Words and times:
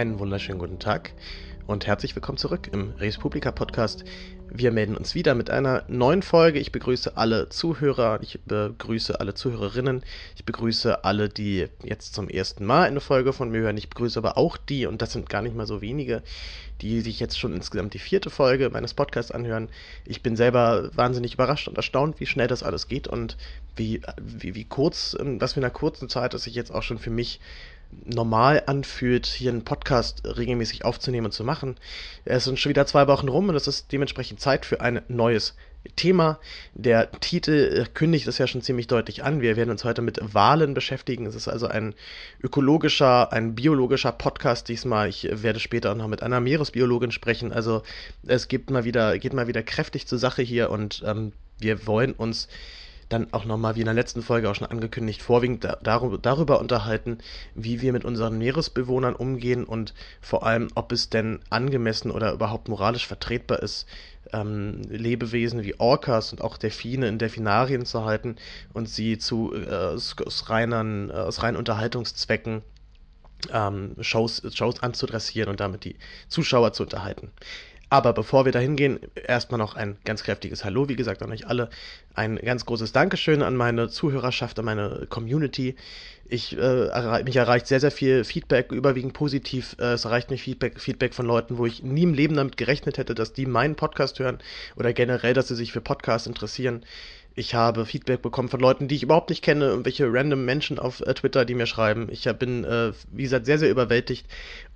Einen 0.00 0.18
wunderschönen 0.18 0.58
guten 0.58 0.78
Tag 0.78 1.12
und 1.66 1.86
herzlich 1.86 2.14
willkommen 2.16 2.38
zurück 2.38 2.70
im 2.72 2.94
Res 2.98 3.18
Publica 3.18 3.52
Podcast. 3.52 4.02
Wir 4.48 4.72
melden 4.72 4.96
uns 4.96 5.14
wieder 5.14 5.34
mit 5.34 5.50
einer 5.50 5.84
neuen 5.88 6.22
Folge. 6.22 6.58
Ich 6.58 6.72
begrüße 6.72 7.18
alle 7.18 7.50
Zuhörer, 7.50 8.18
ich 8.22 8.40
begrüße 8.46 9.20
alle 9.20 9.34
Zuhörerinnen, 9.34 10.02
ich 10.36 10.46
begrüße 10.46 11.04
alle, 11.04 11.28
die 11.28 11.68
jetzt 11.84 12.14
zum 12.14 12.30
ersten 12.30 12.64
Mal 12.64 12.84
eine 12.84 13.02
Folge 13.02 13.34
von 13.34 13.50
mir 13.50 13.60
hören. 13.60 13.76
Ich 13.76 13.90
begrüße 13.90 14.18
aber 14.18 14.38
auch 14.38 14.56
die, 14.56 14.86
und 14.86 15.02
das 15.02 15.12
sind 15.12 15.28
gar 15.28 15.42
nicht 15.42 15.54
mal 15.54 15.66
so 15.66 15.82
wenige, 15.82 16.22
die 16.80 17.02
sich 17.02 17.20
jetzt 17.20 17.38
schon 17.38 17.52
insgesamt 17.52 17.92
die 17.92 17.98
vierte 17.98 18.30
Folge 18.30 18.70
meines 18.70 18.94
Podcasts 18.94 19.30
anhören. 19.30 19.68
Ich 20.06 20.22
bin 20.22 20.34
selber 20.34 20.90
wahnsinnig 20.94 21.34
überrascht 21.34 21.68
und 21.68 21.76
erstaunt, 21.76 22.20
wie 22.20 22.26
schnell 22.26 22.48
das 22.48 22.62
alles 22.62 22.88
geht 22.88 23.06
und 23.06 23.36
wie, 23.76 24.00
wie, 24.18 24.54
wie 24.54 24.64
kurz, 24.64 25.14
was 25.20 25.52
für 25.52 25.60
eine 25.60 25.70
kurzen 25.70 26.08
Zeit, 26.08 26.32
dass 26.32 26.46
ich 26.46 26.54
jetzt 26.54 26.72
auch 26.74 26.82
schon 26.82 26.98
für 26.98 27.10
mich 27.10 27.38
normal 28.04 28.62
anfühlt, 28.66 29.26
hier 29.26 29.50
einen 29.50 29.64
Podcast 29.64 30.22
regelmäßig 30.24 30.84
aufzunehmen 30.84 31.26
und 31.26 31.32
zu 31.32 31.44
machen. 31.44 31.76
Es 32.24 32.44
sind 32.44 32.58
schon 32.58 32.70
wieder 32.70 32.86
zwei 32.86 33.06
Wochen 33.06 33.28
rum 33.28 33.48
und 33.48 33.54
es 33.54 33.66
ist 33.66 33.92
dementsprechend 33.92 34.40
Zeit 34.40 34.66
für 34.66 34.80
ein 34.80 35.02
neues 35.08 35.54
Thema. 35.96 36.38
Der 36.74 37.10
Titel 37.10 37.86
kündigt 37.94 38.26
es 38.26 38.38
ja 38.38 38.46
schon 38.46 38.62
ziemlich 38.62 38.86
deutlich 38.86 39.24
an. 39.24 39.40
Wir 39.40 39.56
werden 39.56 39.70
uns 39.70 39.84
heute 39.84 40.02
mit 40.02 40.20
Wahlen 40.34 40.74
beschäftigen. 40.74 41.26
Es 41.26 41.34
ist 41.34 41.48
also 41.48 41.66
ein 41.66 41.94
ökologischer, 42.42 43.32
ein 43.32 43.54
biologischer 43.54 44.12
Podcast 44.12 44.68
diesmal. 44.68 45.08
Ich 45.08 45.28
werde 45.30 45.58
später 45.58 45.92
auch 45.92 45.96
noch 45.96 46.08
mit 46.08 46.22
einer 46.22 46.40
Meeresbiologin 46.40 47.12
sprechen. 47.12 47.52
Also 47.52 47.82
es 48.26 48.48
gibt 48.48 48.70
mal 48.70 48.84
wieder, 48.84 49.18
geht 49.18 49.32
mal 49.32 49.46
wieder 49.46 49.62
kräftig 49.62 50.06
zur 50.06 50.18
Sache 50.18 50.42
hier 50.42 50.70
und 50.70 51.02
ähm, 51.06 51.32
wir 51.58 51.86
wollen 51.86 52.12
uns 52.12 52.48
dann 53.10 53.32
auch 53.32 53.44
nochmal, 53.44 53.76
wie 53.76 53.80
in 53.80 53.86
der 53.86 53.94
letzten 53.94 54.22
Folge 54.22 54.48
auch 54.48 54.54
schon 54.54 54.68
angekündigt, 54.68 55.20
vorwiegend 55.20 55.66
darüber, 55.82 56.16
darüber 56.16 56.60
unterhalten, 56.60 57.18
wie 57.54 57.82
wir 57.82 57.92
mit 57.92 58.04
unseren 58.04 58.38
Meeresbewohnern 58.38 59.14
umgehen 59.14 59.64
und 59.64 59.94
vor 60.20 60.46
allem, 60.46 60.68
ob 60.74 60.92
es 60.92 61.10
denn 61.10 61.40
angemessen 61.50 62.10
oder 62.10 62.32
überhaupt 62.32 62.68
moralisch 62.68 63.06
vertretbar 63.06 63.62
ist, 63.62 63.86
ähm, 64.32 64.82
Lebewesen 64.88 65.64
wie 65.64 65.78
Orcas 65.78 66.32
und 66.32 66.40
auch 66.40 66.56
Delfine 66.56 67.08
in 67.08 67.18
Delfinarien 67.18 67.84
zu 67.84 68.04
halten 68.04 68.36
und 68.72 68.88
sie 68.88 69.18
zu 69.18 69.52
äh, 69.54 69.68
aus, 69.68 70.16
reinen, 70.48 71.10
äh, 71.10 71.14
aus 71.14 71.42
reinen 71.42 71.56
Unterhaltungszwecken 71.56 72.62
ähm, 73.52 73.96
Shows, 74.00 74.42
Shows 74.54 74.82
anzudressieren 74.82 75.48
und 75.50 75.60
damit 75.60 75.84
die 75.84 75.96
Zuschauer 76.28 76.72
zu 76.72 76.84
unterhalten. 76.84 77.32
Aber 77.92 78.12
bevor 78.12 78.44
wir 78.44 78.52
dahin 78.52 78.76
gehen, 78.76 79.00
erstmal 79.16 79.58
noch 79.58 79.74
ein 79.74 79.96
ganz 80.04 80.22
kräftiges 80.22 80.64
Hallo, 80.64 80.88
wie 80.88 80.94
gesagt, 80.94 81.22
an 81.22 81.32
euch 81.32 81.48
alle. 81.48 81.68
Ein 82.14 82.36
ganz 82.36 82.64
großes 82.64 82.92
Dankeschön 82.92 83.42
an 83.42 83.56
meine 83.56 83.88
Zuhörerschaft, 83.88 84.60
an 84.60 84.64
meine 84.64 85.08
Community. 85.10 85.74
Ich, 86.28 86.56
äh, 86.56 87.22
mich 87.24 87.34
erreicht 87.34 87.66
sehr, 87.66 87.80
sehr 87.80 87.90
viel 87.90 88.22
Feedback, 88.22 88.70
überwiegend 88.70 89.12
positiv. 89.12 89.74
Äh, 89.80 89.94
es 89.94 90.04
erreicht 90.04 90.30
mich 90.30 90.42
Feedback, 90.42 90.80
Feedback 90.80 91.14
von 91.14 91.26
Leuten, 91.26 91.58
wo 91.58 91.66
ich 91.66 91.82
nie 91.82 92.04
im 92.04 92.14
Leben 92.14 92.36
damit 92.36 92.56
gerechnet 92.56 92.96
hätte, 92.96 93.16
dass 93.16 93.32
die 93.32 93.46
meinen 93.46 93.74
Podcast 93.74 94.20
hören 94.20 94.38
oder 94.76 94.92
generell, 94.92 95.34
dass 95.34 95.48
sie 95.48 95.56
sich 95.56 95.72
für 95.72 95.80
Podcasts 95.80 96.28
interessieren. 96.28 96.84
Ich 97.34 97.54
habe 97.54 97.86
Feedback 97.86 98.22
bekommen 98.22 98.48
von 98.48 98.60
Leuten, 98.60 98.88
die 98.88 98.96
ich 98.96 99.04
überhaupt 99.04 99.30
nicht 99.30 99.42
kenne, 99.42 99.66
irgendwelche 99.66 100.12
random 100.12 100.44
Menschen 100.44 100.78
auf 100.78 101.00
äh, 101.00 101.14
Twitter, 101.14 101.44
die 101.44 101.54
mir 101.54 101.66
schreiben. 101.66 102.08
Ich 102.10 102.24
bin, 102.38 102.64
äh, 102.64 102.92
wie 103.12 103.22
gesagt, 103.22 103.46
sehr, 103.46 103.58
sehr 103.58 103.70
überwältigt 103.70 104.26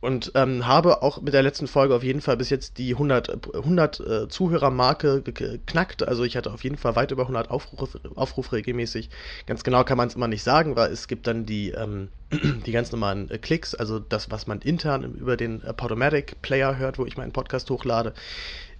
und 0.01 0.33
ähm, 0.35 0.67
habe 0.67 1.03
auch 1.03 1.21
mit 1.21 1.35
der 1.35 1.43
letzten 1.43 1.67
Folge 1.67 1.95
auf 1.95 2.05
jeden 2.05 2.21
Fall 2.21 2.37
bis 2.37 2.51
jetzt 2.51 2.79
die 2.79 2.93
100, 2.93 3.55
100 3.55 4.01
äh, 4.01 4.29
Zuhörermarke 4.29 5.23
geknackt. 5.23 6.07
Also 6.07 6.25
ich 6.25 6.37
hatte 6.37 6.53
auf 6.53 6.63
jeden 6.63 6.77
Fall 6.77 6.95
weit 6.95 7.11
über 7.11 7.23
100 7.23 7.51
Aufrufe, 7.51 8.01
Aufrufe 8.15 8.53
regelmäßig. 8.53 9.11
Ganz 9.47 9.65
genau 9.65 9.83
kann 9.83 9.99
man 9.99 10.09
es 10.09 10.15
immer 10.15 10.29
nicht 10.29 10.43
sagen, 10.43 10.77
weil 10.77 10.93
es 10.93 11.09
gibt 11.09 11.27
dann 11.27 11.47
die, 11.47 11.71
ähm, 11.71 12.09
die 12.67 12.73
ganz 12.73 12.93
normalen 12.93 13.31
äh, 13.31 13.39
Klicks, 13.39 13.75
also 13.75 13.99
das, 13.99 14.31
was 14.31 14.47
man 14.47 14.61
intern 14.61 15.15
über 15.15 15.37
den 15.37 15.63
äh, 15.63 15.73
Podomatic 15.73 16.41
Player 16.43 16.79
hört, 16.79 16.99
wo 16.99 17.07
ich 17.07 17.17
meinen 17.17 17.33
Podcast 17.33 17.69
hochlade. 17.71 18.15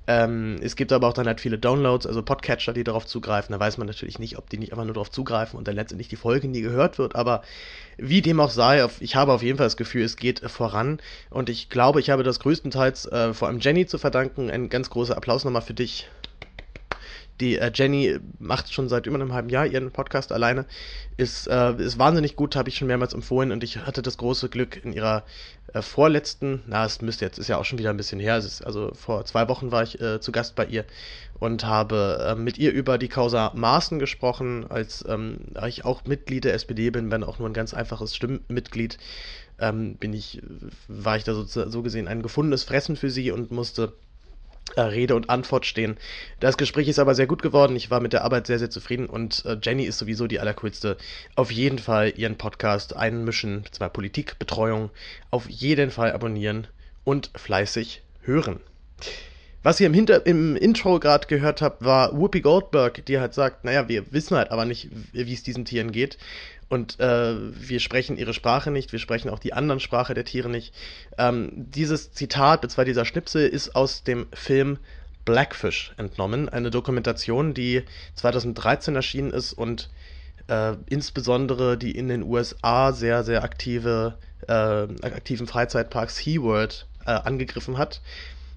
Ähm, 0.07 0.57
es 0.63 0.77
gibt 0.77 0.93
aber 0.93 1.09
auch 1.09 1.15
dann 1.15 1.27
halt 1.27 1.41
viele 1.41 1.59
Downloads, 1.59 2.07
also 2.07 2.23
Podcatcher, 2.23 2.73
die 2.73 2.85
darauf 2.85 3.07
zugreifen. 3.07 3.53
Da 3.53 3.61
weiß 3.61 3.79
man 3.79 3.87
natürlich 3.87 4.19
nicht, 4.19 4.37
ob 4.37 4.51
die 4.51 4.59
nicht 4.59 4.73
einfach 4.73 4.85
nur 4.85 4.95
darauf 4.95 5.11
zugreifen 5.11 5.59
und 5.59 5.67
dann 5.67 5.77
letztendlich 5.77 6.09
die 6.09 6.17
Folge 6.17 6.47
nie 6.49 6.61
gehört 6.61 6.99
wird. 6.99 7.17
Aber 7.17 7.43
wie 7.97 8.21
dem 8.21 8.41
auch 8.41 8.51
sei, 8.51 8.87
ich 9.01 9.17
habe 9.17 9.33
auf 9.33 9.43
jeden 9.43 9.57
Fall 9.57 9.67
das 9.67 9.77
Gefühl, 9.77 10.03
es 10.03 10.17
geht 10.17 10.41
voran. 10.41 10.99
Und 11.31 11.49
ich 11.49 11.71
glaube, 11.71 12.01
ich 12.01 12.11
habe 12.11 12.23
das 12.23 12.41
größtenteils 12.41 13.07
äh, 13.07 13.33
vor 13.33 13.49
allem 13.49 13.61
Jenny 13.61 13.87
zu 13.87 13.99
verdanken. 13.99 14.51
Ein 14.51 14.69
ganz 14.69 14.91
großer 14.91 15.17
Applaus 15.17 15.45
nochmal 15.45 15.63
für 15.63 15.75
dich. 15.75 16.09
Die 17.41 17.59
äh, 17.59 17.71
Jenny 17.75 18.19
macht 18.39 18.73
schon 18.73 18.89
seit 18.89 19.07
über 19.07 19.17
einem 19.17 19.33
halben 19.33 19.49
Jahr 19.49 19.67
ihren 19.67 19.91
Podcast 19.91 20.33
alleine. 20.33 20.67
Ist, 21.17 21.47
äh, 21.49 21.75
ist 21.75 21.99
wahnsinnig 21.99 22.37
gut, 22.37 22.57
habe 22.57 22.69
ich 22.69 22.77
schon 22.77 22.89
mehrmals 22.89 23.13
empfohlen 23.13 23.53
und 23.53 23.65
ich 23.65 23.79
hatte 23.79 24.03
das 24.03 24.17
große 24.19 24.49
Glück 24.49 24.85
in 24.85 24.93
ihrer 24.93 25.25
äh, 25.73 25.83
vorletzten, 25.83 26.63
na, 26.67 26.85
es 26.85 27.03
müsste 27.03 27.25
jetzt, 27.25 27.39
ist 27.39 27.49
ja 27.49 27.57
auch 27.57 27.65
schon 27.65 27.79
wieder 27.79 27.91
ein 27.91 27.97
bisschen 27.97 28.21
her, 28.21 28.39
ist, 28.39 28.65
also 28.65 28.93
vor 28.95 29.25
zwei 29.25 29.49
Wochen 29.49 29.73
war 29.73 29.83
ich 29.83 30.01
äh, 30.01 30.21
zu 30.21 30.33
Gast 30.33 30.55
bei 30.55 30.67
ihr 30.67 30.85
und 31.39 31.65
habe 31.65 32.25
äh, 32.29 32.35
mit 32.35 32.59
ihr 32.59 32.73
über 32.73 32.99
die 32.99 33.09
Causa 33.09 33.53
Maaßen 33.55 33.99
gesprochen, 33.99 34.67
als 34.69 35.05
ähm, 35.09 35.39
ich 35.67 35.85
auch 35.85 36.05
Mitglied 36.05 36.45
der 36.45 36.55
SPD 36.55 36.91
bin, 36.91 37.11
wenn 37.11 37.25
auch 37.25 37.39
nur 37.39 37.49
ein 37.49 37.55
ganz 37.55 37.75
einfaches 37.75 38.15
Stimmmitglied, 38.15 38.99
ähm, 39.59 39.97
bin 39.97 40.13
ich, 40.13 40.43
war 40.89 41.17
ich 41.17 41.25
da 41.25 41.35
so, 41.35 41.45
so 41.45 41.83
gesehen 41.83 42.09
ein 42.09 42.23
gefundenes 42.23 42.65
Fressen 42.65 42.97
für 42.97 43.11
sie 43.11 43.31
und 43.31 43.51
musste 43.51 43.93
Rede 44.77 45.15
und 45.15 45.31
Antwort 45.31 45.67
stehen. 45.67 45.97
Das 46.41 46.57
Gespräch 46.57 46.89
ist 46.89 46.99
aber 46.99 47.15
sehr 47.15 47.27
gut 47.27 47.43
geworden. 47.43 47.77
Ich 47.77 47.91
war 47.91 48.01
mit 48.01 48.13
der 48.13 48.25
Arbeit 48.25 48.47
sehr, 48.47 48.59
sehr 48.59 48.71
zufrieden 48.71 49.07
und 49.07 49.45
äh, 49.45 49.57
Jenny 49.63 49.85
ist 49.85 49.99
sowieso 49.99 50.27
die 50.27 50.41
allercoolste. 50.41 50.97
Auf 51.37 51.51
jeden 51.51 51.79
Fall 51.79 52.13
ihren 52.17 52.37
Podcast 52.37 52.97
einmischen, 52.97 53.65
zwar 53.71 53.91
Politikbetreuung, 53.91 54.91
auf 55.31 55.49
jeden 55.49 55.91
Fall 55.91 56.13
abonnieren 56.13 56.67
und 57.05 57.31
fleißig 57.37 58.03
hören. 58.23 58.61
Was 59.65 59.81
ihr 59.81 59.87
im, 59.87 59.95
Hinter 59.95 60.27
im 60.27 60.57
Intro 60.57 61.01
gerade 61.01 61.27
gehört 61.27 61.63
habt, 61.63 61.83
war 61.83 62.15
Whoopi 62.15 62.43
Goldberg, 62.43 63.07
die 63.07 63.19
halt 63.19 63.33
sagt, 63.33 63.65
naja, 63.65 63.89
wir 63.89 64.13
wissen 64.13 64.37
halt 64.37 64.51
aber 64.51 64.67
nicht, 64.67 64.91
wie 65.13 65.33
es 65.33 65.43
diesen 65.43 65.65
Tieren 65.65 65.91
geht. 65.91 66.19
Und 66.69 66.99
äh, 67.01 67.35
wir 67.37 67.81
sprechen 67.81 68.17
ihre 68.17 68.35
Sprache 68.35 68.71
nicht, 68.71 68.93
wir 68.93 68.99
sprechen 68.99 69.31
auch 69.31 69.39
die 69.39 69.53
anderen 69.53 69.81
Sprache 69.81 70.15
der 70.15 70.25
Tiere 70.25 70.49
nicht. 70.49 70.75
Ähm, 71.19 71.51
dieses 71.55 72.13
Zitat, 72.13 72.61
beziehungsweise 72.61 72.87
dieser 72.87 73.05
Schnipsel, 73.05 73.47
ist 73.47 73.77
aus 73.77 74.03
dem 74.03 74.27
Film 74.33 74.79
Blackfish 75.25 75.93
entnommen, 75.97 76.49
eine 76.49 76.71
Dokumentation, 76.71 77.55
die 77.55 77.83
2013 78.15 78.95
erschienen 78.95 79.31
ist 79.31 79.53
und 79.53 79.91
äh, 80.49 80.75
insbesondere 80.87 81.79
die 81.79 81.93
in 81.93 82.09
den 82.09 82.23
USA 82.23 82.93
sehr, 82.93 83.25
sehr 83.25 83.43
aktive, 83.43 84.19
äh, 84.47 84.53
aktiven 84.53 85.47
Freizeitpark 85.47 86.11
SeaWorld 86.11 86.87
äh, 87.07 87.11
angegriffen 87.11 87.79
hat. 87.79 88.01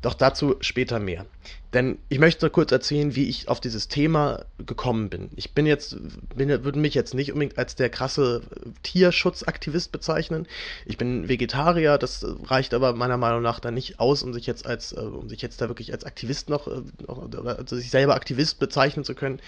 Doch 0.02 0.14
dazu 0.14 0.56
später 0.62 1.00
mehr. 1.00 1.26
Denn 1.74 1.98
ich 2.08 2.20
möchte 2.20 2.50
kurz 2.50 2.72
erzählen, 2.72 3.16
wie 3.16 3.28
ich 3.28 3.50
auf 3.50 3.60
dieses 3.60 3.90
Thema 3.90 4.46
gekommen 4.58 5.10
bin. 5.10 5.30
Ich 5.36 5.54
bin 5.54 5.66
jetzt, 5.66 5.98
bin, 6.34 6.50
würde 6.64 6.80
mich 6.80 6.94
jetzt 6.94 7.14
nicht 7.14 7.34
unbedingt 7.34 7.58
als 7.58 7.76
der 7.76 7.90
krasse 7.90 8.42
Tierschutzaktivist 8.84 9.92
bezeichnen. 9.92 10.48
Ich 10.86 10.98
bin 10.98 11.28
Vegetarier, 11.28 11.98
das 11.98 12.26
reicht 12.46 12.74
aber 12.74 12.94
meiner 12.94 13.18
Meinung 13.18 13.42
nach 13.42 13.60
dann 13.60 13.74
nicht 13.74 14.00
aus, 14.00 14.24
um 14.24 14.34
sich 14.34 14.48
jetzt 14.48 14.66
als, 14.66 14.94
äh, 14.94 15.02
um 15.02 15.28
sich 15.28 15.42
jetzt 15.42 15.60
da 15.60 15.68
wirklich 15.68 15.92
als 15.92 16.06
Aktivist 16.06 16.50
noch, 16.50 16.68
also 16.68 17.76
sich 17.76 17.90
selber 17.90 18.16
Aktivist 18.16 18.60
bezeichnen 18.60 19.04
zu 19.04 19.14
können. 19.14 19.42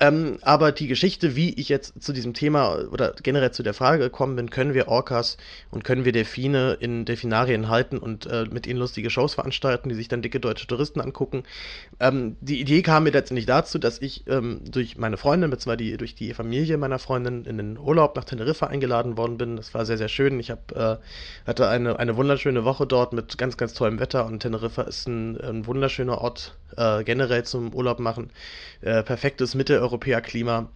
Ähm, 0.00 0.38
aber 0.42 0.72
die 0.72 0.86
Geschichte, 0.86 1.36
wie 1.36 1.54
ich 1.54 1.68
jetzt 1.68 2.02
zu 2.02 2.12
diesem 2.12 2.34
Thema 2.34 2.86
oder 2.90 3.14
generell 3.22 3.50
zu 3.50 3.62
der 3.62 3.74
Frage 3.74 4.04
gekommen 4.04 4.36
bin, 4.36 4.50
können 4.50 4.74
wir 4.74 4.88
Orcas 4.88 5.36
und 5.70 5.84
können 5.84 6.04
wir 6.04 6.12
Delfine 6.12 6.76
in 6.80 7.04
Delfinarien 7.04 7.68
halten 7.68 7.98
und 7.98 8.26
äh, 8.26 8.44
mit 8.50 8.66
ihnen 8.66 8.78
lustige 8.78 9.10
Shows 9.10 9.34
veranstalten, 9.34 9.88
die 9.88 9.94
sich 9.94 10.08
dann 10.08 10.22
dicke 10.22 10.40
deutsche 10.40 10.66
Touristen 10.66 11.00
angucken. 11.00 11.44
Ähm, 12.00 12.36
die 12.40 12.60
Idee 12.60 12.82
kam 12.82 13.04
mir 13.04 13.10
letztendlich 13.10 13.46
dazu, 13.46 13.78
dass 13.78 14.00
ich 14.00 14.24
ähm, 14.26 14.60
durch 14.70 14.96
meine 14.98 15.16
Freundin, 15.16 15.50
beziehungsweise 15.50 15.96
durch 15.96 16.14
die 16.14 16.34
Familie 16.34 16.76
meiner 16.76 16.98
Freundin 16.98 17.44
in 17.44 17.56
den 17.56 17.78
Urlaub 17.78 18.16
nach 18.16 18.24
Teneriffa 18.24 18.66
eingeladen 18.66 19.16
worden 19.16 19.38
bin. 19.38 19.56
Das 19.56 19.74
war 19.74 19.86
sehr, 19.86 19.98
sehr 19.98 20.08
schön. 20.08 20.38
Ich 20.40 20.50
hab, 20.50 20.72
äh, 20.72 20.96
hatte 21.46 21.68
eine, 21.68 21.98
eine 21.98 22.16
wunderschöne 22.16 22.64
Woche 22.64 22.86
dort 22.86 23.12
mit 23.12 23.38
ganz, 23.38 23.56
ganz 23.56 23.74
tollem 23.74 23.98
Wetter 24.00 24.26
und 24.26 24.40
Teneriffa 24.40 24.82
ist 24.82 25.08
ein, 25.08 25.40
ein 25.40 25.66
wunderschöner 25.66 26.18
Ort 26.18 26.56
äh, 26.76 27.04
generell 27.04 27.44
zum 27.44 27.74
Urlaub 27.74 27.98
machen. 27.98 28.30
Äh, 28.80 29.02
perfektes 29.02 29.54
Mitteleuropäer-Klima. 29.86 30.68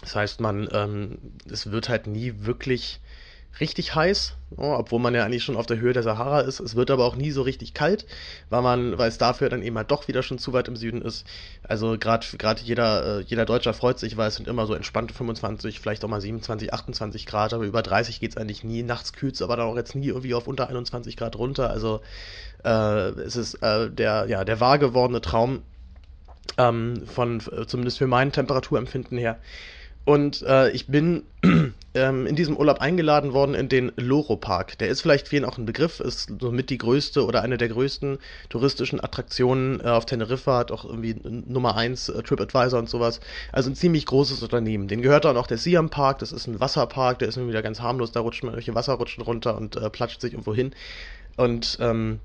Das 0.00 0.16
heißt, 0.16 0.40
man, 0.40 0.68
ähm, 0.72 1.18
es 1.50 1.70
wird 1.70 1.88
halt 1.88 2.06
nie 2.06 2.32
wirklich 2.38 3.00
richtig 3.58 3.96
heiß, 3.96 4.36
obwohl 4.56 5.00
man 5.00 5.12
ja 5.12 5.24
eigentlich 5.24 5.42
schon 5.42 5.56
auf 5.56 5.66
der 5.66 5.80
Höhe 5.80 5.92
der 5.92 6.04
Sahara 6.04 6.40
ist. 6.40 6.60
Es 6.60 6.76
wird 6.76 6.90
aber 6.90 7.04
auch 7.04 7.16
nie 7.16 7.32
so 7.32 7.42
richtig 7.42 7.74
kalt, 7.74 8.06
weil 8.48 8.62
man, 8.62 8.96
weil 8.96 9.08
es 9.08 9.18
dafür 9.18 9.48
dann 9.48 9.62
eben 9.62 9.76
halt 9.76 9.90
doch 9.90 10.06
wieder 10.06 10.22
schon 10.22 10.38
zu 10.38 10.52
weit 10.52 10.68
im 10.68 10.76
Süden 10.76 11.02
ist. 11.02 11.26
Also 11.64 11.98
gerade 11.98 12.24
gerade 12.38 12.62
jeder 12.62 13.18
äh, 13.18 13.22
jeder 13.22 13.44
Deutscher 13.44 13.74
freut 13.74 13.98
sich, 13.98 14.16
weil 14.16 14.28
es 14.28 14.36
sind 14.36 14.46
immer 14.46 14.66
so 14.66 14.74
entspannte 14.74 15.12
25, 15.12 15.80
vielleicht 15.80 16.04
auch 16.04 16.08
mal 16.08 16.20
27, 16.20 16.72
28 16.72 17.26
Grad, 17.26 17.52
aber 17.52 17.64
über 17.64 17.82
30 17.82 18.20
geht 18.20 18.30
es 18.30 18.36
eigentlich 18.36 18.62
nie. 18.62 18.84
Nachts 18.84 19.12
kühlt 19.12 19.34
es 19.34 19.42
aber 19.42 19.56
dann 19.56 19.66
auch 19.66 19.76
jetzt 19.76 19.96
nie 19.96 20.08
irgendwie 20.08 20.34
auf 20.34 20.46
unter 20.46 20.68
21 20.68 21.16
Grad 21.16 21.36
runter. 21.36 21.70
Also 21.70 22.00
äh, 22.64 23.10
es 23.20 23.34
ist 23.34 23.54
äh, 23.62 23.90
der 23.90 24.26
ja 24.28 24.44
der 24.44 24.60
wahr 24.60 24.78
gewordene 24.78 25.20
Traum 25.20 25.62
ähm, 26.58 27.02
von 27.06 27.40
zumindest 27.66 27.98
für 27.98 28.06
mein 28.06 28.32
Temperaturempfinden 28.32 29.18
her. 29.18 29.38
Und 30.04 30.42
äh, 30.42 30.70
ich 30.70 30.86
bin 30.86 31.24
ähm, 31.94 32.26
in 32.26 32.34
diesem 32.34 32.56
Urlaub 32.56 32.80
eingeladen 32.80 33.32
worden 33.32 33.54
in 33.54 33.68
den 33.68 33.92
Loro 33.96 34.36
Park. 34.36 34.78
Der 34.78 34.88
ist 34.88 35.02
vielleicht 35.02 35.28
vielen 35.28 35.44
auch 35.44 35.58
ein 35.58 35.66
Begriff, 35.66 36.00
ist 36.00 36.32
somit 36.40 36.70
die 36.70 36.78
größte 36.78 37.24
oder 37.24 37.42
eine 37.42 37.58
der 37.58 37.68
größten 37.68 38.18
touristischen 38.48 39.02
Attraktionen 39.02 39.80
äh, 39.80 39.84
auf 39.84 40.06
Teneriffa, 40.06 40.58
hat 40.58 40.72
auch 40.72 40.84
irgendwie 40.84 41.16
Nummer 41.22 41.76
1 41.76 42.08
äh, 42.08 42.22
TripAdvisor 42.22 42.78
und 42.78 42.88
sowas. 42.88 43.20
Also 43.52 43.70
ein 43.70 43.76
ziemlich 43.76 44.06
großes 44.06 44.42
Unternehmen. 44.42 44.88
Den 44.88 45.02
gehört 45.02 45.26
dann 45.26 45.36
auch 45.36 45.46
der 45.46 45.58
Siam 45.58 45.90
Park, 45.90 46.20
das 46.20 46.32
ist 46.32 46.46
ein 46.46 46.60
Wasserpark, 46.60 47.18
der 47.18 47.28
ist 47.28 47.36
irgendwie 47.36 47.52
wieder 47.52 47.62
ganz 47.62 47.80
harmlos, 47.80 48.10
da 48.10 48.20
rutscht 48.20 48.42
man 48.42 48.54
durch 48.54 48.74
Wasserrutschen 48.74 49.22
runter 49.22 49.56
und 49.56 49.76
äh, 49.76 49.90
platscht 49.90 50.22
sich 50.22 50.32
irgendwo 50.32 50.54
hin. 50.54 50.72
Und 51.36 51.78
ähm, 51.80 52.20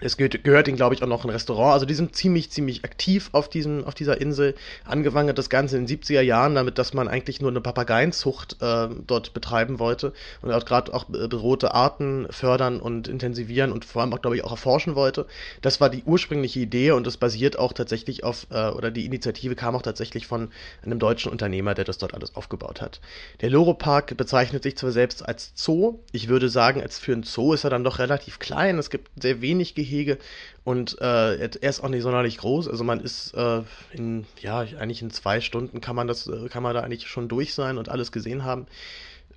es 0.00 0.16
gehört, 0.16 0.44
gehört 0.44 0.68
ihnen, 0.68 0.76
glaube 0.76 0.94
ich, 0.94 1.02
auch 1.02 1.06
noch 1.06 1.24
ein 1.24 1.30
Restaurant. 1.30 1.72
Also 1.72 1.86
die 1.86 1.94
sind 1.94 2.14
ziemlich, 2.14 2.50
ziemlich 2.50 2.84
aktiv 2.84 3.30
auf, 3.32 3.48
diesem, 3.48 3.84
auf 3.84 3.94
dieser 3.94 4.20
Insel. 4.20 4.54
Angefangen 4.84 5.30
hat 5.30 5.38
das 5.38 5.48
Ganze 5.48 5.78
in 5.78 5.86
den 5.86 5.98
70er 5.98 6.20
Jahren 6.20 6.54
damit, 6.54 6.78
dass 6.78 6.92
man 6.92 7.08
eigentlich 7.08 7.40
nur 7.40 7.50
eine 7.50 7.60
Papageienzucht 7.60 8.60
äh, 8.60 8.88
dort 9.06 9.32
betreiben 9.32 9.78
wollte 9.78 10.12
und 10.42 10.50
dort 10.50 10.66
gerade 10.66 10.92
auch 10.92 11.04
bedrohte 11.04 11.74
Arten 11.74 12.26
fördern 12.30 12.80
und 12.80 13.08
intensivieren 13.08 13.72
und 13.72 13.84
vor 13.84 14.02
allem 14.02 14.12
auch, 14.12 14.20
glaube 14.20 14.36
ich, 14.36 14.44
auch 14.44 14.50
erforschen 14.50 14.94
wollte. 14.94 15.26
Das 15.62 15.80
war 15.80 15.88
die 15.88 16.02
ursprüngliche 16.04 16.60
Idee 16.60 16.90
und 16.90 17.06
das 17.06 17.16
basiert 17.16 17.58
auch 17.58 17.72
tatsächlich 17.72 18.22
auf, 18.22 18.46
äh, 18.50 18.68
oder 18.68 18.90
die 18.90 19.06
Initiative 19.06 19.54
kam 19.54 19.74
auch 19.74 19.82
tatsächlich 19.82 20.26
von 20.26 20.50
einem 20.84 20.98
deutschen 20.98 21.32
Unternehmer, 21.32 21.74
der 21.74 21.84
das 21.84 21.98
dort 21.98 22.12
alles 22.12 22.36
aufgebaut 22.36 22.82
hat. 22.82 23.00
Der 23.40 23.50
Loro 23.50 23.72
Park 23.72 24.14
bezeichnet 24.16 24.62
sich 24.62 24.76
zwar 24.76 24.92
selbst 24.92 25.26
als 25.26 25.52
Zoo. 25.54 26.00
Ich 26.12 26.28
würde 26.28 26.50
sagen, 26.50 26.82
als 26.82 26.98
für 26.98 27.12
ein 27.12 27.22
Zoo 27.22 27.54
ist 27.54 27.64
er 27.64 27.70
dann 27.70 27.84
doch 27.84 27.98
relativ 27.98 28.38
klein. 28.38 28.78
Es 28.78 28.90
gibt 28.90 29.10
sehr 29.22 29.40
wenig 29.40 29.74
Gehege 29.76 30.18
und 30.64 31.00
äh, 31.00 31.36
er 31.36 31.62
ist 31.62 31.84
auch 31.84 31.88
nicht 31.88 32.02
sonderlich 32.02 32.38
groß. 32.38 32.66
Also 32.66 32.82
man 32.82 32.98
ist 32.98 33.34
äh, 33.34 33.62
in, 33.92 34.26
ja, 34.40 34.58
eigentlich 34.58 35.02
in 35.02 35.10
zwei 35.10 35.40
Stunden 35.40 35.80
kann 35.80 35.94
man 35.94 36.08
das, 36.08 36.26
äh, 36.26 36.48
kann 36.48 36.64
man 36.64 36.74
da 36.74 36.80
eigentlich 36.80 37.06
schon 37.06 37.28
durch 37.28 37.54
sein 37.54 37.78
und 37.78 37.88
alles 37.88 38.10
gesehen 38.10 38.42
haben. 38.42 38.66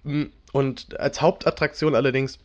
Mm, 0.04 0.24
und 0.52 1.00
als 1.00 1.22
Hauptattraktion 1.22 1.94
allerdings 1.94 2.40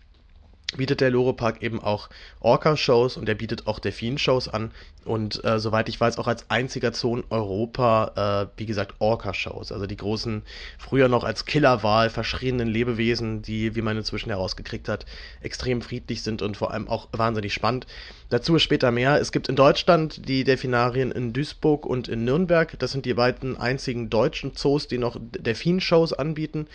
bietet 0.76 1.00
der 1.00 1.10
Loro 1.10 1.32
Park 1.32 1.62
eben 1.62 1.80
auch 1.80 2.10
Orca-Shows 2.40 3.16
und 3.16 3.28
er 3.28 3.34
bietet 3.34 3.66
auch 3.66 3.78
Delfin-Shows 3.78 4.48
an 4.48 4.72
und 5.04 5.44
äh, 5.44 5.58
soweit 5.58 5.88
ich 5.88 6.00
weiß 6.00 6.18
auch 6.18 6.26
als 6.26 6.48
einziger 6.50 6.92
Zoo 6.92 7.22
Europa, 7.30 8.48
äh, 8.52 8.58
wie 8.58 8.66
gesagt, 8.66 8.94
Orca-Shows, 8.98 9.72
also 9.72 9.86
die 9.86 9.96
großen, 9.96 10.42
früher 10.78 11.08
noch 11.08 11.24
als 11.24 11.44
Killerwahl 11.44 12.10
verschrienen 12.10 12.68
Lebewesen, 12.68 13.42
die, 13.42 13.74
wie 13.74 13.82
man 13.82 13.96
inzwischen 13.96 14.30
herausgekriegt 14.30 14.88
hat, 14.88 15.06
extrem 15.42 15.82
friedlich 15.82 16.22
sind 16.22 16.42
und 16.42 16.56
vor 16.56 16.72
allem 16.72 16.88
auch 16.88 17.08
wahnsinnig 17.12 17.52
spannend. 17.54 17.86
Dazu 18.30 18.58
später 18.58 18.90
mehr. 18.90 19.20
Es 19.20 19.30
gibt 19.30 19.48
in 19.48 19.54
Deutschland 19.54 20.28
die 20.28 20.44
Delfinarien 20.44 21.12
in 21.12 21.32
Duisburg 21.32 21.86
und 21.86 22.08
in 22.08 22.24
Nürnberg. 22.24 22.76
Das 22.78 22.90
sind 22.90 23.04
die 23.04 23.14
beiden 23.14 23.56
einzigen 23.56 24.10
deutschen 24.10 24.56
Zoos, 24.56 24.88
die 24.88 24.98
noch 24.98 25.16
Delfin-Shows 25.20 26.14
anbieten, 26.14 26.66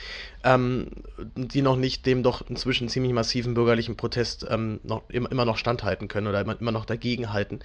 ähm, 0.44 0.88
die 1.36 1.62
noch 1.62 1.76
nicht 1.76 2.06
dem 2.06 2.24
doch 2.24 2.48
inzwischen 2.48 2.88
ziemlich 2.88 3.14
massiven 3.14 3.56
bürgerlichen 3.56 3.98
Protest 3.98 4.46
ähm, 4.50 4.80
noch, 4.84 5.10
immer 5.10 5.44
noch 5.44 5.58
standhalten 5.58 6.08
können 6.08 6.28
oder 6.28 6.42
immer 6.42 6.72
noch 6.72 6.86
dagegenhalten. 6.86 7.60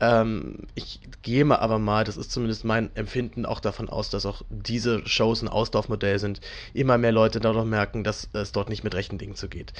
Ähm, 0.00 0.58
ich 0.74 1.00
gehe 1.22 1.44
mal 1.44 1.56
aber 1.56 1.78
mal, 1.78 2.04
das 2.04 2.16
ist 2.16 2.32
zumindest 2.32 2.64
mein 2.64 2.94
Empfinden, 2.96 3.46
auch 3.46 3.60
davon 3.60 3.88
aus, 3.88 4.10
dass 4.10 4.26
auch 4.26 4.42
diese 4.50 5.06
Shows 5.06 5.40
ein 5.40 5.48
Auslaufmodell 5.48 6.18
sind. 6.18 6.40
Immer 6.72 6.98
mehr 6.98 7.12
Leute 7.12 7.38
dadurch 7.38 7.64
merken, 7.64 8.02
dass 8.02 8.28
es 8.32 8.50
dort 8.50 8.68
nicht 8.68 8.82
mit 8.82 8.94
rechten 8.94 9.18
Dingen 9.18 9.36
zugeht. 9.36 9.72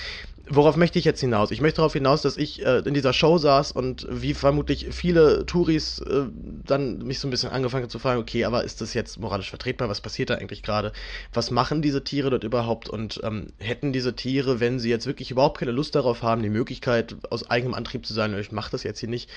Worauf 0.49 0.77
möchte 0.77 0.99
ich 0.99 1.05
jetzt 1.05 1.21
hinaus? 1.21 1.51
Ich 1.51 1.61
möchte 1.61 1.79
darauf 1.79 1.95
hinaus, 1.95 2.23
dass 2.23 2.37
ich 2.37 2.65
äh, 2.65 2.79
in 2.79 2.95
dieser 2.95 3.13
Show 3.13 3.39
saß 3.39 3.73
und 3.73 4.07
wie 4.11 4.35
vermutlich 4.35 4.89
viele 4.91 5.47
Touris 5.47 5.99
äh, 6.01 6.27
dann 6.65 6.99
mich 6.99 7.19
so 7.19 7.27
ein 7.27 7.31
bisschen 7.31 7.51
angefangen 7.51 7.89
zu 7.91 7.99
fragen, 7.99 8.21
okay, 8.21 8.45
aber 8.45 8.63
ist 8.63 8.81
das 8.81 8.95
jetzt 8.95 9.19
moralisch 9.19 9.51
vertretbar? 9.51 9.89
Was 9.89 10.01
passiert 10.01 10.31
da 10.31 10.35
eigentlich 10.35 10.63
gerade? 10.63 10.93
Was 11.33 11.51
machen 11.51 11.83
diese 11.83 12.05
Tiere 12.05 12.31
dort 12.31 12.45
überhaupt? 12.45 12.89
Und 12.89 13.21
ähm, 13.25 13.49
hätten 13.59 13.93
diese 13.93 14.15
Tiere, 14.15 14.61
wenn 14.61 14.79
sie 14.79 14.91
jetzt 14.91 15.07
wirklich 15.07 15.31
überhaupt 15.31 15.59
keine 15.59 15.73
Lust 15.73 15.95
darauf 15.95 16.23
haben, 16.23 16.43
die 16.43 16.51
Möglichkeit 16.51 17.17
aus 17.31 17.51
eigenem 17.51 17.75
Antrieb 17.75 18.07
zu 18.07 18.15
sein, 18.15 18.39
ich 18.39 18.53
mache 18.53 18.71
das 18.71 18.85
jetzt 18.85 19.01
hier 19.01 19.09
nicht 19.09 19.31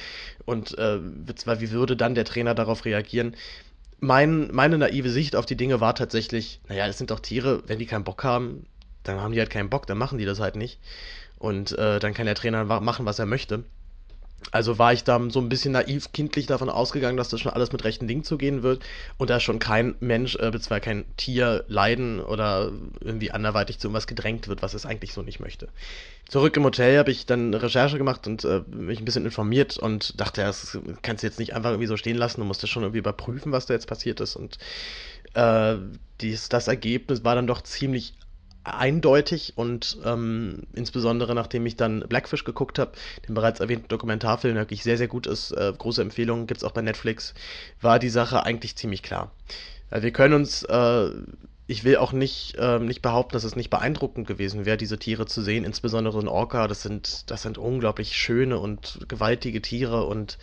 und 0.46 0.67
und 0.72 1.48
äh, 1.48 1.60
wie 1.62 1.72
würde 1.72 1.96
dann 1.96 2.16
der 2.16 2.26
Trainer 2.26 2.56
darauf 2.56 2.86
reagieren? 2.86 3.36
Mein, 4.00 4.50
meine 4.52 4.78
naive 4.78 5.10
Sicht 5.10 5.36
auf 5.36 5.46
die 5.46 5.56
Dinge 5.56 5.82
war 5.82 5.96
tatsächlich, 5.96 6.62
naja, 6.68 6.88
es 6.88 6.98
sind 6.98 7.10
doch 7.12 7.20
Tiere, 7.20 7.64
wenn 7.68 7.80
die 7.80 7.88
keinen 7.88 8.04
Bock 8.04 8.24
haben, 8.24 8.66
dann 9.04 9.22
haben 9.22 9.34
die 9.34 9.40
halt 9.40 9.50
keinen 9.50 9.70
Bock, 9.70 9.88
dann 9.88 9.98
machen 9.98 10.18
die 10.18 10.26
das 10.26 10.40
halt 10.40 10.56
nicht. 10.56 10.80
Und 11.40 11.78
äh, 11.78 12.00
dann 12.00 12.14
kann 12.14 12.26
der 12.26 12.36
Trainer 12.36 12.64
machen, 12.66 13.06
was 13.06 13.20
er 13.20 13.26
möchte. 13.26 13.64
Also 14.52 14.78
war 14.78 14.94
ich 14.94 15.04
da 15.04 15.20
so 15.30 15.40
ein 15.40 15.50
bisschen 15.50 15.74
naiv 15.74 16.14
kindlich 16.14 16.46
davon 16.46 16.70
ausgegangen, 16.70 17.18
dass 17.18 17.30
das 17.30 17.42
schon 17.42 17.52
alles 17.52 17.72
mit 17.72 17.84
rechten 17.84 18.08
Dingen 18.08 18.24
zugehen 18.24 18.64
wird 18.64 18.84
und 19.18 19.30
da 19.30 19.40
schon 19.40 19.60
kein 19.60 19.96
Mensch, 20.00 20.36
äh, 20.36 20.52
beziehungsweise 20.52 20.82
kein 20.82 21.06
Tier 21.18 21.66
leiden 21.68 22.22
oder 22.22 22.72
irgendwie 23.02 23.32
anderweitig 23.32 23.80
zu 23.80 23.88
irgendwas 23.88 24.08
gedrängt 24.08 24.48
wird, 24.48 24.62
was 24.62 24.74
es 24.74 24.86
eigentlich 24.86 25.14
so 25.14 25.22
nicht 25.22 25.40
möchte. 25.40 25.68
Zurück 26.30 26.56
im 26.56 26.64
Hotel 26.64 26.98
habe 26.98 27.12
ich 27.12 27.26
dann 27.26 27.54
Recherche 27.54 27.98
gemacht 27.98 28.28
und 28.28 28.46
äh, 28.46 28.62
mich 28.70 29.00
ein 29.00 29.06
bisschen 29.06 29.26
informiert 29.26 29.78
und 29.78 30.20
dachte, 30.20 30.42
das 30.42 30.78
kannst 31.02 31.24
du 31.24 31.28
jetzt 31.28 31.40
nicht 31.40 31.54
einfach 31.54 31.72
irgendwie 31.72 31.88
so 31.88 31.98
stehen 31.98 32.18
lassen, 32.18 32.40
du 32.40 32.46
musst 32.46 32.64
das 32.64 32.70
schon 32.70 32.84
irgendwie 32.84 33.00
überprüfen, 33.00 33.52
was 33.52 33.66
da 33.66 33.74
jetzt 33.74 33.88
passiert 33.88 34.22
ist 34.22 34.36
und 34.36 34.60
äh, 35.34 35.76
dies, 36.22 36.48
das 36.48 36.68
Ergebnis 36.68 37.24
war 37.24 37.36
dann 37.36 37.48
doch 37.48 37.62
ziemlich 37.62 38.14
eindeutig 38.74 39.54
und 39.56 39.98
ähm, 40.06 40.64
insbesondere 40.74 41.36
nachdem 41.36 41.66
ich 41.66 41.76
dann 41.76 42.02
Blackfish 42.08 42.44
geguckt 42.44 42.80
habe, 42.80 42.92
den 43.28 43.36
bereits 43.36 43.60
erwähnten 43.60 43.88
Dokumentarfilm, 43.88 44.56
der 44.56 44.64
wirklich 44.64 44.84
sehr, 44.84 44.98
sehr 44.98 45.08
gut 45.08 45.28
ist, 45.28 45.52
äh, 45.52 45.74
große 45.78 46.02
Empfehlung, 46.02 46.48
gibt 46.48 46.62
es 46.62 46.64
auch 46.64 46.72
bei 46.72 46.82
Netflix, 46.82 47.34
war 47.82 48.00
die 48.00 48.10
Sache 48.10 48.44
eigentlich 48.44 48.76
ziemlich 48.76 49.04
klar. 49.04 49.32
Also 49.90 50.04
wir 50.04 50.12
können 50.12 50.34
uns, 50.34 50.64
äh, 50.64 51.10
ich 51.68 51.84
will 51.84 51.98
auch 51.98 52.12
nicht, 52.14 52.56
äh, 52.58 52.80
nicht 52.80 53.02
behaupten, 53.02 53.34
dass 53.34 53.44
es 53.44 53.56
nicht 53.56 53.70
beeindruckend 53.70 54.28
gewesen 54.28 54.66
wäre, 54.66 54.78
diese 54.78 55.00
Tiere 55.00 55.26
zu 55.26 55.42
sehen, 55.42 55.64
insbesondere 55.64 56.20
in 56.20 56.28
Orca, 56.28 56.68
das 56.68 56.82
sind, 56.82 57.30
das 57.30 57.42
sind 57.42 57.58
unglaublich 57.58 58.16
schöne 58.16 58.60
und 58.60 59.00
gewaltige 59.08 59.62
Tiere 59.62 60.06
und 60.06 60.38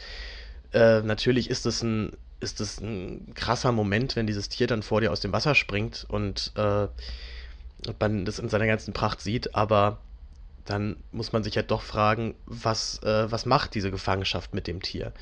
äh, 0.73 1.00
natürlich 1.02 1.50
ist 1.50 1.66
es 1.66 1.83
ein 1.83 2.12
ist 2.40 2.61
es 2.61 2.81
ein 2.81 3.33
krasser 3.35 3.73
Moment, 3.73 4.16
wenn 4.16 4.26
dieses 4.26 4.49
Tier 4.49 4.66
dann 4.66 4.83
vor 4.83 5.00
dir 5.00 5.12
aus 5.12 5.21
dem 5.21 5.33
Wasser 5.33 5.54
springt 5.54 6.04
und 6.09 6.52
äh, 6.57 6.88
und 7.87 8.00
man 8.00 8.25
das 8.25 8.38
in 8.38 8.49
seiner 8.49 8.67
ganzen 8.67 8.95
Pracht 8.95 9.21
sieht, 9.21 9.55
aber 9.55 9.99
dann 10.64 10.97
muss 11.12 11.33
man 11.33 11.45
sich 11.45 11.57
halt 11.57 11.71
doch 11.71 11.83
fragen, 11.83 12.35
was, 12.47 13.03
äh, 13.03 13.31
was 13.31 13.47
macht 13.47 13.75
diese 13.75 13.91
Gefangenschaft 13.91 14.55
mit 14.55 14.67
dem 14.67 14.81
Tier? 14.83 15.12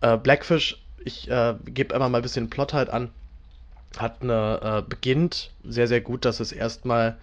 Äh, 0.00 0.16
Blackfish, 0.16 0.82
ich 1.04 1.28
äh, 1.30 1.54
gebe 1.64 1.94
immer 1.94 2.08
mal 2.08 2.18
ein 2.18 2.22
bisschen 2.22 2.50
Plot 2.50 2.72
halt 2.72 2.90
an, 2.90 3.10
hat 3.96 4.22
eine, 4.22 4.60
äh, 4.62 4.88
beginnt 4.88 5.52
sehr, 5.64 5.88
sehr 5.88 6.00
gut, 6.00 6.24
dass 6.24 6.40
es 6.40 6.52
erstmal 6.52 7.18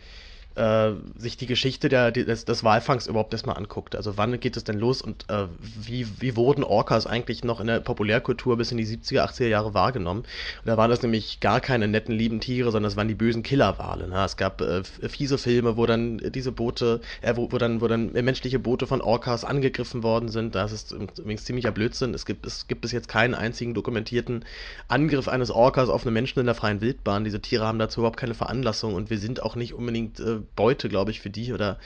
äh, 0.55 0.91
sich 1.17 1.37
die 1.37 1.45
Geschichte 1.45 1.89
der, 1.89 2.11
des, 2.11 2.45
des 2.45 2.63
Walfangs 2.63 3.07
überhaupt 3.07 3.33
erstmal 3.33 3.57
anguckt. 3.57 3.95
Also 3.95 4.17
wann 4.17 4.39
geht 4.39 4.57
es 4.57 4.63
denn 4.63 4.79
los 4.79 5.01
und 5.01 5.25
äh, 5.29 5.47
wie, 5.59 6.07
wie 6.19 6.35
wurden 6.35 6.63
Orcas 6.63 7.07
eigentlich 7.07 7.43
noch 7.43 7.59
in 7.59 7.67
der 7.67 7.81
Populärkultur 7.81 8.57
bis 8.57 8.71
in 8.71 8.77
die 8.77 8.85
70er, 8.85 9.25
80er 9.25 9.47
Jahre 9.47 9.73
wahrgenommen? 9.73 10.21
Und 10.21 10.67
da 10.67 10.77
waren 10.77 10.89
das 10.89 11.01
nämlich 11.01 11.39
gar 11.39 11.59
keine 11.59 11.87
netten, 11.87 12.15
lieben 12.15 12.39
Tiere, 12.39 12.71
sondern 12.71 12.89
es 12.89 12.97
waren 12.97 13.07
die 13.07 13.15
bösen 13.15 13.43
Killerwale. 13.43 14.07
Ne? 14.07 14.23
Es 14.23 14.37
gab 14.37 14.61
äh, 14.61 14.83
fiese 14.83 15.37
Filme, 15.37 15.77
wo 15.77 15.85
dann 15.85 16.21
diese 16.33 16.51
Boote, 16.51 17.01
äh, 17.21 17.35
wo, 17.35 17.51
wo, 17.51 17.57
dann, 17.57 17.81
wo 17.81 17.87
dann 17.87 18.13
menschliche 18.13 18.59
Boote 18.59 18.87
von 18.87 19.01
Orcas 19.01 19.43
angegriffen 19.43 20.03
worden 20.03 20.29
sind. 20.29 20.55
Das 20.55 20.71
ist 20.71 20.91
übrigens 20.93 21.45
ziemlicher 21.45 21.71
Blödsinn. 21.71 22.13
Es 22.13 22.25
gibt, 22.25 22.45
es 22.45 22.67
gibt 22.67 22.81
bis 22.81 22.91
jetzt 22.91 23.07
keinen 23.07 23.33
einzigen 23.33 23.73
dokumentierten 23.73 24.45
Angriff 24.87 25.27
eines 25.27 25.51
Orcas 25.51 25.89
auf 25.89 26.05
einen 26.05 26.13
Menschen 26.13 26.39
in 26.39 26.45
der 26.45 26.55
freien 26.55 26.81
Wildbahn. 26.81 27.25
Diese 27.25 27.41
Tiere 27.41 27.65
haben 27.65 27.79
dazu 27.79 27.99
überhaupt 27.99 28.17
keine 28.17 28.33
Veranlassung 28.33 28.93
und 28.93 29.09
wir 29.09 29.17
sind 29.17 29.43
auch 29.43 29.55
nicht 29.55 29.73
unbedingt 29.73 30.19
äh, 30.19 30.39
Beute, 30.55 30.89
glaube 30.89 31.11
ich, 31.11 31.19
für 31.21 31.29
die 31.29 31.53
oder 31.53 31.77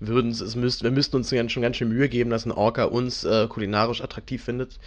würden 0.00 0.30
es 0.30 0.56
müsst, 0.56 0.82
wir 0.82 0.90
müssten 0.90 1.16
uns 1.16 1.30
schon 1.30 1.62
ganz 1.62 1.76
schön 1.76 1.88
Mühe 1.88 2.08
geben, 2.08 2.30
dass 2.30 2.46
ein 2.46 2.52
Orca 2.52 2.84
uns 2.84 3.24
äh, 3.24 3.46
kulinarisch 3.48 4.02
attraktiv 4.02 4.42
findet. 4.42 4.78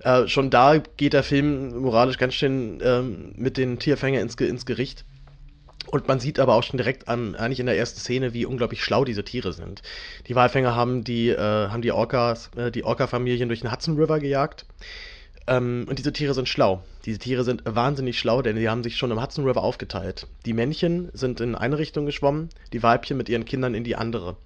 Äh, 0.00 0.28
schon 0.28 0.50
da 0.50 0.78
geht 0.96 1.12
der 1.12 1.22
Film 1.22 1.80
moralisch 1.80 2.18
ganz 2.18 2.34
schön 2.34 2.80
ähm, 2.82 3.32
mit 3.36 3.56
den 3.56 3.78
Tierfängern 3.78 4.22
ins, 4.22 4.34
ins 4.36 4.66
Gericht. 4.66 5.04
Und 5.90 6.06
man 6.06 6.20
sieht 6.20 6.38
aber 6.38 6.54
auch 6.54 6.62
schon 6.62 6.76
direkt 6.76 7.08
an, 7.08 7.34
eigentlich 7.34 7.60
in 7.60 7.66
der 7.66 7.78
ersten 7.78 7.98
Szene, 7.98 8.34
wie 8.34 8.44
unglaublich 8.44 8.84
schlau 8.84 9.04
diese 9.04 9.24
Tiere 9.24 9.52
sind. 9.52 9.82
Die 10.26 10.34
Walfänger 10.34 10.74
haben 10.74 11.02
die, 11.02 11.30
äh, 11.30 11.38
haben 11.38 11.80
die 11.82 11.92
Orcas, 11.92 12.50
äh, 12.56 12.70
die 12.70 12.84
Orca-Familien 12.84 13.48
durch 13.48 13.60
den 13.60 13.72
Hudson 13.72 13.96
River 13.96 14.20
gejagt. 14.20 14.66
Ähm, 15.48 15.86
und 15.88 15.98
diese 15.98 16.12
Tiere 16.12 16.34
sind 16.34 16.48
schlau. 16.48 16.82
Diese 17.06 17.18
Tiere 17.18 17.42
sind 17.42 17.62
wahnsinnig 17.64 18.18
schlau, 18.18 18.42
denn 18.42 18.56
die 18.56 18.68
haben 18.68 18.82
sich 18.82 18.96
schon 18.96 19.10
im 19.10 19.20
Hudson 19.20 19.46
River 19.46 19.62
aufgeteilt. 19.62 20.26
Die 20.44 20.52
Männchen 20.52 21.08
sind 21.14 21.40
in 21.40 21.54
eine 21.54 21.78
Richtung 21.78 22.06
geschwommen, 22.06 22.50
die 22.72 22.82
Weibchen 22.82 23.16
mit 23.16 23.28
ihren 23.28 23.46
Kindern 23.46 23.74
in 23.74 23.82
die 23.82 23.96
andere. 23.96 24.36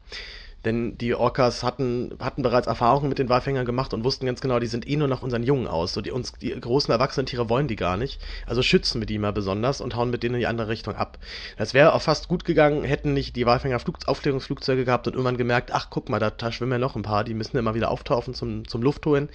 Denn 0.64 0.97
die 0.97 1.14
Orcas 1.14 1.64
hatten, 1.64 2.16
hatten 2.21 2.42
bereits 2.42 2.68
Erfahrungen 2.68 3.09
mit 3.09 3.18
den 3.18 3.28
Walfängern 3.28 3.66
gemacht 3.66 3.92
und 3.94 4.04
wussten 4.04 4.26
ganz 4.26 4.40
genau, 4.40 4.61
die 4.61 4.68
sind 4.68 4.88
eh 4.88 4.97
nur 4.97 5.09
nach 5.09 5.23
unseren 5.23 5.42
Jungen 5.42 5.66
aus. 5.66 5.92
So 5.92 6.00
die, 6.00 6.12
uns, 6.12 6.32
die 6.35 6.50
großen 6.50 6.92
erwachsenen 6.92 7.26
Tiere 7.26 7.49
wollen 7.49 7.66
die 7.66 7.75
gar 7.75 7.97
nicht. 7.97 8.21
Also 8.47 8.62
schützen 8.62 9.00
wir 9.00 9.06
die 9.06 9.18
mal 9.18 9.32
besonders 9.32 9.80
und 9.80 9.97
hauen 9.97 10.11
mit 10.11 10.23
denen 10.23 10.37
in 10.37 10.40
die 10.40 10.47
andere 10.47 10.68
Richtung 10.68 10.94
ab. 10.94 11.18
Das 11.56 11.75
wäre 11.75 11.94
auch 11.94 12.02
fast 12.02 12.28
gut 12.28 12.44
gegangen, 12.44 12.85
hätten 12.85 13.12
nicht 13.12 13.35
die 13.35 13.44
Walfänger 13.44 13.80
Flug, 13.80 13.99
Aufklärungsflugzeuge 14.06 14.85
gehabt 14.85 15.09
und 15.09 15.14
irgendwann 15.14 15.37
gemerkt, 15.37 15.73
ach 15.73 15.88
guck 15.90 16.09
mal, 16.09 16.21
da, 16.21 16.30
da 16.30 16.52
schwimmen 16.52 16.73
ja 16.73 16.78
noch 16.78 16.94
ein 16.94 17.02
paar, 17.02 17.25
die 17.25 17.35
müssen 17.35 17.56
immer 17.56 17.75
wieder 17.75 17.90
auftauchen 17.90 18.35
zum, 18.35 18.68
zum 18.68 18.82
Luftholen. 18.82 19.30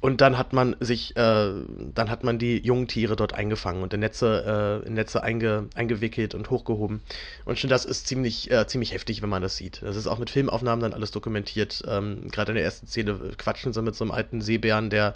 Und 0.00 0.22
dann 0.22 0.38
hat 0.38 0.54
man 0.54 0.76
sich, 0.80 1.14
äh, 1.16 1.52
dann 1.94 2.08
hat 2.08 2.24
man 2.24 2.38
die 2.38 2.58
jungen 2.58 2.88
Tiere 2.88 3.16
dort 3.16 3.34
eingefangen 3.34 3.82
und 3.82 3.92
in 3.92 4.00
Netze, 4.00 4.80
äh, 4.82 4.86
in 4.86 4.94
Netze 4.94 5.22
einge, 5.22 5.68
eingewickelt 5.74 6.34
und 6.34 6.48
hochgehoben. 6.48 7.02
Und 7.44 7.58
schon 7.58 7.68
das 7.68 7.84
ist 7.84 8.06
ziemlich, 8.06 8.50
äh, 8.50 8.66
ziemlich 8.66 8.92
heftig, 8.92 9.20
wenn 9.20 9.28
man 9.28 9.42
das 9.42 9.58
sieht. 9.58 9.82
Das 9.82 9.96
ist 9.96 10.06
auch 10.06 10.18
mit 10.18 10.30
Filmaufnahmen 10.30 10.82
dann 10.82 10.94
alles 10.94 11.10
dokumentiert. 11.10 11.82
Ähm, 11.86 12.28
Gerade 12.30 12.52
in 12.52 12.56
der 12.56 12.64
ersten 12.64 12.86
Szene 12.86 13.18
quatschen 13.36 13.74
sie 13.74 13.82
mit 13.82 13.94
so 13.94 14.04
einem 14.04 14.12
alten 14.12 14.40
Seebären, 14.40 14.88
der 14.88 15.12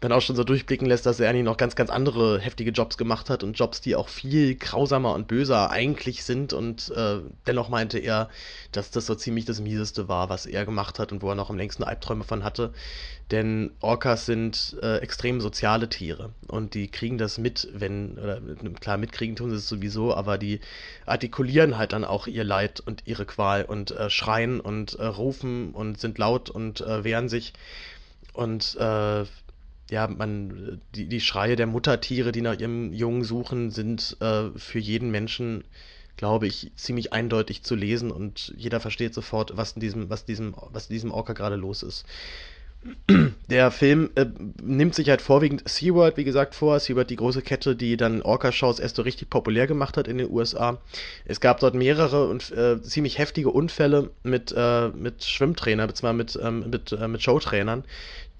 dann 0.00 0.10
auch 0.10 0.20
schon 0.20 0.34
so 0.34 0.42
durchblicken 0.42 0.88
lässt, 0.88 1.06
dass 1.06 1.20
er 1.20 1.30
eigentlich 1.30 1.44
noch 1.44 1.56
ganz, 1.56 1.76
ganz 1.76 1.90
andere 1.90 2.40
heftige 2.40 2.72
Jobs 2.72 2.98
gemacht 2.98 3.30
hat 3.30 3.44
und 3.44 3.56
Jobs, 3.56 3.80
die 3.82 3.94
auch 3.94 4.08
viel 4.08 4.56
grausamer 4.56 5.14
und 5.14 5.28
böser 5.28 5.70
eigentlich 5.70 6.24
sind. 6.24 6.52
Und 6.52 6.90
äh, 6.96 7.20
dennoch 7.46 7.68
meinte 7.68 8.00
er, 8.00 8.28
dass 8.72 8.90
das 8.90 9.06
so 9.06 9.14
ziemlich 9.14 9.44
das 9.44 9.60
Mieseste 9.60 10.08
war, 10.08 10.28
was 10.28 10.44
er 10.44 10.64
gemacht 10.64 10.98
hat 10.98 11.12
und 11.12 11.22
wo 11.22 11.28
er 11.28 11.36
noch 11.36 11.50
am 11.50 11.56
längsten 11.56 11.84
Albträume 11.84 12.24
von 12.24 12.42
hatte. 12.42 12.72
Denn 13.30 13.70
Orcas 13.80 14.26
sind 14.26 14.76
äh, 14.82 14.98
extrem 14.98 15.40
soziale 15.40 15.88
Tiere 15.88 16.34
und 16.46 16.74
die 16.74 16.88
kriegen 16.88 17.16
das 17.16 17.38
mit, 17.38 17.68
wenn, 17.72 18.18
oder 18.18 18.40
klar, 18.80 18.98
mitkriegen 18.98 19.34
tun 19.34 19.48
sie 19.48 19.56
es 19.56 19.66
sowieso, 19.66 20.14
aber 20.14 20.36
die 20.36 20.60
artikulieren 21.06 21.78
halt 21.78 21.94
dann 21.94 22.04
auch 22.04 22.26
ihr 22.26 22.44
Leid 22.44 22.80
und 22.80 23.02
ihre 23.06 23.24
Qual 23.24 23.64
und 23.64 23.92
äh, 23.92 24.10
schreien 24.10 24.60
und 24.60 24.94
äh, 24.94 25.06
rufen 25.06 25.72
und 25.72 25.98
sind 25.98 26.18
laut 26.18 26.50
und 26.50 26.82
äh, 26.82 27.02
wehren 27.02 27.30
sich. 27.30 27.54
Und 28.34 28.76
äh, 28.78 29.24
ja, 29.90 30.08
man, 30.08 30.82
die, 30.94 31.06
die 31.06 31.20
Schreie 31.20 31.56
der 31.56 31.66
Muttertiere, 31.66 32.30
die 32.30 32.42
nach 32.42 32.58
ihrem 32.58 32.92
Jungen 32.92 33.24
suchen, 33.24 33.70
sind 33.70 34.18
äh, 34.20 34.50
für 34.56 34.78
jeden 34.78 35.10
Menschen 35.10 35.64
glaube 36.16 36.46
ich, 36.46 36.70
ziemlich 36.76 37.12
eindeutig 37.12 37.64
zu 37.64 37.74
lesen 37.74 38.12
und 38.12 38.54
jeder 38.56 38.78
versteht 38.78 39.14
sofort, 39.14 39.56
was 39.56 39.72
in 39.72 39.80
diesem, 39.80 40.10
was 40.10 40.24
diesem, 40.24 40.54
was 40.70 40.86
in 40.88 40.94
diesem 40.94 41.10
Orca 41.10 41.32
gerade 41.32 41.56
los 41.56 41.82
ist. 41.82 42.04
Der 43.50 43.70
Film 43.70 44.10
äh, 44.14 44.26
nimmt 44.62 44.94
sich 44.94 45.08
halt 45.08 45.22
vorwiegend 45.22 45.68
SeaWorld, 45.68 46.16
wie 46.16 46.24
gesagt, 46.24 46.54
vor. 46.54 46.78
SeaWorld, 46.80 47.10
die 47.10 47.16
große 47.16 47.42
Kette, 47.42 47.76
die 47.76 47.96
dann 47.96 48.22
Orca-Shows 48.22 48.78
erst 48.78 48.96
so 48.96 49.02
richtig 49.02 49.30
populär 49.30 49.66
gemacht 49.66 49.96
hat 49.96 50.08
in 50.08 50.18
den 50.18 50.30
USA. 50.30 50.78
Es 51.24 51.40
gab 51.40 51.60
dort 51.60 51.74
mehrere 51.74 52.28
und 52.28 52.50
äh, 52.52 52.80
ziemlich 52.82 53.18
heftige 53.18 53.50
Unfälle 53.50 54.10
mit, 54.22 54.54
äh, 54.56 54.88
mit 54.88 55.24
Schwimmtrainern, 55.24 55.86
beziehungsweise 55.86 56.16
mit, 56.16 56.38
ähm, 56.42 56.70
mit, 56.70 56.92
äh, 56.92 57.08
mit 57.08 57.22
Showtrainern, 57.22 57.84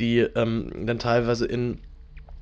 die 0.00 0.20
ähm, 0.20 0.86
dann 0.86 0.98
teilweise 0.98 1.46
in 1.46 1.80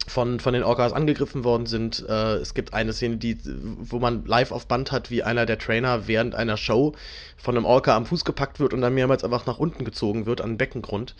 von, 0.06 0.40
von 0.40 0.52
den 0.52 0.64
Orcas 0.64 0.92
angegriffen 0.92 1.44
worden 1.44 1.66
sind. 1.66 2.04
Äh, 2.08 2.36
es 2.36 2.54
gibt 2.54 2.74
eine 2.74 2.92
Szene, 2.92 3.16
die, 3.16 3.38
wo 3.44 3.98
man 3.98 4.24
live 4.24 4.52
auf 4.52 4.66
Band 4.66 4.90
hat, 4.92 5.10
wie 5.10 5.22
einer 5.22 5.46
der 5.46 5.58
Trainer 5.58 6.08
während 6.08 6.34
einer 6.34 6.56
Show 6.56 6.94
von 7.36 7.56
einem 7.56 7.64
Orca 7.64 7.96
am 7.96 8.06
Fuß 8.06 8.24
gepackt 8.24 8.60
wird 8.60 8.74
und 8.74 8.80
dann 8.80 8.94
mehrmals 8.94 9.24
einfach 9.24 9.46
nach 9.46 9.58
unten 9.58 9.84
gezogen 9.84 10.26
wird, 10.26 10.40
an 10.40 10.52
den 10.52 10.58
Beckengrund. 10.58 11.14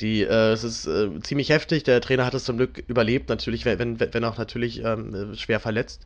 Die, 0.00 0.22
äh, 0.22 0.52
es 0.52 0.64
ist 0.64 0.86
äh, 0.86 1.20
ziemlich 1.22 1.50
heftig. 1.50 1.82
Der 1.84 2.00
Trainer 2.00 2.24
hat 2.24 2.34
es 2.34 2.44
zum 2.44 2.56
Glück 2.56 2.78
überlebt, 2.86 3.28
natürlich, 3.28 3.64
wenn, 3.64 3.98
wenn 3.98 4.24
auch 4.24 4.38
natürlich 4.38 4.82
ähm, 4.84 5.34
schwer 5.34 5.60
verletzt. 5.60 6.04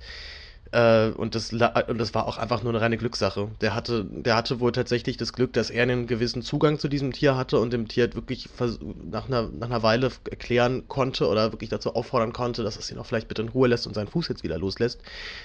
Äh, 0.73 1.11
und, 1.11 1.35
das, 1.35 1.53
und 1.53 1.99
das 1.99 2.15
war 2.15 2.27
auch 2.27 2.39
einfach 2.39 2.63
nur 2.63 2.73
eine 2.73 2.81
reine 2.81 2.97
Glückssache. 2.97 3.49
Der 3.61 3.75
hatte, 3.75 4.05
der 4.05 4.37
hatte 4.37 4.59
wohl 4.59 4.73
tatsächlich 4.73 5.19
das 5.19 5.35
Glück, 5.35 5.53
dass 5.53 5.71
er 5.71 5.83
einen 5.83 6.07
gewissen 6.07 6.43
Zugang 6.43 6.79
zu 6.79 6.89
diesem 6.89 7.13
Tier 7.13 7.37
hatte 7.37 7.59
und 7.59 7.73
dem 7.73 7.89
Tier 7.89 8.15
wirklich 8.15 8.49
nach 9.11 9.29
einer, 9.29 9.49
nach 9.49 9.69
einer 9.69 9.83
Weile 9.83 10.11
erklären 10.31 10.89
konnte 10.89 11.29
oder 11.29 11.53
wirklich 11.53 11.69
dazu 11.69 11.95
auffordern 11.95 12.33
konnte, 12.33 12.63
dass 12.63 12.79
es 12.79 12.91
ihn 12.91 12.99
auch 12.99 13.07
vielleicht 13.07 13.29
bitte 13.29 13.43
in 13.43 13.49
Ruhe 13.49 13.69
lässt 13.69 13.87
und 13.87 13.95
seinen 13.95 14.09
Fuß 14.09 14.29
jetzt 14.29 14.43
wieder 14.43 14.59
loslässt. 14.59 15.01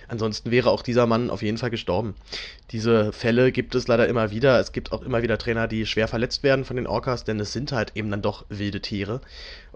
Ansonsten 0.08 0.50
wäre 0.50 0.72
auch 0.72 0.82
dieser 0.82 1.06
Mann 1.06 1.30
auf 1.30 1.42
jeden 1.42 1.58
Fall 1.58 1.72
gestorben. 1.72 2.16
Diese 2.72 3.12
Fälle 3.12 3.52
gibt 3.52 3.76
es 3.76 3.88
leider 3.88 4.08
immer 4.08 4.32
wieder. 4.32 4.60
Es 4.60 4.72
gibt 4.72 4.94
auch 4.94 5.02
immer 5.02 5.24
wieder 5.24 5.38
Trainer, 5.38 5.68
die 5.68 5.86
schwer 5.86 6.08
verletzt 6.08 6.44
werden 6.44 6.64
von 6.64 6.78
den 6.78 6.88
Orcas, 6.88 7.26
denn 7.26 7.40
es 7.42 7.52
sind 7.52 7.74
halt 7.74 7.92
eben 7.96 8.10
dann 8.12 8.22
doch 8.22 8.46
wilde 8.50 8.82
Tiere 8.82 9.20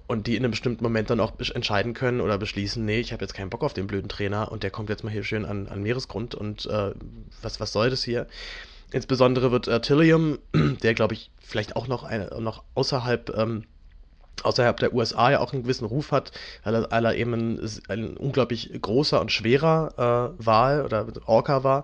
und 0.08 0.28
die 0.28 0.36
in 0.36 0.44
einem 0.44 0.52
bestimmten 0.52 0.84
Moment 0.84 1.10
dann 1.10 1.20
auch 1.20 1.34
entscheiden 1.40 1.94
können 1.94 2.22
oder 2.22 2.38
beschließen, 2.38 2.84
nee, 2.84 3.00
ich 3.00 3.14
habe 3.14 3.24
jetzt 3.24 3.34
keinen 3.34 3.50
Bock 3.50 3.64
auf 3.64 3.74
den 3.74 3.88
blöden 3.88 4.10
Trainer 4.10 4.52
und 4.52 4.64
der 4.64 4.72
kommt 4.72 4.90
jetzt 4.90 5.04
mal 5.04 5.10
hier 5.12 5.24
schön 5.24 5.46
an, 5.46 5.68
an 5.68 5.82
Meeresgrund 5.82 6.36
und 6.36 6.66
äh, 6.66 6.92
was, 7.42 7.60
was 7.60 7.72
soll 7.72 7.90
das 7.90 8.04
hier? 8.04 8.28
Insbesondere 8.92 9.52
wird 9.52 9.68
äh, 9.68 9.80
Tillium, 9.82 10.40
der 10.54 10.94
glaube 10.94 11.14
ich 11.14 11.32
vielleicht 11.40 11.76
auch 11.76 11.88
noch, 11.88 12.04
eine, 12.04 12.30
noch 12.40 12.64
außerhalb, 12.76 13.36
ähm, 13.38 13.66
außerhalb 14.44 14.78
der 14.78 14.94
USA 14.94 15.32
ja 15.32 15.40
auch 15.40 15.54
einen 15.54 15.64
gewissen 15.64 15.86
Ruf 15.86 16.12
hat, 16.12 16.32
weil 16.64 16.76
er, 16.76 16.92
weil 16.92 17.06
er 17.06 17.16
eben 17.16 17.34
ein, 17.34 17.70
ein, 17.90 18.18
unglaublich 18.18 18.72
großer 18.82 19.22
und 19.22 19.32
schwerer 19.32 20.34
äh, 20.40 20.46
Wal 20.46 20.86
oder 20.86 21.08
Orca 21.26 21.64
war. 21.64 21.84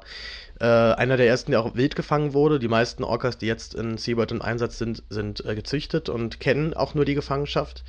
Äh, 0.60 0.66
einer 0.66 1.18
der 1.18 1.27
ersten, 1.27 1.51
der 1.51 1.62
auch 1.62 1.75
wild 1.75 1.96
gefangen 1.96 2.34
wurde. 2.34 2.60
Die 2.60 2.68
meisten 2.68 3.04
Orcas, 3.04 3.38
die 3.38 3.46
jetzt 3.46 3.75
in 3.75 3.98
SeaWorld 3.98 4.32
im 4.32 4.42
Einsatz 4.42 4.77
sind, 4.80 5.04
sind 5.10 5.46
äh, 5.46 5.56
gezüchtet 5.56 6.10
und 6.10 6.39
kennen 6.39 6.74
auch 6.74 6.96
nur 6.96 7.06
die 7.06 7.16
Gefangenschaft. 7.16 7.84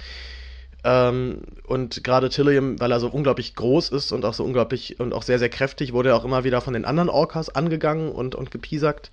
Ähm, 0.84 1.42
und 1.66 2.04
gerade 2.04 2.28
Tillium, 2.28 2.78
weil 2.78 2.92
er 2.92 3.00
so 3.00 3.08
unglaublich 3.08 3.54
groß 3.54 3.88
ist 3.88 4.12
und 4.12 4.24
auch 4.24 4.34
so 4.34 4.44
unglaublich 4.44 5.00
und 5.00 5.12
auch 5.12 5.22
sehr, 5.22 5.38
sehr 5.38 5.48
kräftig, 5.48 5.92
wurde 5.92 6.10
er 6.10 6.16
auch 6.16 6.24
immer 6.24 6.44
wieder 6.44 6.60
von 6.60 6.74
den 6.74 6.84
anderen 6.84 7.08
Orcas 7.08 7.48
angegangen 7.48 8.12
und, 8.12 8.34
und 8.34 8.50
gepiesackt 8.50 9.10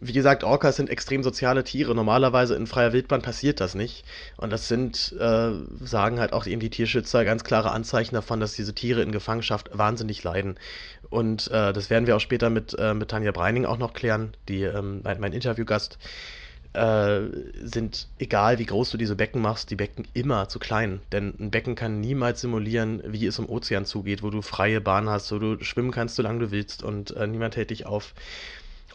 wie 0.00 0.12
gesagt, 0.12 0.44
Orcas 0.44 0.76
sind 0.76 0.90
extrem 0.90 1.22
soziale 1.22 1.64
Tiere. 1.64 1.94
Normalerweise 1.94 2.54
in 2.54 2.66
freier 2.66 2.92
Wildbahn 2.92 3.22
passiert 3.22 3.60
das 3.60 3.74
nicht. 3.74 4.04
Und 4.36 4.50
das 4.52 4.68
sind, 4.68 5.14
äh, 5.18 5.52
sagen 5.80 6.20
halt 6.20 6.32
auch 6.32 6.46
eben 6.46 6.60
die 6.60 6.70
Tierschützer, 6.70 7.24
ganz 7.24 7.44
klare 7.44 7.70
Anzeichen 7.70 8.14
davon, 8.14 8.40
dass 8.40 8.54
diese 8.54 8.74
Tiere 8.74 9.02
in 9.02 9.12
Gefangenschaft 9.12 9.70
wahnsinnig 9.72 10.22
leiden. 10.22 10.56
Und 11.08 11.48
äh, 11.50 11.72
das 11.72 11.88
werden 11.88 12.06
wir 12.06 12.16
auch 12.16 12.20
später 12.20 12.50
mit, 12.50 12.76
äh, 12.78 12.94
mit 12.94 13.10
Tanja 13.10 13.32
Breining 13.32 13.64
auch 13.64 13.78
noch 13.78 13.94
klären, 13.94 14.34
die 14.48 14.62
ähm, 14.62 15.00
mein, 15.02 15.20
mein 15.20 15.32
Interviewgast. 15.32 15.98
Äh, 16.76 17.30
sind, 17.62 18.06
egal 18.18 18.58
wie 18.58 18.66
groß 18.66 18.90
du 18.90 18.98
diese 18.98 19.16
Becken 19.16 19.40
machst, 19.40 19.70
die 19.70 19.76
Becken 19.76 20.06
immer 20.12 20.50
zu 20.50 20.58
klein. 20.58 21.00
Denn 21.10 21.32
ein 21.40 21.50
Becken 21.50 21.74
kann 21.74 22.02
niemals 22.02 22.42
simulieren, 22.42 23.02
wie 23.06 23.24
es 23.24 23.38
im 23.38 23.48
Ozean 23.48 23.86
zugeht, 23.86 24.22
wo 24.22 24.28
du 24.28 24.42
freie 24.42 24.82
Bahn 24.82 25.08
hast, 25.08 25.32
wo 25.32 25.38
du 25.38 25.64
schwimmen 25.64 25.90
kannst, 25.90 26.16
solange 26.16 26.40
du 26.40 26.50
willst 26.50 26.82
und 26.82 27.16
äh, 27.16 27.26
niemand 27.26 27.56
hält 27.56 27.70
dich 27.70 27.86
auf. 27.86 28.12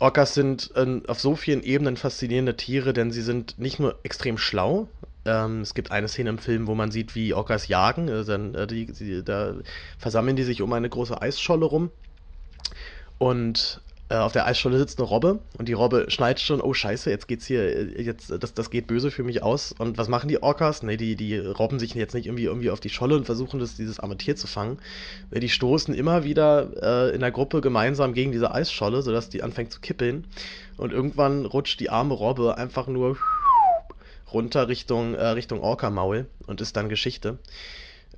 Orcas 0.01 0.33
sind 0.33 0.71
äh, 0.75 0.99
auf 1.07 1.19
so 1.19 1.35
vielen 1.35 1.61
Ebenen 1.61 1.95
faszinierende 1.95 2.57
Tiere, 2.57 2.91
denn 2.91 3.11
sie 3.11 3.21
sind 3.21 3.59
nicht 3.59 3.79
nur 3.79 3.99
extrem 4.01 4.39
schlau. 4.39 4.87
Ähm, 5.25 5.61
es 5.61 5.75
gibt 5.75 5.91
eine 5.91 6.07
Szene 6.07 6.31
im 6.31 6.39
Film, 6.39 6.65
wo 6.65 6.73
man 6.73 6.89
sieht, 6.89 7.13
wie 7.13 7.35
Orcas 7.35 7.67
jagen. 7.67 8.07
Äh, 8.07 8.25
dann, 8.25 8.55
äh, 8.55 8.65
die, 8.65 8.87
die, 8.87 9.23
da 9.23 9.53
versammeln 9.99 10.35
die 10.35 10.43
sich 10.43 10.63
um 10.63 10.73
eine 10.73 10.89
große 10.89 11.21
Eisscholle 11.21 11.65
rum. 11.65 11.91
Und 13.19 13.79
auf 14.17 14.31
der 14.31 14.45
Eisscholle 14.45 14.77
sitzt 14.77 14.99
eine 14.99 15.07
Robbe 15.07 15.39
und 15.57 15.67
die 15.67 15.73
Robbe 15.73 16.05
schneit 16.09 16.39
schon, 16.39 16.61
oh 16.61 16.73
scheiße, 16.73 17.09
jetzt 17.09 17.27
geht's 17.27 17.45
hier, 17.45 17.61
äh, 17.61 18.01
jetzt, 18.01 18.31
das, 18.31 18.53
das 18.53 18.69
geht 18.69 18.87
böse 18.87 19.11
für 19.11 19.23
mich 19.23 19.43
aus. 19.43 19.73
Und 19.77 19.97
was 19.97 20.07
machen 20.07 20.27
die 20.27 20.41
Orcas? 20.41 20.83
Ne, 20.83 20.97
die, 20.97 21.15
die 21.15 21.37
robben 21.37 21.79
sich 21.79 21.93
jetzt 21.93 22.13
nicht 22.13 22.25
irgendwie, 22.25 22.45
irgendwie 22.45 22.71
auf 22.71 22.79
die 22.79 22.89
Scholle 22.89 23.15
und 23.15 23.25
versuchen 23.25 23.59
das, 23.59 23.75
dieses 23.75 23.99
arme 23.99 24.17
Tier 24.17 24.35
zu 24.35 24.47
fangen. 24.47 24.79
Die 25.31 25.49
stoßen 25.49 25.93
immer 25.93 26.23
wieder 26.23 27.09
äh, 27.11 27.15
in 27.15 27.21
der 27.21 27.31
Gruppe 27.31 27.61
gemeinsam 27.61 28.13
gegen 28.13 28.31
diese 28.31 28.51
Eisscholle, 28.51 29.01
sodass 29.01 29.29
die 29.29 29.43
anfängt 29.43 29.71
zu 29.71 29.79
kippeln. 29.79 30.25
Und 30.77 30.91
irgendwann 30.91 31.45
rutscht 31.45 31.79
die 31.79 31.89
arme 31.89 32.13
Robbe 32.13 32.57
einfach 32.57 32.87
nur 32.87 33.17
runter 34.33 34.67
Richtung, 34.67 35.13
äh, 35.13 35.27
Richtung 35.27 35.61
Orca-Maul 35.61 36.25
und 36.47 36.61
ist 36.61 36.75
dann 36.75 36.89
Geschichte. 36.89 37.37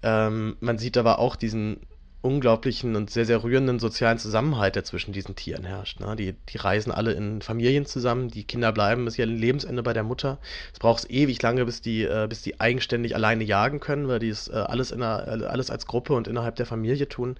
Ähm, 0.02 0.58
man 0.60 0.78
sieht 0.78 0.98
aber 0.98 1.20
auch 1.20 1.36
diesen 1.36 1.80
unglaublichen 2.24 2.96
und 2.96 3.10
sehr, 3.10 3.26
sehr 3.26 3.44
rührenden 3.44 3.80
sozialen 3.80 4.18
Zusammenhalt, 4.18 4.78
der 4.78 4.86
zwischen 4.86 5.12
diesen 5.12 5.36
Tieren 5.36 5.66
herrscht. 5.66 6.00
Ne? 6.00 6.16
Die, 6.16 6.34
die 6.34 6.58
reisen 6.58 6.92
alle 6.92 7.12
in 7.12 7.42
Familien 7.42 7.86
zusammen, 7.86 8.30
die 8.30 8.46
Kinder 8.46 8.72
bleiben 8.72 9.04
bis 9.04 9.20
ihr 9.20 9.26
Lebensende 9.26 9.84
bei 9.84 9.92
der 9.92 10.04
Mutter. 10.04 10.40
Es 10.72 10.80
braucht 10.80 11.12
ewig 11.12 11.42
lange, 11.42 11.66
bis 11.66 11.82
die, 11.82 12.04
äh, 12.04 12.26
bis 12.30 12.42
die 12.42 12.62
eigenständig 12.62 13.14
alleine 13.14 13.44
jagen 13.44 13.82
können, 13.82 14.08
weil 14.08 14.20
die 14.20 14.30
es 14.30 14.48
äh, 14.48 14.54
alles, 14.54 14.92
in 14.92 15.04
einer, 15.04 15.50
alles 15.50 15.70
als 15.70 15.86
Gruppe 15.86 16.14
und 16.14 16.30
innerhalb 16.30 16.56
der 16.56 16.66
Familie 16.66 17.10
tun. 17.10 17.36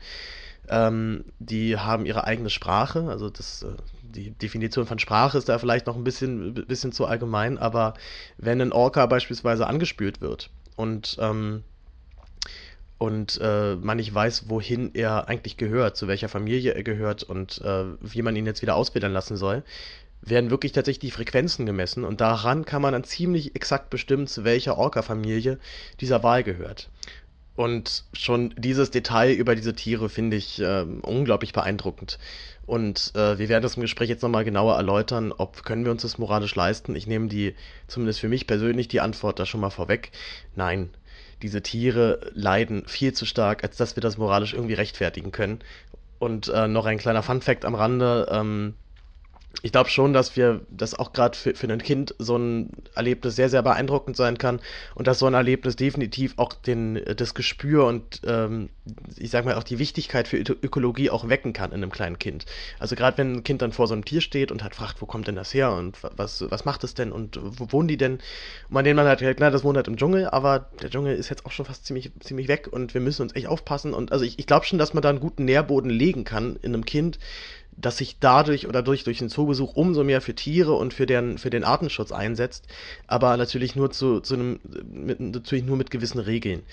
Ähm, 0.68 1.24
die 1.40 1.78
haben 1.78 2.06
ihre 2.06 2.26
eigene 2.26 2.50
Sprache, 2.50 3.08
also 3.08 3.30
das, 3.30 3.64
äh, 3.64 3.68
die 4.02 4.32
Definition 4.32 4.86
von 4.86 5.00
Sprache 5.00 5.38
ist 5.38 5.48
da 5.48 5.60
vielleicht 5.60 5.88
noch 5.88 5.96
ein 5.96 6.04
bisschen, 6.04 6.54
bisschen 6.54 6.92
zu 6.92 7.06
allgemein, 7.06 7.58
aber 7.58 7.94
wenn 8.38 8.62
ein 8.62 8.74
Orca 8.74 9.06
beispielsweise 9.06 9.66
angespült 9.66 10.20
wird 10.20 10.50
und 10.76 11.18
ähm, 11.20 11.64
und 13.04 13.38
äh, 13.42 13.76
man 13.76 13.98
nicht 13.98 14.16
weiß, 14.16 14.46
wohin 14.48 14.92
er 14.94 15.28
eigentlich 15.28 15.58
gehört, 15.58 15.98
zu 15.98 16.08
welcher 16.08 16.30
Familie 16.30 16.72
er 16.72 16.84
gehört 16.84 17.24
und 17.24 17.60
äh, 17.60 17.84
wie 18.00 18.22
man 18.22 18.34
ihn 18.38 18.46
jetzt 18.46 18.62
wieder 18.62 18.78
auswildern 18.78 19.12
lassen 19.12 19.36
soll, 19.36 19.64
werden 20.22 20.52
wirklich 20.52 20.72
tatsächlich 20.72 21.12
die 21.12 21.12
Frequenzen 21.12 21.66
gemessen 21.66 22.06
und 22.06 22.22
daran 22.22 22.64
kann 22.64 22.82
man 22.82 22.94
dann 22.94 23.04
ziemlich 23.04 23.58
exakt 23.58 23.90
bestimmen, 23.90 24.26
zu 24.26 24.46
welcher 24.46 24.78
Orca-Familie 24.78 25.60
dieser 26.00 26.24
Wal 26.24 26.44
gehört. 26.44 26.90
Und 27.58 28.06
schon 28.14 28.56
dieses 28.58 28.90
Detail 28.90 29.34
über 29.34 29.54
diese 29.56 29.76
Tiere 29.76 30.08
finde 30.08 30.38
ich 30.38 30.62
äh, 30.62 30.86
unglaublich 31.02 31.52
beeindruckend. 31.52 32.20
Und 32.66 33.12
äh, 33.16 33.38
wir 33.38 33.50
werden 33.50 33.64
das 33.64 33.76
im 33.76 33.82
Gespräch 33.82 34.08
jetzt 34.08 34.24
nochmal 34.24 34.46
genauer 34.46 34.78
erläutern, 34.78 35.34
ob 35.34 35.64
können 35.66 35.84
wir 35.84 35.92
uns 35.92 36.04
das 36.04 36.18
moralisch 36.18 36.56
leisten. 36.56 36.96
Ich 36.96 37.06
nehme 37.06 37.28
die, 37.28 37.54
zumindest 37.88 38.22
für 38.22 38.30
mich 38.30 38.48
persönlich, 38.48 38.88
die 38.88 39.02
Antwort 39.02 39.40
da 39.40 39.46
schon 39.46 39.60
mal 39.60 39.72
vorweg. 39.72 40.12
Nein, 40.56 40.90
diese 41.44 41.62
Tiere 41.62 42.32
leiden 42.34 42.86
viel 42.88 43.14
zu 43.14 43.26
stark, 43.26 43.64
als 43.64 43.78
dass 43.78 43.96
wir 43.96 44.02
das 44.02 44.18
moralisch 44.18 44.54
irgendwie 44.54 44.74
rechtfertigen 44.74 45.32
können. 45.32 45.60
Und 46.18 46.48
äh, 46.48 46.68
noch 46.68 46.86
ein 46.86 46.98
kleiner 46.98 47.22
Fun-Fact 47.22 47.66
am 47.66 47.76
Rande. 47.76 48.28
Ähm, 48.32 48.76
ich 49.62 49.72
glaube 49.72 49.90
schon, 49.90 50.14
dass 50.14 50.36
wir, 50.36 50.62
dass 50.70 50.98
auch 50.98 51.14
gerade 51.14 51.38
für, 51.38 51.54
für 51.54 51.68
ein 51.68 51.84
Kind 51.84 52.16
so 52.18 52.38
ein 52.38 52.70
Erlebnis 52.96 53.36
sehr, 53.36 53.50
sehr 53.50 53.62
beeindruckend 53.62 54.16
sein 54.16 54.38
kann 54.38 54.62
und 54.96 55.06
dass 55.06 55.20
so 55.20 55.28
ein 55.28 55.34
Erlebnis 55.34 55.76
definitiv 55.76 56.34
auch 56.38 56.54
den, 56.54 57.00
das 57.18 57.34
Gespür 57.34 57.86
und 57.86 58.22
ähm, 58.26 58.70
ich 59.18 59.32
sag 59.32 59.46
mal 59.46 59.56
auch 59.56 59.64
die 59.64 59.80
Wichtigkeit 59.80 60.28
für 60.28 60.38
Ökologie 60.38 61.10
auch 61.10 61.30
wecken 61.30 61.54
kann 61.54 61.72
in 61.72 61.78
einem 61.78 61.92
kleinen 61.92 62.20
Kind. 62.20 62.46
Also 62.80 62.96
gerade 62.96 63.18
wenn 63.18 63.34
ein 63.34 63.44
Kind 63.44 63.62
dann 63.62 63.72
vor 63.72 63.88
so 63.88 63.94
einem 63.94 64.04
Tier 64.04 64.20
steht 64.20 64.52
und 64.52 64.62
halt 64.62 64.76
fragt, 64.76 65.02
wo 65.02 65.06
kommt 65.06 65.28
denn 65.28 65.36
das 65.36 65.54
her 65.54 65.72
und 65.72 65.98
was, 66.02 66.44
was 66.50 66.66
macht 66.66 66.84
es 66.84 66.94
denn 66.94 67.12
und 67.12 67.40
wo 67.42 67.72
wohnen 67.72 67.88
die 67.88 67.98
denn? 67.98 68.14
Und 68.14 68.22
man 68.70 68.84
den 68.84 68.96
man 68.96 69.08
halt, 69.08 69.22
na, 69.40 69.50
das 69.50 69.64
wohnt 69.64 69.78
halt 69.78 69.88
im 69.88 69.98
Dschungel, 69.98 70.28
aber 70.30 70.68
der 70.82 70.90
Dschungel 70.90 71.16
ist 71.16 71.30
jetzt 71.30 71.46
auch 71.46 71.52
schon 71.52 71.66
fast 71.66 71.86
ziemlich, 71.86 72.12
ziemlich 72.20 72.48
weg 72.48 72.68
und 72.70 72.94
wir 72.94 73.02
müssen 73.02 73.22
uns 73.22 73.36
echt 73.36 73.48
aufpassen 73.48 73.94
und 73.94 74.12
also 74.12 74.26
ich, 74.26 74.38
ich 74.38 74.48
glaube 74.48 74.66
schon, 74.66 74.80
dass 74.80 74.94
man 74.94 75.02
da 75.02 75.10
einen 75.10 75.20
guten 75.20 75.46
Nährboden 75.46 75.90
legen 75.90 76.26
kann 76.26 76.58
in 76.62 76.74
einem 76.74 76.86
Kind, 76.86 77.20
dass 77.78 77.98
sich 77.98 78.18
dadurch 78.20 78.68
oder 78.68 78.82
durch, 78.82 79.04
durch 79.04 79.20
den 79.20 79.30
Zoobesuch 79.30 79.76
umso 79.76 80.04
mehr 80.04 80.22
für 80.22 80.36
Tiere 80.36 80.74
und 80.74 80.94
für, 80.94 81.06
deren, 81.06 81.38
für 81.38 81.50
den 81.50 81.64
Artenschutz 81.64 82.12
einsetzt, 82.12 82.68
aber 83.08 83.38
natürlich 83.38 83.76
nur 83.76 83.92
zu, 83.92 84.20
zu 84.20 84.36
einem, 84.36 84.60
mit, 84.92 85.20
natürlich 85.20 85.66
nur 85.66 85.78
mit 85.78 85.92
gewissen 85.92 86.20
Regeln. 86.20 86.64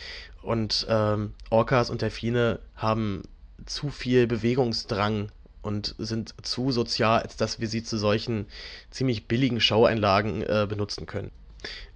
Und 0.42 0.86
ähm, 0.88 1.34
Orcas 1.50 1.90
und 1.90 1.99
Delfine 2.00 2.60
haben 2.74 3.22
zu 3.66 3.90
viel 3.90 4.26
Bewegungsdrang 4.26 5.30
und 5.62 5.94
sind 5.98 6.34
zu 6.42 6.72
sozial, 6.72 7.20
als 7.22 7.36
dass 7.36 7.60
wir 7.60 7.68
sie 7.68 7.82
zu 7.82 7.98
solchen 7.98 8.46
ziemlich 8.90 9.26
billigen 9.26 9.60
Showeinlagen 9.60 10.42
äh, 10.42 10.66
benutzen 10.68 11.06
können. 11.06 11.30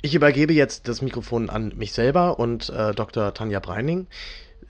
Ich 0.03 0.15
übergebe 0.15 0.53
jetzt 0.53 0.89
das 0.89 1.01
Mikrofon 1.01 1.49
an 1.49 1.73
mich 1.77 1.93
selber 1.93 2.39
und 2.39 2.69
äh, 2.69 2.93
Dr. 2.95 3.33
Tanja 3.33 3.61
Breining. 3.61 4.07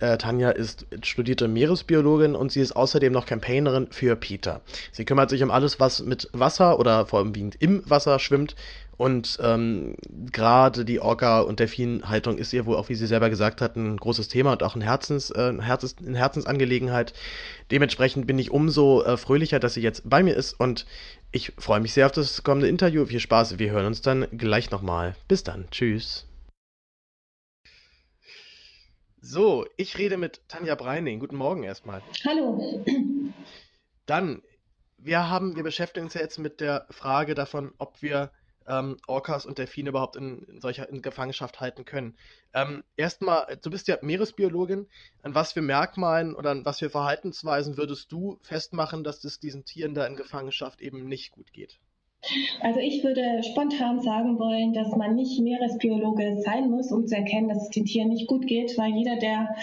Äh, 0.00 0.18
Tanja 0.18 0.50
ist 0.50 0.86
studierte 1.02 1.48
Meeresbiologin 1.48 2.34
und 2.34 2.52
sie 2.52 2.60
ist 2.60 2.72
außerdem 2.72 3.12
noch 3.12 3.26
Campaignerin 3.26 3.88
für 3.90 4.16
Peter. 4.16 4.60
Sie 4.92 5.04
kümmert 5.04 5.30
sich 5.30 5.42
um 5.42 5.50
alles, 5.50 5.80
was 5.80 6.02
mit 6.02 6.28
Wasser 6.32 6.78
oder 6.78 7.06
vor 7.06 7.20
allem 7.20 7.32
im 7.58 7.82
Wasser 7.88 8.18
schwimmt. 8.18 8.54
Und 8.96 9.38
ähm, 9.42 9.96
gerade 10.30 10.84
die 10.84 11.00
Orca- 11.00 11.40
und 11.40 11.58
Delfinhaltung 11.58 12.38
ist 12.38 12.52
ihr 12.52 12.64
wohl 12.64 12.76
auch, 12.76 12.88
wie 12.88 12.94
sie 12.94 13.06
selber 13.06 13.28
gesagt 13.28 13.60
hat, 13.60 13.76
ein 13.76 13.96
großes 13.96 14.28
Thema 14.28 14.52
und 14.52 14.62
auch 14.62 14.76
ein 14.76 14.82
Herzens, 14.82 15.30
äh, 15.30 15.52
Herzens, 15.60 15.96
eine 15.98 16.16
Herzensangelegenheit. 16.16 17.12
Dementsprechend 17.70 18.26
bin 18.26 18.38
ich 18.38 18.52
umso 18.52 19.02
äh, 19.02 19.16
fröhlicher, 19.16 19.58
dass 19.58 19.74
sie 19.74 19.82
jetzt 19.82 20.08
bei 20.08 20.22
mir 20.22 20.36
ist 20.36 20.52
und 20.52 20.86
ich 21.32 21.52
freue 21.58 21.80
mich 21.80 21.92
sehr 21.92 22.06
auf 22.06 22.12
das 22.12 22.44
kommende 22.44 22.68
Interview. 22.68 23.04
Viel 23.06 23.20
Spaß, 23.20 23.58
wir 23.58 23.72
hören 23.72 23.86
uns 23.86 24.00
dann 24.00 24.26
gleich 24.30 24.70
nochmal. 24.70 25.16
Bis 25.26 25.42
dann, 25.42 25.64
tschüss. 25.72 26.26
So, 29.26 29.64
ich 29.78 29.96
rede 29.96 30.18
mit 30.18 30.42
Tanja 30.48 30.74
Breining. 30.74 31.18
Guten 31.18 31.37
Morgen 31.37 31.62
erstmal. 31.62 32.02
Hallo. 32.26 32.84
Dann, 34.04 34.42
wir 34.98 35.30
haben, 35.30 35.56
wir 35.56 35.62
beschäftigen 35.62 36.04
uns 36.04 36.12
ja 36.12 36.20
jetzt 36.20 36.38
mit 36.38 36.60
der 36.60 36.87
Frage 36.90 37.34
davon, 37.34 37.72
ob 37.78 38.02
wir 38.02 38.32
ähm, 38.66 38.98
Orcas 39.06 39.46
und 39.46 39.56
Delfine 39.56 39.88
überhaupt 39.88 40.16
in, 40.16 40.42
in 40.42 40.60
solcher 40.60 40.90
in 40.90 41.00
Gefangenschaft 41.00 41.58
halten 41.58 41.87
können. 41.87 42.18
Ähm, 42.52 42.84
erstmal, 42.96 43.58
du 43.62 43.70
bist 43.70 43.88
ja 43.88 43.96
Meeresbiologin. 44.02 44.88
An 45.22 45.34
was 45.34 45.54
für 45.54 45.62
Merkmalen 45.62 46.34
oder 46.34 46.50
an 46.50 46.66
was 46.66 46.80
für 46.80 46.90
Verhaltensweisen 46.90 47.78
würdest 47.78 48.12
du 48.12 48.38
festmachen, 48.42 49.04
dass 49.04 49.24
es 49.24 49.40
diesen 49.40 49.64
Tieren 49.64 49.94
da 49.94 50.06
in 50.06 50.16
Gefangenschaft 50.16 50.82
eben 50.82 51.08
nicht 51.08 51.32
gut 51.32 51.50
geht? 51.54 51.80
Also 52.60 52.80
ich 52.80 53.02
würde 53.04 53.42
spontan 53.42 54.00
sagen 54.00 54.38
wollen, 54.38 54.72
dass 54.72 54.94
man 54.96 55.14
nicht 55.14 55.40
Meeresbiologe 55.40 56.40
sein 56.44 56.70
muss, 56.70 56.92
um 56.92 57.06
zu 57.06 57.16
erkennen, 57.16 57.48
dass 57.48 57.64
es 57.64 57.70
den 57.70 57.84
Tieren 57.84 58.08
nicht 58.08 58.26
gut 58.26 58.46
geht, 58.46 58.76
weil 58.78 58.94
jeder, 58.94 59.16
der 59.16 59.54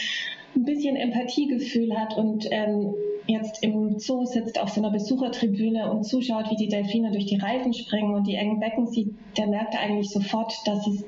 ein 0.56 0.66
bisschen 0.66 0.96
Empathiegefühl 0.96 1.98
hat 1.98 2.18
und 2.18 2.48
ähm, 2.52 2.94
jetzt 3.28 3.64
im 3.64 4.00
Zoo 4.00 4.26
sitzt 4.26 4.60
auf 4.60 4.70
so 4.70 4.82
einer 4.82 4.92
Besuchertribüne 4.92 5.90
und 5.92 6.04
zuschaut, 6.04 6.50
wie 6.50 6.56
die 6.56 6.68
Delfine 6.68 7.12
durch 7.12 7.26
die 7.26 7.38
Reifen 7.38 7.74
springen 7.74 8.14
und 8.14 8.28
die 8.28 8.36
engen 8.36 8.60
Becken 8.60 8.88
sieht, 8.88 9.14
der 9.38 9.48
merkt 9.48 9.76
eigentlich 9.76 10.10
sofort, 10.10 10.54
dass 10.66 10.86
es 10.88 11.06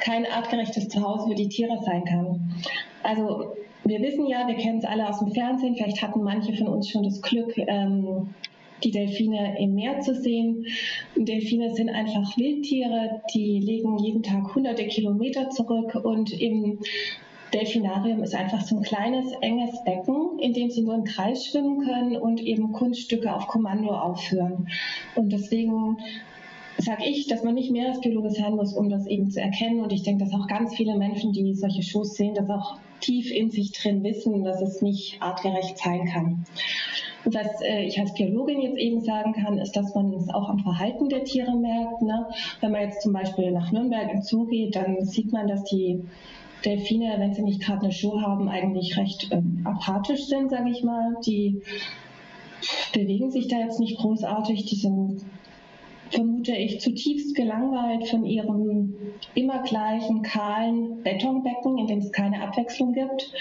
kein 0.00 0.26
artgerechtes 0.26 0.88
Zuhause 0.88 1.28
für 1.28 1.34
die 1.34 1.48
Tiere 1.48 1.78
sein 1.84 2.04
kann. 2.04 2.54
Also 3.02 3.54
wir 3.84 4.00
wissen 4.00 4.26
ja, 4.26 4.46
wir 4.46 4.56
kennen 4.56 4.78
es 4.78 4.84
alle 4.84 5.08
aus 5.08 5.18
dem 5.18 5.32
Fernsehen, 5.32 5.76
vielleicht 5.76 6.02
hatten 6.02 6.22
manche 6.22 6.54
von 6.54 6.68
uns 6.68 6.88
schon 6.88 7.02
das 7.02 7.20
Glück, 7.20 7.56
ähm, 7.56 8.34
die 8.84 8.90
Delfine 8.90 9.58
im 9.58 9.74
Meer 9.74 10.00
zu 10.00 10.14
sehen. 10.14 10.66
Delfine 11.16 11.74
sind 11.74 11.90
einfach 11.90 12.36
Wildtiere, 12.36 13.22
die 13.34 13.60
legen 13.60 13.98
jeden 13.98 14.22
Tag 14.22 14.54
hunderte 14.54 14.86
Kilometer 14.86 15.50
zurück 15.50 15.94
und 15.94 16.32
im 16.32 16.78
Delfinarium 17.52 18.22
ist 18.22 18.34
einfach 18.34 18.62
so 18.62 18.76
ein 18.76 18.82
kleines, 18.82 19.30
enges 19.42 19.84
Becken, 19.84 20.38
in 20.38 20.54
dem 20.54 20.70
sie 20.70 20.82
nur 20.82 20.94
im 20.94 21.04
Kreis 21.04 21.44
schwimmen 21.46 21.80
können 21.80 22.16
und 22.16 22.40
eben 22.40 22.72
Kunststücke 22.72 23.34
auf 23.34 23.46
Kommando 23.46 23.90
aufführen. 23.90 24.68
Und 25.14 25.32
deswegen 25.32 25.98
sage 26.78 27.04
ich, 27.04 27.26
dass 27.26 27.44
man 27.44 27.54
nicht 27.54 27.70
Meeresbiologe 27.70 28.30
sein 28.30 28.54
muss, 28.54 28.72
um 28.72 28.88
das 28.88 29.06
eben 29.06 29.30
zu 29.30 29.40
erkennen. 29.40 29.80
Und 29.80 29.92
ich 29.92 30.02
denke, 30.02 30.24
dass 30.24 30.34
auch 30.34 30.46
ganz 30.48 30.74
viele 30.74 30.96
Menschen, 30.96 31.32
die 31.32 31.54
solche 31.54 31.82
Shows 31.82 32.14
sehen, 32.14 32.34
das 32.34 32.48
auch 32.48 32.78
tief 33.00 33.30
in 33.30 33.50
sich 33.50 33.72
drin 33.72 34.02
wissen, 34.02 34.44
dass 34.44 34.62
es 34.62 34.80
nicht 34.80 35.20
artgerecht 35.20 35.76
sein 35.78 36.06
kann. 36.06 36.44
Was 37.24 37.60
äh, 37.62 37.84
ich 37.84 37.98
als 38.00 38.14
Biologin 38.14 38.60
jetzt 38.60 38.78
eben 38.78 39.00
sagen 39.00 39.32
kann, 39.32 39.58
ist, 39.58 39.76
dass 39.76 39.94
man 39.94 40.12
es 40.14 40.28
auch 40.28 40.48
am 40.48 40.58
Verhalten 40.58 41.08
der 41.08 41.24
Tiere 41.24 41.54
merkt. 41.54 42.02
Ne? 42.02 42.26
Wenn 42.60 42.72
man 42.72 42.82
jetzt 42.82 43.02
zum 43.02 43.12
Beispiel 43.12 43.52
nach 43.52 43.70
Nürnberg 43.70 44.10
im 44.12 44.22
Zoo 44.22 44.46
geht, 44.46 44.74
dann 44.74 45.04
sieht 45.04 45.32
man, 45.32 45.46
dass 45.46 45.64
die 45.64 46.02
Delfine, 46.64 47.14
wenn 47.18 47.34
sie 47.34 47.42
nicht 47.42 47.62
gerade 47.62 47.82
eine 47.82 47.92
Show 47.92 48.20
haben, 48.20 48.48
eigentlich 48.48 48.96
recht 48.96 49.28
ähm, 49.30 49.62
apathisch 49.64 50.26
sind, 50.26 50.50
sage 50.50 50.70
ich 50.70 50.82
mal. 50.82 51.16
Die 51.26 51.62
bewegen 52.92 53.30
sich 53.30 53.48
da 53.48 53.58
jetzt 53.58 53.80
nicht 53.80 53.98
großartig, 53.98 54.64
die 54.66 54.76
sind 54.76 55.24
vermute 56.14 56.52
ich, 56.52 56.80
zutiefst 56.80 57.34
gelangweilt 57.34 58.08
von 58.08 58.24
ihrem 58.24 58.94
immer 59.34 59.62
gleichen 59.62 60.22
kahlen 60.22 61.02
Betonbecken, 61.02 61.78
in 61.78 61.86
dem 61.86 61.98
es 61.98 62.12
keine 62.12 62.42
Abwechslung 62.42 62.92
gibt. 62.92 63.32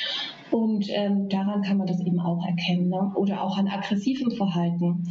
Und 0.52 0.88
ähm, 0.90 1.30
daran 1.30 1.62
kann 1.62 1.78
man 1.78 1.88
das 1.88 2.02
eben 2.02 2.20
auch 2.20 2.46
erkennen. 2.46 2.90
Ne? 2.90 3.12
Oder 3.16 3.42
auch 3.42 3.58
an 3.58 3.68
aggressivem 3.68 4.32
Verhalten. 4.32 5.04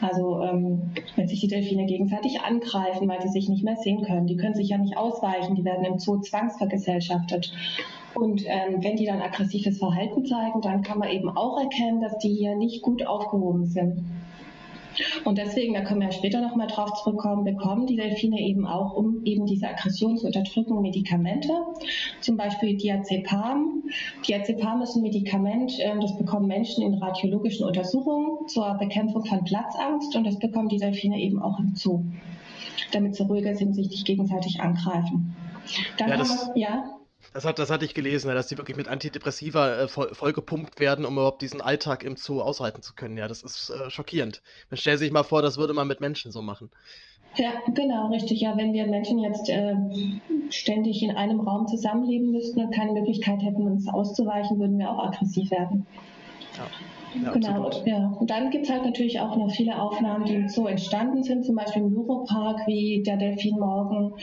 Also 0.00 0.42
ähm, 0.42 0.90
wenn 1.16 1.28
sich 1.28 1.40
die 1.40 1.48
Delfine 1.48 1.86
gegenseitig 1.86 2.40
angreifen, 2.40 3.08
weil 3.08 3.22
sie 3.22 3.28
sich 3.28 3.48
nicht 3.48 3.64
mehr 3.64 3.76
sehen 3.76 4.02
können. 4.02 4.26
Die 4.26 4.36
können 4.36 4.54
sich 4.54 4.68
ja 4.68 4.78
nicht 4.78 4.96
ausweichen, 4.96 5.54
die 5.54 5.64
werden 5.64 5.84
im 5.84 5.98
Zoo 5.98 6.20
zwangsvergesellschaftet. 6.20 7.52
Und 8.14 8.44
ähm, 8.46 8.82
wenn 8.82 8.96
die 8.96 9.06
dann 9.06 9.20
aggressives 9.20 9.78
Verhalten 9.78 10.24
zeigen, 10.24 10.60
dann 10.60 10.82
kann 10.82 10.98
man 10.98 11.10
eben 11.10 11.28
auch 11.28 11.58
erkennen, 11.58 12.00
dass 12.00 12.18
die 12.18 12.34
hier 12.34 12.54
nicht 12.56 12.82
gut 12.82 13.06
aufgehoben 13.06 13.66
sind. 13.66 14.04
Und 15.24 15.38
deswegen, 15.38 15.74
da 15.74 15.80
können 15.82 16.00
wir 16.00 16.12
später 16.12 16.40
nochmal 16.40 16.66
drauf 16.66 16.92
zurückkommen, 17.02 17.44
bekommen 17.44 17.86
die 17.86 17.96
Delfine 17.96 18.40
eben 18.40 18.66
auch, 18.66 18.94
um 18.94 19.24
eben 19.24 19.46
diese 19.46 19.68
Aggression 19.68 20.16
zu 20.16 20.26
unterdrücken, 20.26 20.80
Medikamente. 20.80 21.52
Zum 22.20 22.36
Beispiel 22.36 22.76
Diazepam. 22.76 23.82
Diazepam 24.26 24.82
ist 24.82 24.96
ein 24.96 25.02
Medikament, 25.02 25.72
ähm, 25.80 26.00
das 26.00 26.16
bekommen 26.16 26.46
Menschen 26.46 26.82
in 26.82 26.94
radiologischen 26.94 27.66
Untersuchungen 27.66 28.48
zur 28.48 28.74
Bekämpfung 28.74 29.24
von 29.24 29.44
Platzangst 29.44 30.14
und 30.16 30.24
das 30.24 30.38
bekommen 30.38 30.68
die 30.68 30.78
Delfine 30.78 31.18
eben 31.18 31.40
auch 31.40 31.58
im 31.58 31.74
Zoo, 31.74 32.02
damit 32.92 33.14
sie 33.14 33.24
ruhiger 33.24 33.54
sind, 33.54 33.74
sich 33.74 33.88
nicht 33.88 34.06
gegenseitig 34.06 34.60
angreifen. 34.60 35.34
Dann 35.98 36.10
ja, 36.10 36.16
das, 36.16 36.50
wir, 36.54 36.62
ja? 36.62 36.93
Das, 37.34 37.44
hat, 37.44 37.58
das 37.58 37.68
hatte 37.68 37.84
ich 37.84 37.94
gelesen, 37.94 38.32
dass 38.32 38.46
die 38.46 38.56
wirklich 38.56 38.76
mit 38.76 38.86
Antidepressiva 38.86 39.76
äh, 39.76 39.88
voll, 39.88 40.14
vollgepumpt 40.14 40.78
werden, 40.78 41.04
um 41.04 41.14
überhaupt 41.14 41.42
diesen 41.42 41.60
Alltag 41.60 42.04
im 42.04 42.14
Zoo 42.16 42.40
aushalten 42.40 42.80
zu 42.80 42.94
können. 42.94 43.16
Ja, 43.16 43.26
das 43.26 43.42
ist 43.42 43.70
äh, 43.70 43.90
schockierend. 43.90 44.40
Man 44.70 44.78
stellt 44.78 45.00
sich 45.00 45.10
mal 45.10 45.24
vor, 45.24 45.42
das 45.42 45.56
würde 45.58 45.74
man 45.74 45.88
mit 45.88 46.00
Menschen 46.00 46.30
so 46.30 46.42
machen. 46.42 46.70
Ja, 47.34 47.50
genau, 47.74 48.10
richtig. 48.10 48.40
Ja, 48.40 48.56
wenn 48.56 48.72
wir 48.72 48.86
Menschen 48.86 49.18
jetzt 49.18 49.48
äh, 49.48 49.74
ständig 50.50 51.02
in 51.02 51.10
einem 51.16 51.40
Raum 51.40 51.66
zusammenleben 51.66 52.30
müssten 52.30 52.60
und 52.60 52.72
keine 52.72 52.92
Möglichkeit 52.92 53.42
hätten, 53.42 53.66
uns 53.66 53.88
auszuweichen, 53.88 54.60
würden 54.60 54.78
wir 54.78 54.88
auch 54.88 55.04
aggressiv 55.04 55.50
werden. 55.50 55.86
Ja. 56.56 56.66
Genau, 57.32 57.66
absolut. 57.66 57.86
ja. 57.86 58.12
Und 58.18 58.28
dann 58.28 58.50
gibt 58.50 58.64
es 58.64 58.70
halt 58.72 58.84
natürlich 58.84 59.20
auch 59.20 59.36
noch 59.36 59.50
viele 59.50 59.80
Aufnahmen, 59.80 60.24
die 60.24 60.48
so 60.48 60.66
entstanden 60.66 61.22
sind, 61.22 61.44
zum 61.44 61.54
Beispiel 61.54 61.82
im 61.82 61.96
Europark, 61.96 62.66
wie 62.66 63.02
der 63.04 63.16
Delfin 63.16 63.58
morgen 63.58 64.14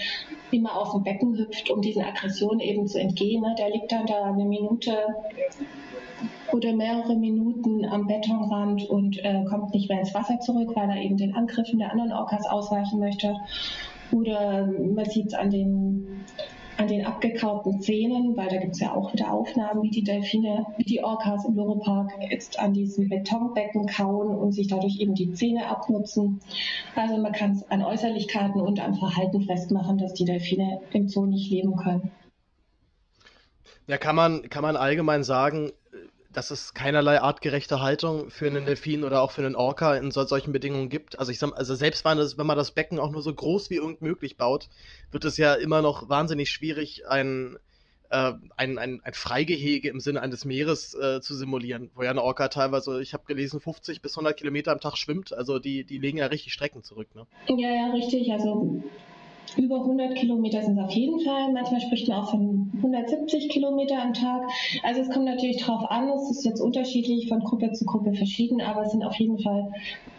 immer 0.52 0.76
aus 0.76 0.92
dem 0.92 1.04
Becken 1.04 1.38
hüpft, 1.38 1.70
um 1.70 1.82
diesen 1.82 2.04
Aggressionen 2.04 2.60
eben 2.60 2.88
zu 2.88 3.00
entgehen. 3.00 3.42
Ne? 3.42 3.56
Der 3.58 3.70
liegt 3.70 3.92
dann 3.92 4.06
da 4.06 4.24
eine 4.24 4.44
Minute 4.44 4.98
oder 6.52 6.74
mehrere 6.74 7.16
Minuten 7.16 7.86
am 7.86 8.08
Betonrand 8.08 8.90
und 8.90 9.24
äh, 9.24 9.46
kommt 9.46 9.74
nicht 9.74 9.90
mehr 9.90 10.00
ins 10.00 10.14
Wasser 10.14 10.40
zurück, 10.42 10.72
weil 10.76 10.90
er 10.90 11.02
eben 11.02 11.16
den 11.16 11.34
Angriffen 11.34 11.80
der 11.80 11.92
anderen 11.92 12.12
Orcas 12.12 12.46
ausweichen 12.48 13.00
möchte. 13.00 13.36
Oder 14.12 14.68
man 14.68 15.06
sieht 15.06 15.28
es 15.28 15.34
an 15.34 15.50
den 15.50 16.26
an 16.82 16.88
den 16.88 17.06
abgekauten 17.06 17.80
Zähnen, 17.80 18.36
weil 18.36 18.50
da 18.50 18.58
gibt 18.58 18.74
es 18.74 18.80
ja 18.80 18.94
auch 18.94 19.14
wieder 19.14 19.32
Aufnahmen, 19.32 19.84
wie 19.84 19.92
die 19.92 20.04
Delfine, 20.04 20.66
wie 20.78 20.84
die 20.84 21.04
Orcas 21.04 21.46
im 21.46 21.56
Loropark 21.56 22.12
jetzt 22.28 22.60
an 22.60 22.74
diesem 22.74 23.08
Betonbecken 23.08 23.86
kauen 23.86 24.36
und 24.36 24.52
sich 24.52 24.68
dadurch 24.68 25.00
eben 25.00 25.14
die 25.14 25.32
Zähne 25.34 25.68
abnutzen. 25.68 26.42
Also 26.96 27.18
man 27.18 27.34
kann 27.34 27.52
es 27.52 27.70
an 27.70 27.84
Äußerlichkeiten 27.84 28.60
und 28.60 28.80
am 28.80 28.96
Verhalten 28.96 29.44
festmachen, 29.44 30.00
dass 30.00 30.16
die 30.16 30.26
Delfine 30.26 30.82
im 30.92 31.08
Zoo 31.08 31.28
nicht 31.28 31.52
leben 31.52 31.76
können. 31.76 32.12
Ja, 33.86 33.98
kann 33.98 34.16
man, 34.16 34.50
kann 34.50 34.64
man 34.64 34.76
allgemein 34.76 35.24
sagen, 35.24 35.72
dass 36.34 36.52
es 36.52 36.74
keinerlei 36.74 37.22
artgerechte 37.22 37.82
Haltung 37.82 38.30
für 38.30 38.48
einen 38.48 38.66
Delfin 38.66 39.04
oder 39.04 39.22
auch 39.22 39.32
für 39.32 39.42
einen 39.42 39.56
Orca 39.56 39.96
in 39.96 40.12
so, 40.12 40.24
solchen 40.24 40.52
Bedingungen 40.52 40.90
gibt. 40.90 41.20
Also 41.20 41.32
ich 41.32 41.40
sag, 41.40 41.58
also 41.58 41.76
selbst 41.76 42.06
wenn, 42.06 42.18
das, 42.18 42.38
wenn 42.38 42.46
man 42.46 42.58
das 42.58 42.72
Becken 42.72 43.00
auch 43.00 43.12
nur 43.12 43.22
so 43.22 43.34
groß 43.34 43.70
wie 43.70 43.76
irgend 43.76 44.02
möglich 44.02 44.38
baut, 44.38 44.70
wird 45.12 45.26
es 45.26 45.38
ja 45.38 45.54
immer 45.54 45.82
noch 45.82 46.10
wahnsinnig 46.10 46.50
schwierig, 46.50 47.08
ein, 47.08 47.58
äh, 48.10 48.34
ein, 48.56 48.78
ein, 48.78 49.02
ein 49.04 49.14
Freigehege 49.14 49.90
im 49.90 50.00
Sinne 50.00 50.22
eines 50.22 50.46
Meeres 50.46 50.94
äh, 50.94 51.22
zu 51.22 51.36
simulieren, 51.36 51.92
wo 51.96 52.04
ja 52.04 52.12
eine 52.12 52.24
Orca 52.24 52.48
teilweise, 52.48 53.02
ich 53.02 53.14
habe 53.14 53.26
gelesen, 53.26 53.60
50 53.60 54.02
bis 54.02 54.14
100 54.14 54.38
Kilometer 54.38 54.72
am 54.72 54.80
Tag 54.80 54.98
schwimmt. 54.98 55.34
Also 55.34 55.60
die, 55.60 55.84
die 55.84 55.98
legen 55.98 56.18
ja 56.18 56.28
richtig 56.28 56.54
Strecken 56.54 56.84
zurück. 56.84 57.10
Ne? 57.16 57.28
Ja, 57.48 57.70
ja, 57.70 57.92
richtig. 57.94 58.32
Also 58.32 58.82
über 59.58 59.78
100 59.78 60.16
Kilometer 60.16 60.62
sind 60.62 60.78
es 60.78 60.84
auf 60.86 60.92
jeden 60.92 61.20
Fall. 61.22 61.52
Manchmal 61.52 61.82
spricht 61.82 62.08
man 62.08 62.20
auch 62.20 62.32
von 62.32 62.72
170 62.78 63.50
Kilometer 63.50 64.02
am 64.02 64.14
Tag. 64.14 64.42
Also 64.84 65.02
es 65.02 65.10
kommt 65.10 65.26
natürlich 65.26 65.58
drauf 65.58 65.90
an. 65.90 66.10
Es 66.10 66.32
ist 66.32 66.46
jetzt 66.46 66.62
unterschiedlich 66.62 67.28
von 67.28 67.40
Gruppe 67.40 67.72
zu 67.72 67.86
Gruppe 67.86 68.14
verschieden, 68.14 68.62
aber 68.62 68.84
es 68.84 68.92
sind 68.92 69.04
auf 69.04 69.16
jeden 69.16 69.40
Fall 69.40 69.72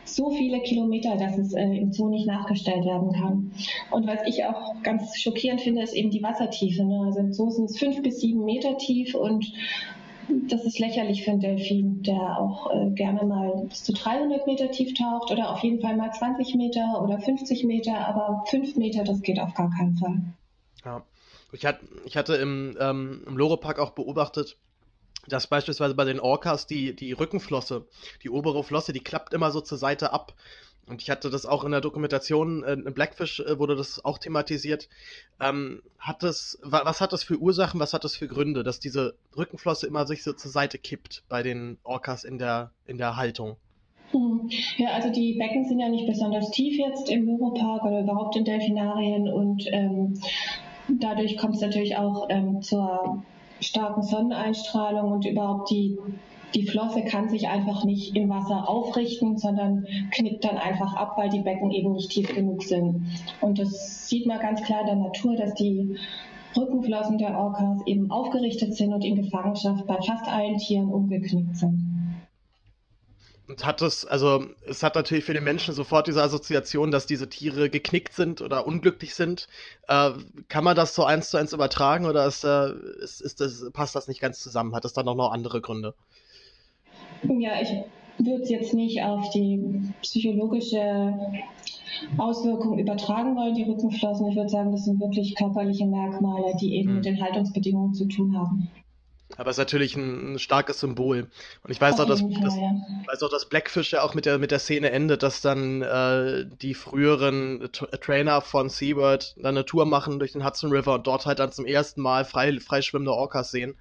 so 0.04 0.30
viele 0.30 0.60
Kilometer, 0.60 1.16
dass 1.16 1.38
es 1.38 1.52
äh, 1.54 1.62
im 1.62 1.92
Zoo 1.92 2.08
nicht 2.08 2.26
nachgestellt 2.26 2.84
werden 2.84 3.12
kann. 3.12 3.52
Und 3.90 4.06
was 4.06 4.18
ich 4.26 4.44
auch 4.44 4.82
ganz 4.82 5.18
schockierend 5.18 5.60
finde, 5.60 5.82
ist 5.82 5.94
eben 5.94 6.10
die 6.10 6.22
Wassertiefe. 6.22 6.84
Ne? 6.84 7.02
Also 7.06 7.20
im 7.20 7.32
Zoo 7.32 7.50
sind 7.50 7.66
es 7.66 7.78
fünf 7.78 8.02
bis 8.02 8.20
sieben 8.20 8.44
Meter 8.44 8.76
tief 8.78 9.14
und 9.14 9.52
das 10.48 10.64
ist 10.64 10.78
lächerlich 10.78 11.24
für 11.24 11.32
einen 11.32 11.40
Delfin, 11.40 12.02
der 12.02 12.38
auch 12.38 12.70
äh, 12.72 12.90
gerne 12.90 13.24
mal 13.24 13.66
bis 13.68 13.84
zu 13.84 13.92
300 13.92 14.46
Meter 14.46 14.70
tief 14.70 14.94
taucht 14.94 15.30
oder 15.30 15.50
auf 15.50 15.60
jeden 15.60 15.80
Fall 15.80 15.96
mal 15.96 16.12
20 16.12 16.54
Meter 16.54 17.02
oder 17.02 17.18
50 17.18 17.64
Meter, 17.64 18.06
aber 18.06 18.44
5 18.46 18.76
Meter, 18.76 19.04
das 19.04 19.22
geht 19.22 19.40
auf 19.40 19.54
gar 19.54 19.70
keinen 19.70 19.96
Fall. 19.96 20.22
Ja, 20.84 21.04
ich, 21.52 21.66
hat, 21.66 21.80
ich 22.04 22.16
hatte 22.16 22.34
im, 22.36 22.76
ähm, 22.80 23.22
im 23.26 23.36
Loro-Park 23.36 23.78
auch 23.78 23.90
beobachtet, 23.90 24.56
dass 25.28 25.46
beispielsweise 25.46 25.94
bei 25.94 26.04
den 26.04 26.20
Orcas 26.20 26.66
die, 26.66 26.96
die 26.96 27.12
Rückenflosse, 27.12 27.86
die 28.22 28.30
obere 28.30 28.64
Flosse, 28.64 28.92
die 28.92 29.00
klappt 29.00 29.34
immer 29.34 29.50
so 29.50 29.60
zur 29.60 29.78
Seite 29.78 30.12
ab. 30.12 30.34
Und 30.86 31.00
ich 31.00 31.10
hatte 31.10 31.30
das 31.30 31.46
auch 31.46 31.64
in 31.64 31.70
der 31.70 31.80
Dokumentation, 31.80 32.64
äh, 32.64 32.76
Blackfish 32.76 33.40
äh, 33.40 33.58
wurde 33.58 33.76
das 33.76 34.04
auch 34.04 34.18
thematisiert. 34.18 34.88
Ähm, 35.40 35.82
hat 35.98 36.22
das, 36.22 36.58
wa 36.62 36.82
was 36.84 37.00
hat 37.00 37.12
das 37.12 37.22
für 37.22 37.38
Ursachen, 37.38 37.78
was 37.78 37.94
hat 37.94 38.04
das 38.04 38.16
für 38.16 38.26
Gründe, 38.26 38.64
dass 38.64 38.80
diese 38.80 39.14
Rückenflosse 39.36 39.86
immer 39.86 40.06
sich 40.06 40.24
so 40.24 40.32
zur 40.32 40.50
Seite 40.50 40.78
kippt 40.78 41.22
bei 41.28 41.42
den 41.42 41.78
Orcas 41.84 42.24
in 42.24 42.38
der, 42.38 42.72
in 42.86 42.98
der 42.98 43.16
Haltung? 43.16 43.56
Hm. 44.10 44.50
Ja, 44.76 44.90
also 44.90 45.10
die 45.10 45.34
Becken 45.34 45.64
sind 45.64 45.78
ja 45.78 45.88
nicht 45.88 46.06
besonders 46.06 46.50
tief 46.50 46.78
jetzt 46.78 47.08
im 47.08 47.28
Europark 47.28 47.84
oder 47.84 48.00
überhaupt 48.00 48.36
in 48.36 48.44
Delfinarien 48.44 49.28
und 49.28 49.64
ähm, 49.68 50.20
dadurch 50.88 51.38
kommt 51.38 51.54
es 51.54 51.60
natürlich 51.60 51.96
auch 51.96 52.26
ähm, 52.28 52.60
zur 52.60 53.22
starken 53.60 54.02
Sonneneinstrahlung 54.02 55.12
und 55.12 55.24
überhaupt 55.24 55.70
die 55.70 55.96
die 56.54 56.66
Flosse 56.66 57.04
kann 57.04 57.28
sich 57.28 57.48
einfach 57.48 57.84
nicht 57.84 58.16
im 58.16 58.28
Wasser 58.28 58.68
aufrichten, 58.68 59.38
sondern 59.38 59.86
knickt 60.10 60.44
dann 60.44 60.58
einfach 60.58 60.94
ab, 60.94 61.14
weil 61.16 61.30
die 61.30 61.40
Becken 61.40 61.70
eben 61.70 61.92
nicht 61.92 62.10
tief 62.10 62.34
genug 62.34 62.62
sind. 62.62 63.06
Und 63.40 63.58
das 63.58 64.08
sieht 64.08 64.26
man 64.26 64.40
ganz 64.40 64.62
klar 64.62 64.80
in 64.82 64.86
der 64.86 64.96
Natur, 64.96 65.36
dass 65.36 65.54
die 65.54 65.96
Rückenflossen 66.56 67.18
der 67.18 67.36
Orcas 67.36 67.86
eben 67.86 68.10
aufgerichtet 68.10 68.74
sind 68.74 68.92
und 68.92 69.04
in 69.04 69.16
Gefangenschaft 69.16 69.86
bei 69.86 69.96
fast 69.96 70.28
allen 70.28 70.58
Tieren 70.58 70.88
umgeknickt 70.88 71.56
sind. 71.56 71.92
Und 73.48 73.66
hat 73.66 73.82
es, 73.82 74.06
also 74.06 74.46
es 74.66 74.82
hat 74.82 74.94
natürlich 74.94 75.24
für 75.24 75.34
den 75.34 75.44
Menschen 75.44 75.74
sofort 75.74 76.06
diese 76.06 76.22
Assoziation, 76.22 76.90
dass 76.90 77.06
diese 77.06 77.28
Tiere 77.28 77.68
geknickt 77.70 78.14
sind 78.14 78.40
oder 78.40 78.66
unglücklich 78.66 79.14
sind. 79.14 79.48
Äh, 79.88 80.12
kann 80.48 80.64
man 80.64 80.76
das 80.76 80.94
so 80.94 81.04
eins 81.04 81.30
zu 81.30 81.36
eins 81.36 81.52
übertragen 81.52 82.06
oder 82.06 82.26
ist, 82.26 82.44
äh, 82.44 82.72
ist, 83.02 83.20
ist 83.20 83.40
das, 83.40 83.68
passt 83.72 83.96
das 83.96 84.06
nicht 84.08 84.20
ganz 84.20 84.40
zusammen? 84.40 84.74
Hat 84.74 84.84
es 84.84 84.92
dann 84.92 85.08
auch 85.08 85.16
noch 85.16 85.32
andere 85.32 85.60
Gründe? 85.60 85.94
Ja, 87.22 87.60
ich 87.60 87.70
würde 88.18 88.42
es 88.42 88.50
jetzt 88.50 88.74
nicht 88.74 89.02
auf 89.02 89.30
die 89.30 89.92
psychologische 90.02 91.14
Auswirkung 92.18 92.78
übertragen 92.78 93.36
wollen, 93.36 93.54
die 93.54 93.64
Rückenflossen. 93.64 94.28
Ich 94.28 94.36
würde 94.36 94.48
sagen, 94.48 94.72
das 94.72 94.84
sind 94.84 95.00
wirklich 95.00 95.34
körperliche 95.34 95.86
Merkmale, 95.86 96.54
die 96.60 96.76
eben 96.76 96.90
mhm. 96.90 96.94
mit 96.96 97.04
den 97.04 97.22
Haltungsbedingungen 97.22 97.94
zu 97.94 98.06
tun 98.06 98.36
haben. 98.36 98.68
Aber 99.38 99.48
es 99.48 99.54
ist 99.54 99.60
natürlich 99.60 99.96
ein, 99.96 100.34
ein 100.34 100.38
starkes 100.38 100.80
Symbol. 100.80 101.30
Und 101.64 101.70
ich 101.70 101.80
weiß 101.80 101.98
auch, 102.00 102.06
dass, 102.06 102.20
Fall, 102.20 102.30
dass, 102.42 102.54
ja. 102.54 102.70
weiß 103.06 103.22
auch, 103.22 103.30
dass 103.30 103.48
Blackfish 103.48 103.92
ja 103.92 104.02
auch 104.02 104.14
mit 104.14 104.26
der, 104.26 104.38
mit 104.38 104.50
der 104.50 104.58
Szene 104.58 104.90
endet, 104.90 105.22
dass 105.22 105.40
dann 105.40 105.80
äh, 105.80 106.44
die 106.60 106.74
früheren 106.74 107.70
Trainer 107.72 108.42
von 108.42 108.68
SeaWorld 108.68 109.36
dann 109.38 109.56
eine 109.56 109.64
Tour 109.64 109.86
machen 109.86 110.18
durch 110.18 110.32
den 110.32 110.44
Hudson 110.44 110.70
River 110.70 110.94
und 110.96 111.06
dort 111.06 111.24
halt 111.24 111.38
dann 111.38 111.50
zum 111.50 111.64
ersten 111.64 112.02
Mal 112.02 112.26
frei, 112.26 112.58
freischwimmende 112.60 113.12
Orcas 113.12 113.50
sehen 113.50 113.74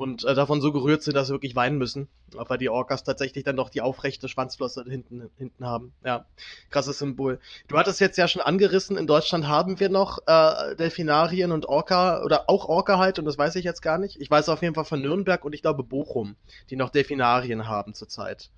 und 0.00 0.24
äh, 0.24 0.34
davon 0.34 0.62
so 0.62 0.72
gerührt 0.72 1.02
sind, 1.02 1.14
dass 1.14 1.26
sie 1.26 1.34
wirklich 1.34 1.54
weinen 1.54 1.76
müssen, 1.76 2.08
weil 2.32 2.56
die 2.56 2.70
Orcas 2.70 3.04
tatsächlich 3.04 3.44
dann 3.44 3.56
doch 3.56 3.68
die 3.68 3.82
aufrechte 3.82 4.30
Schwanzflosse 4.30 4.82
hinten, 4.88 5.28
hinten 5.36 5.66
haben. 5.66 5.92
Ja, 6.02 6.24
krasses 6.70 6.98
Symbol. 6.98 7.38
Du 7.68 7.76
hattest 7.76 8.00
jetzt 8.00 8.16
ja 8.16 8.26
schon 8.26 8.40
angerissen, 8.40 8.96
in 8.96 9.06
Deutschland 9.06 9.46
haben 9.46 9.78
wir 9.78 9.90
noch 9.90 10.20
äh, 10.26 10.74
Delfinarien 10.74 11.52
und 11.52 11.66
Orca 11.66 12.22
oder 12.24 12.48
auch 12.48 12.64
Orca 12.64 12.98
halt 12.98 13.18
und 13.18 13.26
das 13.26 13.36
weiß 13.36 13.56
ich 13.56 13.64
jetzt 13.64 13.82
gar 13.82 13.98
nicht. 13.98 14.18
Ich 14.18 14.30
weiß 14.30 14.48
auf 14.48 14.62
jeden 14.62 14.74
Fall 14.74 14.86
von 14.86 15.02
Nürnberg 15.02 15.44
und 15.44 15.52
ich 15.52 15.60
glaube 15.60 15.82
Bochum, 15.82 16.34
die 16.70 16.76
noch 16.76 16.88
Delfinarien 16.88 17.68
haben 17.68 17.92
zurzeit. 17.92 18.48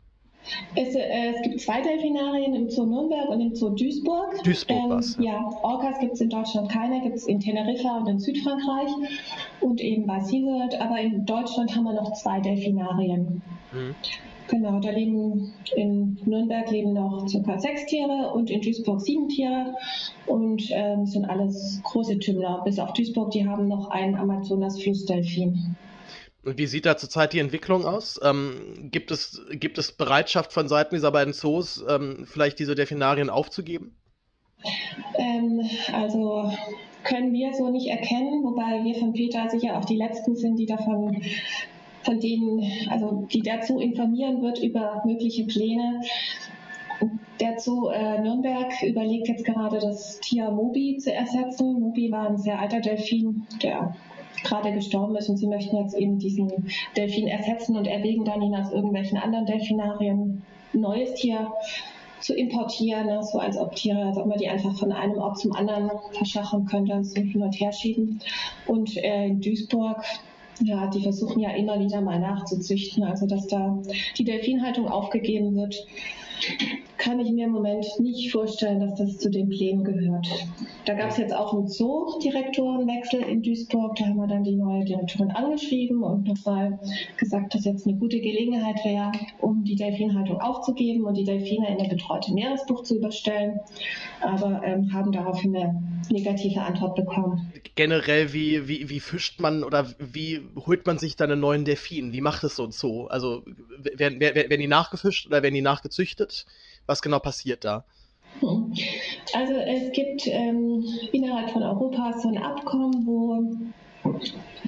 Es, 0.74 0.94
äh, 0.94 1.32
es, 1.34 1.42
gibt 1.42 1.60
zwei 1.60 1.80
Delfinarien 1.80 2.54
im 2.54 2.68
Zoo 2.68 2.86
Nürnberg 2.86 3.28
und 3.28 3.40
im 3.40 3.54
Zoo 3.54 3.70
Duisburg. 3.70 4.42
Duisburg 4.42 4.76
ähm, 4.76 4.90
was? 4.90 5.16
Ja, 5.18 5.50
Orcas 5.62 5.98
gibt 5.98 6.14
es 6.14 6.20
in 6.20 6.30
Deutschland 6.30 6.70
keine, 6.70 7.00
gibt 7.02 7.16
es 7.16 7.26
in 7.26 7.40
Teneriffa 7.40 7.98
und 7.98 8.08
in 8.08 8.18
Südfrankreich 8.18 8.90
und 9.60 9.80
eben 9.80 10.06
bei 10.06 10.20
SeaWorld. 10.20 10.80
Aber 10.80 10.98
in 11.00 11.24
Deutschland 11.26 11.74
haben 11.76 11.84
wir 11.84 11.94
noch 11.94 12.12
zwei 12.14 12.40
Delfinarien. 12.40 13.42
Mhm. 13.72 13.94
Genau, 14.48 14.80
da 14.80 14.90
leben 14.90 15.52
in 15.76 16.18
Nürnberg 16.26 16.70
leben 16.70 16.92
noch 16.92 17.26
circa 17.28 17.58
sechs 17.58 17.86
Tiere 17.86 18.32
und 18.34 18.50
in 18.50 18.60
Duisburg 18.60 19.00
sieben 19.00 19.28
Tiere 19.28 19.74
und 20.26 20.68
ähm, 20.70 21.06
sind 21.06 21.24
alles 21.24 21.80
große 21.84 22.18
Tümmler. 22.18 22.60
Bis 22.64 22.78
auf 22.78 22.92
Duisburg, 22.92 23.30
die 23.30 23.48
haben 23.48 23.68
noch 23.68 23.90
einen 23.90 24.14
Amazonas-Flussdelfin. 24.14 25.76
Wie 26.44 26.66
sieht 26.66 26.86
da 26.86 26.96
zurzeit 26.96 27.32
die 27.32 27.38
Entwicklung 27.38 27.84
aus? 27.84 28.18
Ähm, 28.22 28.88
gibt, 28.90 29.10
es, 29.12 29.42
gibt 29.52 29.78
es 29.78 29.92
Bereitschaft 29.92 30.52
von 30.52 30.68
Seiten 30.68 30.94
dieser 30.94 31.12
beiden 31.12 31.32
Zoos, 31.32 31.84
ähm, 31.88 32.24
vielleicht 32.26 32.58
diese 32.58 32.74
Delfinarien 32.74 33.30
aufzugeben? 33.30 33.94
Ähm, 35.18 35.62
also 35.92 36.52
können 37.04 37.32
wir 37.32 37.52
so 37.54 37.70
nicht 37.70 37.88
erkennen, 37.88 38.42
wobei 38.42 38.84
wir 38.84 38.94
von 38.96 39.12
Peter 39.12 39.48
sicher 39.50 39.76
auch 39.76 39.84
die 39.84 39.96
Letzten 39.96 40.34
sind, 40.36 40.56
die 40.56 40.66
davon 40.66 41.22
von 42.04 42.18
denen, 42.18 42.64
also 42.90 43.28
die 43.32 43.42
dazu 43.42 43.78
informieren 43.78 44.42
wird 44.42 44.60
über 44.60 45.02
mögliche 45.04 45.44
Pläne. 45.44 46.00
Der 47.40 47.58
Zoo 47.58 47.88
äh, 47.88 48.20
Nürnberg 48.20 48.70
überlegt 48.82 49.28
jetzt 49.28 49.44
gerade, 49.44 49.78
das 49.78 50.20
Tier 50.20 50.50
Mobi 50.50 50.98
zu 50.98 51.12
ersetzen. 51.12 51.80
Mobi 51.80 52.10
war 52.10 52.28
ein 52.28 52.38
sehr 52.38 52.60
alter 52.60 52.80
Delfin, 52.80 53.46
der 53.62 53.94
gerade 54.44 54.72
gestorben 54.72 55.16
ist 55.16 55.28
und 55.28 55.36
sie 55.36 55.46
möchten 55.46 55.76
jetzt 55.76 55.94
eben 55.94 56.18
diesen 56.18 56.50
Delfin 56.96 57.28
ersetzen 57.28 57.76
und 57.76 57.86
erwägen 57.86 58.24
dann 58.24 58.42
ihn 58.42 58.54
aus 58.54 58.72
irgendwelchen 58.72 59.18
anderen 59.18 59.46
Delfinarien 59.46 60.42
neues 60.72 61.14
Tier 61.14 61.52
zu 62.20 62.34
importieren, 62.34 63.06
ne? 63.06 63.22
so 63.22 63.38
als 63.38 63.56
ob 63.56 63.74
Tiere, 63.74 64.04
als 64.04 64.16
ob 64.16 64.26
man 64.26 64.38
die 64.38 64.48
einfach 64.48 64.76
von 64.78 64.92
einem 64.92 65.18
Ort 65.18 65.38
zum 65.38 65.52
anderen 65.52 65.90
verschachen 66.12 66.66
könnte 66.66 66.92
und 66.94 67.04
so 67.04 67.20
hin 67.20 67.42
und 67.42 67.52
her 67.54 67.72
schieben. 67.72 68.20
Und 68.66 68.96
äh, 68.96 69.26
in 69.26 69.40
Duisburg 69.40 70.02
ja, 70.60 70.86
die 70.88 71.02
versuchen 71.02 71.40
ja 71.40 71.50
immer 71.50 71.80
wieder 71.80 72.00
mal 72.00 72.20
nachzuzüchten, 72.20 73.02
also 73.02 73.26
dass 73.26 73.46
da 73.46 73.78
die 74.16 74.24
Delfinhaltung 74.24 74.88
aufgegeben 74.88 75.56
wird 75.56 75.86
kann 76.98 77.20
ich 77.20 77.30
mir 77.32 77.46
im 77.46 77.52
Moment 77.52 77.84
nicht 77.98 78.30
vorstellen, 78.30 78.80
dass 78.80 78.94
das 78.98 79.18
zu 79.18 79.30
den 79.30 79.48
Plänen 79.48 79.84
gehört. 79.84 80.26
Da 80.84 80.94
gab 80.94 81.10
es 81.10 81.16
jetzt 81.16 81.34
auch 81.34 81.52
einen 81.52 81.68
Zoo-Direktorenwechsel 81.68 83.22
in 83.22 83.42
Duisburg. 83.42 83.96
Da 83.96 84.06
haben 84.06 84.16
wir 84.16 84.26
dann 84.26 84.44
die 84.44 84.56
neue 84.56 84.84
Direktorin 84.84 85.30
angeschrieben 85.30 86.02
und 86.02 86.26
nochmal 86.26 86.78
gesagt, 87.16 87.54
dass 87.54 87.64
jetzt 87.64 87.86
eine 87.86 87.96
gute 87.96 88.20
Gelegenheit 88.20 88.84
wäre, 88.84 89.12
um 89.40 89.64
die 89.64 89.76
Delfinhaltung 89.76 90.40
aufzugeben 90.40 91.04
und 91.04 91.14
die 91.14 91.24
Delfine 91.24 91.68
in 91.68 91.80
eine 91.80 91.88
betreute 91.88 92.32
Meeresbucht 92.32 92.86
zu 92.86 92.96
überstellen. 92.96 93.60
Aber 94.20 94.62
ähm, 94.64 94.92
haben 94.92 95.12
daraufhin 95.12 95.56
eine 95.56 95.82
negative 96.10 96.60
Antwort 96.60 96.94
bekommen. 96.94 97.52
Generell, 97.74 98.32
wie, 98.32 98.68
wie, 98.68 98.88
wie 98.90 99.00
fischt 99.00 99.40
man 99.40 99.64
oder 99.64 99.88
wie 99.98 100.40
holt 100.66 100.86
man 100.86 100.98
sich 100.98 101.16
dann 101.16 101.30
einen 101.30 101.40
neuen 101.40 101.64
Delfin? 101.64 102.12
Wie 102.12 102.20
macht 102.20 102.44
es 102.44 102.56
so 102.56 102.64
ein 102.64 102.72
Zoo? 102.72 103.06
Also 103.06 103.44
werden, 103.78 104.20
werden 104.20 104.60
die 104.60 104.66
nachgefischt 104.66 105.26
oder 105.26 105.42
werden 105.42 105.54
die 105.54 105.62
nachgezüchtet? 105.62 106.46
Was 106.86 107.02
genau 107.02 107.18
passiert 107.18 107.64
da? 107.64 107.84
Also 109.34 109.54
es 109.54 109.92
gibt 109.92 110.26
ähm, 110.26 110.84
innerhalb 111.12 111.50
von 111.50 111.62
Europa 111.62 112.18
so 112.18 112.28
ein 112.28 112.38
Abkommen, 112.38 113.06
wo 113.06 113.42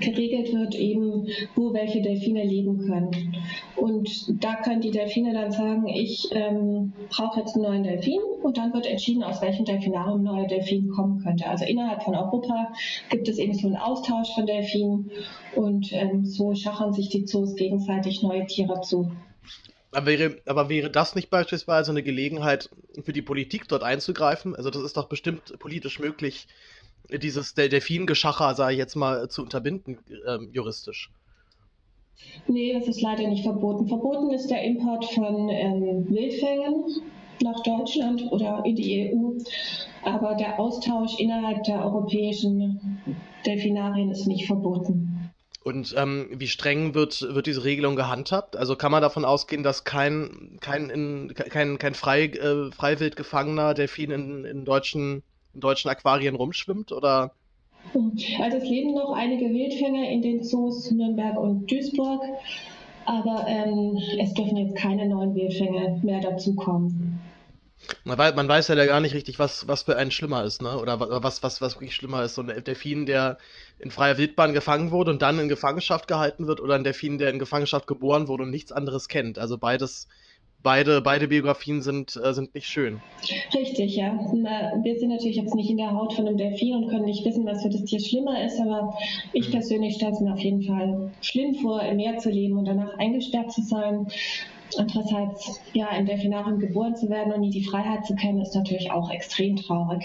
geregelt 0.00 0.53
wird, 0.53 0.74
eben 0.74 1.27
wo 1.55 1.72
welche 1.72 2.03
Delfine 2.03 2.44
leben 2.44 2.79
können. 2.79 3.37
Und 3.77 4.27
da 4.42 4.57
können 4.57 4.81
die 4.81 4.90
Delfine 4.90 5.33
dann 5.33 5.50
sagen, 5.50 5.88
ich 5.88 6.29
ähm, 6.33 6.92
brauche 7.11 7.40
jetzt 7.40 7.55
einen 7.55 7.64
neuen 7.64 7.83
Delfin 7.83 8.20
und 8.42 8.57
dann 8.57 8.72
wird 8.72 8.87
entschieden, 8.87 9.22
aus 9.22 9.42
welchem 9.42 9.64
Delfinarium 9.64 10.20
ein 10.20 10.24
neuer 10.24 10.46
Delfin 10.46 10.88
kommen 10.88 11.20
könnte. 11.20 11.46
Also 11.48 11.64
innerhalb 11.64 12.03
von 12.03 12.14
Europa 12.14 12.72
gibt 13.11 13.29
es 13.29 13.38
eben 13.38 13.55
so 13.55 13.66
einen 13.66 13.77
Austausch 13.77 14.33
von 14.35 14.46
Delfinen 14.46 15.11
und 15.57 15.92
ähm, 15.92 16.24
so 16.24 16.55
schachern 16.55 16.92
sich 16.92 17.09
die 17.09 17.24
Zoos 17.24 17.55
gegenseitig 17.57 18.22
neue 18.22 18.46
Tiere 18.46 18.81
zu. 18.83 19.11
Aber 19.94 20.07
wäre, 20.07 20.38
aber 20.46 20.68
wäre 20.68 20.90
das 20.90 21.14
nicht 21.14 21.30
beispielsweise 21.30 21.92
eine 21.92 22.02
Gelegenheit 22.02 22.68
für 23.04 23.12
die 23.12 23.22
Politik 23.22 23.68
dort 23.68 23.83
einzugreifen? 23.83 24.57
Also 24.57 24.70
das 24.70 24.83
ist 24.83 24.96
doch 24.96 25.09
bestimmt 25.09 25.59
politisch 25.59 26.00
möglich, 26.00 26.48
dieses 27.11 27.54
Delfingeschacher, 27.54 28.54
sage 28.54 28.72
ich 28.72 28.78
jetzt 28.78 28.96
mal, 28.96 29.28
zu 29.28 29.42
unterbinden, 29.42 29.98
ähm, 30.26 30.50
juristisch. 30.52 31.11
Nee, 32.46 32.72
das 32.72 32.88
ist 32.88 33.02
leider 33.02 33.26
nicht 33.28 33.44
verboten. 33.44 33.87
Verboten 33.88 34.33
ist 34.33 34.48
der 34.48 34.62
Import 34.62 35.04
von 35.07 35.48
ähm, 35.48 36.09
Wildfängen 36.09 36.85
nach 37.42 37.61
Deutschland 37.62 38.30
oder 38.30 38.62
in 38.64 38.76
die 38.76 39.12
EU. 39.12 39.38
Aber 40.04 40.35
der 40.35 40.59
Austausch 40.61 41.18
innerhalb 41.18 41.62
der 41.64 41.85
europäischen 41.85 43.00
Delfinarien 43.46 44.11
ist 44.11 44.26
nicht 44.26 44.46
verboten. 44.46 45.13
Und 45.64 45.94
ähm, 45.96 46.29
wie 46.31 46.46
streng 46.46 46.94
wird, 46.94 47.22
wird 47.22 47.46
diese 47.46 47.64
Regelung 47.64 47.96
gehandhabt? 47.96 48.55
Also 48.55 48.77
kann 48.77 48.92
man 48.92 49.00
davon 49.00 49.24
ausgehen, 49.24 49.62
dass 49.62 49.85
kein, 49.85 50.59
kein, 50.61 50.90
in, 50.90 51.33
kein, 51.35 51.79
kein 51.79 51.94
frei, 51.94 52.24
äh, 52.24 52.70
freiwild 52.70 53.16
gefangener 53.16 53.72
Delfin 53.72 54.11
in, 54.11 54.44
in, 54.44 54.64
deutschen, 54.66 55.22
in 55.55 55.61
deutschen 55.61 55.90
Aquarien 55.90 56.35
rumschwimmt? 56.35 56.92
Oder? 56.92 57.33
Also 57.94 58.59
es 58.59 58.64
leben 58.64 58.92
noch 58.92 59.14
einige 59.14 59.46
Wildfänger 59.46 60.07
in 60.11 60.20
den 60.20 60.42
Zoos 60.42 60.90
Nürnberg 60.90 61.38
und 61.38 61.70
Duisburg, 61.70 62.22
aber 63.07 63.46
ähm, 63.48 63.98
es 64.20 64.35
dürfen 64.35 64.59
jetzt 64.59 64.77
keine 64.77 65.09
neuen 65.09 65.35
Wildfänge 65.35 65.98
mehr 66.03 66.20
dazukommen. 66.20 67.03
Man 68.04 68.18
weiß, 68.18 68.34
man 68.34 68.48
weiß 68.48 68.68
ja 68.68 68.86
gar 68.86 69.00
nicht 69.00 69.14
richtig, 69.14 69.38
was, 69.38 69.68
was 69.68 69.82
für 69.82 69.96
einen 69.96 70.10
schlimmer 70.10 70.44
ist, 70.44 70.62
ne? 70.62 70.78
Oder 70.78 71.00
was, 71.22 71.42
was, 71.42 71.60
was 71.60 71.76
wirklich 71.76 71.94
schlimmer 71.94 72.22
ist. 72.22 72.34
So 72.34 72.42
ein 72.42 72.64
Delfin, 72.64 73.06
der 73.06 73.38
in 73.78 73.90
freier 73.90 74.18
Wildbahn 74.18 74.52
gefangen 74.52 74.90
wurde 74.90 75.10
und 75.10 75.22
dann 75.22 75.38
in 75.38 75.48
Gefangenschaft 75.48 76.08
gehalten 76.08 76.46
wird, 76.46 76.60
oder 76.60 76.74
ein 76.74 76.84
Delfin, 76.84 77.18
der 77.18 77.30
in 77.30 77.38
Gefangenschaft 77.38 77.86
geboren 77.86 78.28
wurde 78.28 78.44
und 78.44 78.50
nichts 78.50 78.72
anderes 78.72 79.08
kennt. 79.08 79.38
Also 79.38 79.58
beides, 79.58 80.08
beide, 80.64 81.02
beide 81.02 81.28
Biografien 81.28 81.82
sind, 81.82 82.16
äh, 82.16 82.32
sind 82.32 82.54
nicht 82.54 82.66
schön. 82.66 83.00
Richtig, 83.54 83.94
ja. 83.94 84.12
Wir 84.82 84.98
sind 84.98 85.10
natürlich 85.10 85.36
jetzt 85.36 85.54
nicht 85.54 85.70
in 85.70 85.76
der 85.76 85.92
Haut 85.92 86.14
von 86.14 86.26
einem 86.26 86.38
Delfin 86.38 86.74
und 86.74 86.88
können 86.88 87.04
nicht 87.04 87.24
wissen, 87.24 87.46
was 87.46 87.62
für 87.62 87.68
das 87.68 87.84
Tier 87.84 88.00
schlimmer 88.00 88.44
ist, 88.44 88.58
aber 88.58 88.96
ich 89.32 89.48
mhm. 89.48 89.52
persönlich 89.52 89.94
stelle 89.94 90.12
es 90.12 90.20
mir 90.20 90.32
auf 90.32 90.40
jeden 90.40 90.62
Fall 90.62 91.10
schlimm 91.20 91.54
vor, 91.56 91.82
im 91.82 91.96
Meer 91.96 92.18
zu 92.18 92.30
leben 92.30 92.58
und 92.58 92.64
danach 92.64 92.98
eingesperrt 92.98 93.52
zu 93.52 93.62
sein. 93.62 94.08
Andererseits, 94.78 95.60
ja, 95.72 95.88
in 95.96 96.06
Delfinarium 96.06 96.58
geboren 96.58 96.96
zu 96.96 97.08
werden 97.08 97.32
und 97.32 97.40
nie 97.40 97.50
die 97.50 97.64
Freiheit 97.64 98.06
zu 98.06 98.14
kennen, 98.14 98.40
ist 98.40 98.54
natürlich 98.54 98.90
auch 98.90 99.10
extrem 99.10 99.56
traurig. 99.56 100.04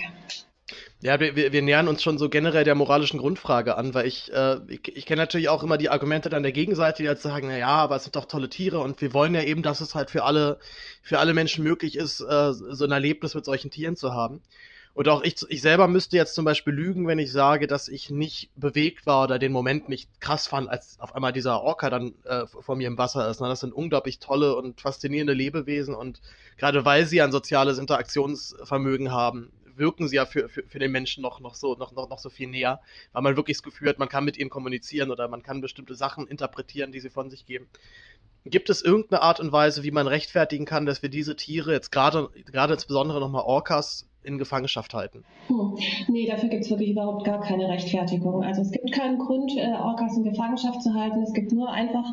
Ja, 1.02 1.20
wir, 1.20 1.36
wir, 1.38 1.54
wir 1.54 1.62
nähern 1.62 1.88
uns 1.88 2.04
schon 2.04 2.18
so 2.18 2.28
generell 2.28 2.66
der 2.66 2.76
moralischen 2.76 3.20
Grundfrage 3.20 3.78
an, 3.78 3.94
weil 3.94 4.06
ich, 4.06 4.34
äh, 4.34 4.58
ich, 4.68 4.82
ich 4.98 5.06
kenne 5.06 5.22
natürlich 5.22 5.48
auch 5.48 5.64
immer 5.64 5.78
die 5.78 5.90
Argumente 5.90 6.30
dann 6.30 6.44
der 6.44 6.52
Gegenseite, 6.52 7.02
die 7.02 7.08
halt 7.08 7.22
sagen, 7.22 7.48
na 7.48 7.58
ja, 7.58 7.70
aber 7.70 7.96
es 7.96 8.04
sind 8.04 8.18
doch 8.18 8.26
tolle 8.26 8.50
Tiere 8.50 8.80
und 8.80 9.02
wir 9.02 9.14
wollen 9.14 9.34
ja 9.34 9.42
eben, 9.42 9.64
dass 9.64 9.80
es 9.80 9.96
halt 9.96 10.12
für 10.12 10.26
alle, 10.26 10.60
für 11.02 11.20
alle 11.20 11.34
Menschen 11.34 11.64
möglich 11.64 11.96
ist, 11.96 12.20
äh, 12.20 12.52
so 12.52 12.84
ein 12.84 12.92
Erlebnis 12.92 13.34
mit 13.34 13.46
solchen 13.46 13.72
Tieren 13.72 13.96
zu 13.96 14.14
haben. 14.14 14.42
Und 14.94 15.08
auch 15.08 15.22
ich, 15.24 15.36
ich 15.50 15.62
selber 15.62 15.88
müsste 15.88 16.18
jetzt 16.18 16.36
zum 16.36 16.46
Beispiel 16.46 16.74
lügen, 16.74 17.08
wenn 17.08 17.20
ich 17.20 17.32
sage, 17.32 17.68
dass 17.68 17.88
ich 17.88 18.10
nicht 18.10 18.50
bewegt 18.56 19.06
war 19.06 19.24
oder 19.24 19.40
den 19.40 19.52
Moment 19.52 19.88
nicht 19.88 20.10
krass 20.20 20.48
fand, 20.48 20.70
als 20.70 21.00
auf 21.00 21.16
einmal 21.16 21.32
dieser 21.32 21.62
Orca 21.62 21.90
dann 21.90 22.14
äh, 22.26 22.46
vor 22.48 22.76
mir 22.76 22.88
im 22.88 22.98
Wasser 22.98 23.30
ist. 23.30 23.40
Ne? 23.40 23.48
Das 23.48 23.62
sind 23.62 23.74
unglaublich 23.74 24.20
tolle 24.20 24.56
und 24.56 24.82
faszinierende 24.82 25.34
Lebewesen 25.34 25.96
und 25.96 26.22
gerade 26.58 26.86
weil 26.86 27.06
sie 27.06 27.22
ein 27.22 27.32
soziales 27.32 27.78
Interaktionsvermögen 27.78 29.12
haben, 29.12 29.52
wirken 29.80 30.08
sie 30.08 30.18
ja 30.18 30.26
für, 30.26 30.50
für, 30.50 30.64
für 30.64 30.78
den 30.78 30.92
Menschen 30.92 31.22
noch, 31.24 31.40
noch, 31.40 31.56
so, 31.56 31.76
noch, 31.76 31.94
noch, 31.94 32.10
noch 32.10 32.20
so 32.20 32.30
viel 32.30 32.50
näher, 32.50 32.82
weil 33.14 33.24
man 33.24 33.38
wirklich 33.38 33.58
das 33.58 33.64
Gefühl 33.64 33.90
hat, 33.90 33.98
man 33.98 34.10
kann 34.10 34.26
mit 34.26 34.38
ihnen 34.38 34.50
kommunizieren 34.50 35.10
oder 35.10 35.28
man 35.28 35.42
kann 35.42 35.62
bestimmte 35.62 35.96
Sachen 35.96 36.28
interpretieren, 36.28 36.92
die 36.92 37.00
sie 37.00 37.10
von 37.10 37.30
sich 37.30 37.46
geben. 37.46 37.68
Gibt 38.46 38.70
es 38.70 38.82
irgendeine 38.82 39.22
Art 39.22 39.40
und 39.40 39.52
Weise, 39.52 39.84
wie 39.84 39.92
man 39.92 40.08
rechtfertigen 40.08 40.66
kann, 40.66 40.86
dass 40.86 41.02
wir 41.02 41.10
diese 41.10 41.36
Tiere 41.36 41.74
jetzt 41.74 41.92
gerade, 41.92 42.30
gerade 42.46 42.74
insbesondere 42.74 43.20
nochmal 43.20 43.44
Orcas 43.44 44.10
in 44.24 44.38
Gefangenschaft 44.38 44.94
halten? 44.94 45.24
Hm. 45.48 45.78
Nee, 46.08 46.28
dafür 46.28 46.50
gibt 46.50 46.64
es 46.64 46.70
wirklich 46.70 46.92
überhaupt 46.92 47.26
gar 47.26 47.40
keine 47.42 47.68
Rechtfertigung. 47.70 48.44
Also 48.44 48.62
es 48.62 48.72
gibt 48.72 48.92
keinen 48.92 49.18
Grund, 49.18 49.52
äh, 49.58 49.74
Orcas 49.74 50.18
in 50.18 50.24
Gefangenschaft 50.24 50.82
zu 50.82 50.94
halten. 50.94 51.22
Es 51.22 51.34
gibt 51.34 51.52
nur 51.52 51.72
einfach 51.72 52.06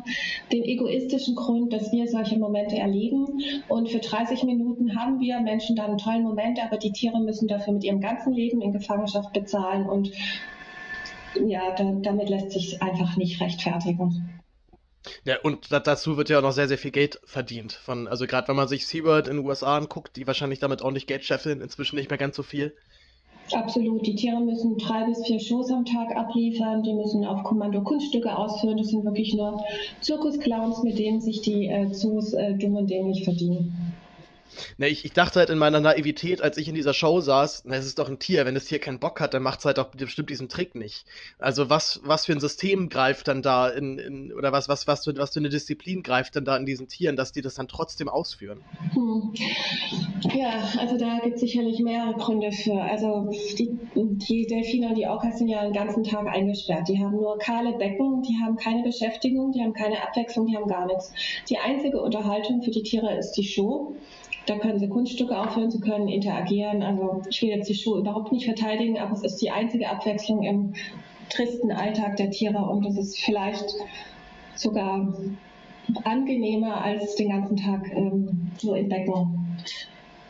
den 0.51 0.63
egoistischen 0.63 1.35
Grund, 1.35 1.73
dass 1.73 1.91
wir 1.91 2.07
solche 2.07 2.37
Momente 2.37 2.77
erleben. 2.77 3.41
Und 3.67 3.89
für 3.89 3.99
30 3.99 4.43
Minuten 4.43 4.99
haben 4.99 5.19
wir 5.19 5.39
Menschen 5.41 5.75
dann 5.75 5.91
einen 5.91 5.97
tollen 5.97 6.23
Moment, 6.23 6.59
aber 6.63 6.77
die 6.77 6.91
Tiere 6.91 7.19
müssen 7.19 7.47
dafür 7.47 7.73
mit 7.73 7.83
ihrem 7.83 8.01
ganzen 8.01 8.33
Leben 8.33 8.61
in 8.61 8.71
Gefangenschaft 8.73 9.33
bezahlen. 9.33 9.87
Und 9.87 10.11
ja, 11.45 11.75
da, 11.75 11.83
damit 12.01 12.29
lässt 12.29 12.51
sich 12.51 12.81
einfach 12.81 13.17
nicht 13.17 13.41
rechtfertigen. 13.41 14.36
Ja, 15.25 15.37
und 15.41 15.71
dazu 15.71 16.17
wird 16.17 16.29
ja 16.29 16.39
auch 16.39 16.43
noch 16.43 16.51
sehr, 16.51 16.67
sehr 16.67 16.77
viel 16.77 16.91
Geld 16.91 17.19
verdient. 17.25 17.73
Von, 17.73 18.07
also 18.07 18.27
gerade 18.27 18.47
wenn 18.47 18.55
man 18.55 18.67
sich 18.67 18.87
SeaWorld 18.87 19.27
in 19.27 19.37
den 19.37 19.45
USA 19.45 19.77
anguckt, 19.77 20.15
die 20.15 20.27
wahrscheinlich 20.27 20.59
damit 20.59 20.81
ordentlich 20.81 21.07
Geld 21.07 21.23
scheffeln, 21.23 21.61
inzwischen 21.61 21.95
nicht 21.95 22.09
mehr 22.09 22.17
ganz 22.17 22.35
so 22.35 22.43
viel. 22.43 22.73
Absolut. 23.53 24.05
Die 24.05 24.15
Tiere 24.15 24.41
müssen 24.41 24.77
drei 24.77 25.05
bis 25.05 25.25
vier 25.25 25.39
Shows 25.39 25.71
am 25.71 25.85
Tag 25.85 26.15
abliefern. 26.15 26.83
Die 26.83 26.93
müssen 26.93 27.25
auf 27.25 27.43
Kommando 27.43 27.81
Kunststücke 27.81 28.35
ausführen. 28.35 28.77
Das 28.77 28.87
sind 28.87 29.05
wirklich 29.05 29.33
nur 29.33 29.63
Zirkusclowns, 30.01 30.83
mit 30.83 30.99
denen 30.99 31.21
sich 31.21 31.41
die 31.41 31.67
äh, 31.67 31.91
Zoos 31.91 32.33
äh, 32.33 32.55
dumm 32.55 32.75
und 32.75 32.89
dämlich 32.89 33.23
verdienen. 33.23 33.86
Ne, 34.77 34.87
ich, 34.87 35.05
ich 35.05 35.13
dachte 35.13 35.39
halt 35.39 35.49
in 35.49 35.57
meiner 35.57 35.79
Naivität, 35.79 36.41
als 36.41 36.57
ich 36.57 36.67
in 36.67 36.75
dieser 36.75 36.93
Show 36.93 37.21
saß, 37.21 37.63
na, 37.65 37.75
es 37.75 37.85
ist 37.85 37.99
doch 37.99 38.09
ein 38.09 38.19
Tier, 38.19 38.45
wenn 38.45 38.55
das 38.55 38.65
Tier 38.65 38.79
keinen 38.79 38.99
Bock 38.99 39.19
hat, 39.19 39.33
dann 39.33 39.43
macht 39.43 39.59
es 39.59 39.65
halt 39.65 39.79
auch 39.79 39.87
bestimmt 39.87 40.29
diesen 40.29 40.49
Trick 40.49 40.75
nicht. 40.75 41.05
Also 41.39 41.69
was, 41.69 42.01
was 42.03 42.25
für 42.25 42.33
ein 42.33 42.39
System 42.39 42.89
greift 42.89 43.27
dann 43.27 43.41
da 43.41 43.69
in, 43.69 43.97
in 43.97 44.33
oder 44.33 44.51
was, 44.51 44.69
was, 44.69 44.87
was, 44.87 45.05
für, 45.05 45.15
was 45.17 45.33
für 45.33 45.39
eine 45.39 45.49
Disziplin 45.49 46.03
greift 46.03 46.35
dann 46.35 46.45
da 46.45 46.57
in 46.57 46.65
diesen 46.65 46.87
Tieren, 46.87 47.15
dass 47.15 47.31
die 47.31 47.41
das 47.41 47.55
dann 47.55 47.67
trotzdem 47.67 48.09
ausführen? 48.09 48.63
Hm. 48.93 49.33
Ja, 50.33 50.63
also 50.79 50.97
da 50.97 51.19
gibt 51.23 51.35
es 51.35 51.41
sicherlich 51.41 51.79
mehrere 51.79 52.13
Gründe 52.13 52.51
für. 52.51 52.81
Also 52.81 53.29
die, 53.57 53.77
die 53.95 54.47
Delfine 54.47 54.89
und 54.89 54.95
die 54.95 55.05
Orcas 55.05 55.37
sind 55.37 55.47
ja 55.47 55.63
den 55.63 55.73
ganzen 55.73 56.03
Tag 56.03 56.27
eingesperrt. 56.27 56.87
Die 56.87 56.99
haben 56.99 57.11
nur 57.11 57.37
kahle 57.37 57.77
Becken, 57.77 58.23
die 58.23 58.35
haben 58.43 58.57
keine 58.57 58.83
Beschäftigung, 58.83 59.51
die 59.51 59.61
haben 59.61 59.73
keine 59.73 60.01
Abwechslung, 60.01 60.47
die 60.47 60.55
haben 60.55 60.67
gar 60.67 60.85
nichts. 60.85 61.11
Die 61.49 61.57
einzige 61.57 62.01
Unterhaltung 62.01 62.61
für 62.63 62.71
die 62.71 62.83
Tiere 62.83 63.17
ist 63.17 63.33
die 63.33 63.43
Show. 63.43 63.95
Da 64.47 64.57
können 64.57 64.79
sie 64.79 64.87
Kunststücke 64.87 65.37
aufhören, 65.37 65.69
sie 65.69 65.81
können 65.81 66.07
interagieren. 66.07 66.81
Also 66.81 67.21
ich 67.29 67.41
will 67.41 67.49
jetzt 67.49 67.69
die 67.69 67.75
Schuhe 67.75 67.99
überhaupt 67.99 68.31
nicht 68.31 68.45
verteidigen, 68.45 68.97
aber 68.97 69.11
es 69.13 69.23
ist 69.23 69.41
die 69.41 69.51
einzige 69.51 69.89
Abwechslung 69.89 70.41
im 70.43 70.73
tristen 71.29 71.71
Alltag 71.71 72.15
der 72.15 72.31
Tiere 72.31 72.59
und 72.59 72.85
es 72.85 72.97
ist 72.97 73.19
vielleicht 73.19 73.75
sogar 74.55 75.13
angenehmer, 76.05 76.81
als 76.81 77.15
den 77.15 77.29
ganzen 77.29 77.57
Tag 77.57 77.91
ähm, 77.91 78.51
so 78.57 78.73
im 78.73 78.89
Becken 78.89 79.57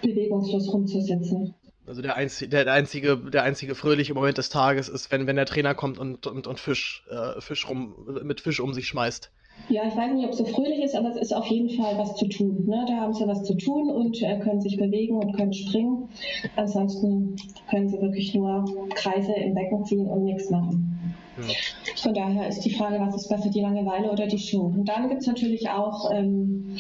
bewegungslos 0.02 0.74
rumzusitzen. 0.74 1.54
Also 1.86 2.02
der 2.02 2.18
einzige, 2.18 2.50
der, 2.50 2.74
einzige, 2.74 3.18
der 3.18 3.44
einzige 3.44 3.76
fröhliche 3.76 4.14
Moment 4.14 4.38
des 4.38 4.50
Tages 4.50 4.90
ist, 4.90 5.12
wenn, 5.12 5.26
wenn 5.26 5.38
der 5.38 5.46
Trainer 5.46 5.74
kommt 5.74 5.98
und, 6.00 6.28
und, 6.28 6.48
und 6.48 6.60
Fisch, 6.60 7.06
äh, 7.10 7.40
Fisch 7.40 7.70
rum, 7.70 7.96
mit 8.24 8.42
Fisch 8.42 8.60
um 8.60 8.74
sich 8.74 8.88
schmeißt. 8.88 9.32
Ja, 9.70 9.84
ich 9.86 9.98
weiß 9.98 10.14
nicht, 10.14 10.26
ob 10.26 10.32
es 10.32 10.38
so 10.38 10.46
fröhlich 10.46 10.82
ist, 10.82 10.96
aber 10.96 11.10
es 11.10 11.18
ist 11.18 11.36
auf 11.36 11.46
jeden 11.48 11.70
Fall 11.70 11.98
was 11.98 12.16
zu 12.16 12.28
tun. 12.28 12.64
Ne? 12.66 12.86
Da 12.88 13.02
haben 13.02 13.14
sie 13.14 13.28
was 13.28 13.44
zu 13.44 13.54
tun 13.56 13.90
und 13.90 14.22
äh, 14.22 14.40
können 14.40 14.62
sich 14.62 14.78
bewegen 14.78 15.18
und 15.18 15.34
können 15.36 15.54
springen. 15.54 16.08
Ansonsten 16.56 17.36
können 17.70 17.90
sie 17.90 18.02
wirklich 18.02 18.34
nur 18.34 18.64
Kreise 18.96 19.34
im 19.34 19.54
Becken 19.54 19.84
ziehen 19.84 20.08
und 20.08 20.24
nichts 20.24 20.50
machen. 20.50 21.16
Ja. 21.38 21.54
Von 21.98 22.14
daher 22.14 22.48
ist 22.48 22.62
die 22.62 22.72
Frage, 22.74 23.00
was 23.00 23.16
ist 23.16 23.28
besser, 23.28 23.50
die 23.50 23.60
Langeweile 23.60 24.10
oder 24.10 24.26
die 24.26 24.40
Schuhe? 24.40 24.68
Und 24.68 24.86
dann 24.86 25.10
gibt 25.10 25.22
es 25.22 25.28
natürlich 25.28 25.70
auch 25.70 26.12
ähm, 26.12 26.78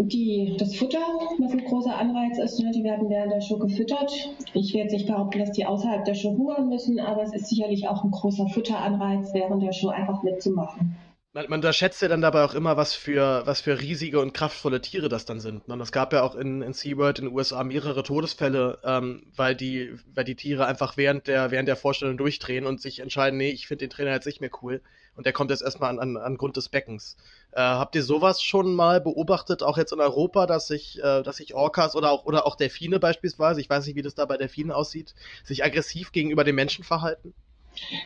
die, 0.00 0.56
das 0.58 0.74
Futter, 0.76 0.98
was 1.38 1.52
ein 1.52 1.64
großer 1.64 1.96
Anreiz 1.96 2.38
ist. 2.38 2.60
Ne? 2.60 2.72
Die 2.72 2.82
werden 2.82 3.08
während 3.08 3.32
der 3.32 3.40
Show 3.40 3.58
gefüttert. 3.58 4.12
Ich 4.54 4.74
werde 4.74 4.92
nicht 4.92 5.06
behaupten, 5.06 5.38
dass 5.38 5.52
die 5.52 5.66
außerhalb 5.66 6.04
der 6.04 6.14
Show 6.14 6.36
hungern 6.36 6.68
müssen, 6.68 6.98
aber 6.98 7.22
es 7.22 7.32
ist 7.32 7.48
sicherlich 7.48 7.88
auch 7.88 8.04
ein 8.04 8.10
großer 8.10 8.48
Futteranreiz, 8.48 9.32
während 9.32 9.62
der 9.62 9.72
Show 9.72 9.88
einfach 9.88 10.22
mitzumachen. 10.22 10.96
Man, 11.38 11.46
man 11.50 11.58
unterschätzt 11.58 12.02
ja 12.02 12.08
dann 12.08 12.20
dabei 12.20 12.42
auch 12.42 12.54
immer, 12.54 12.76
was 12.76 12.94
für, 12.94 13.46
was 13.46 13.60
für 13.60 13.80
riesige 13.80 14.18
und 14.18 14.34
kraftvolle 14.34 14.80
Tiere 14.80 15.08
das 15.08 15.24
dann 15.24 15.38
sind. 15.38 15.68
Und 15.68 15.80
es 15.80 15.92
gab 15.92 16.12
ja 16.12 16.22
auch 16.24 16.34
in, 16.34 16.62
in 16.62 16.72
SeaWorld 16.72 17.20
in 17.20 17.26
den 17.26 17.34
USA 17.34 17.62
mehrere 17.62 18.02
Todesfälle, 18.02 18.80
ähm, 18.82 19.22
weil, 19.36 19.54
die, 19.54 19.94
weil 20.12 20.24
die 20.24 20.34
Tiere 20.34 20.66
einfach 20.66 20.96
während 20.96 21.28
der, 21.28 21.52
während 21.52 21.68
der 21.68 21.76
Vorstellung 21.76 22.16
durchdrehen 22.16 22.66
und 22.66 22.80
sich 22.80 22.98
entscheiden, 22.98 23.36
nee, 23.36 23.50
ich 23.50 23.68
finde 23.68 23.84
den 23.84 23.90
Trainer 23.90 24.10
jetzt 24.10 24.26
nicht 24.26 24.40
mehr 24.40 24.50
cool. 24.62 24.80
Und 25.14 25.26
der 25.26 25.32
kommt 25.32 25.52
jetzt 25.52 25.62
erstmal 25.62 25.90
an, 25.90 26.00
an, 26.00 26.16
an 26.16 26.36
Grund 26.38 26.56
des 26.56 26.70
Beckens. 26.70 27.16
Äh, 27.52 27.60
habt 27.60 27.94
ihr 27.94 28.02
sowas 28.02 28.42
schon 28.42 28.74
mal 28.74 29.00
beobachtet, 29.00 29.62
auch 29.62 29.78
jetzt 29.78 29.92
in 29.92 30.00
Europa, 30.00 30.46
dass 30.46 30.66
sich, 30.66 30.98
äh, 30.98 31.22
dass 31.22 31.36
sich 31.36 31.54
Orcas 31.54 31.94
oder 31.94 32.10
auch, 32.10 32.24
oder 32.24 32.48
auch 32.48 32.56
Delfine 32.56 32.98
beispielsweise, 32.98 33.60
ich 33.60 33.70
weiß 33.70 33.86
nicht, 33.86 33.94
wie 33.94 34.02
das 34.02 34.16
da 34.16 34.24
bei 34.24 34.38
Delfinen 34.38 34.72
aussieht, 34.72 35.14
sich 35.44 35.62
aggressiv 35.62 36.10
gegenüber 36.10 36.42
den 36.42 36.56
Menschen 36.56 36.82
verhalten? 36.82 37.32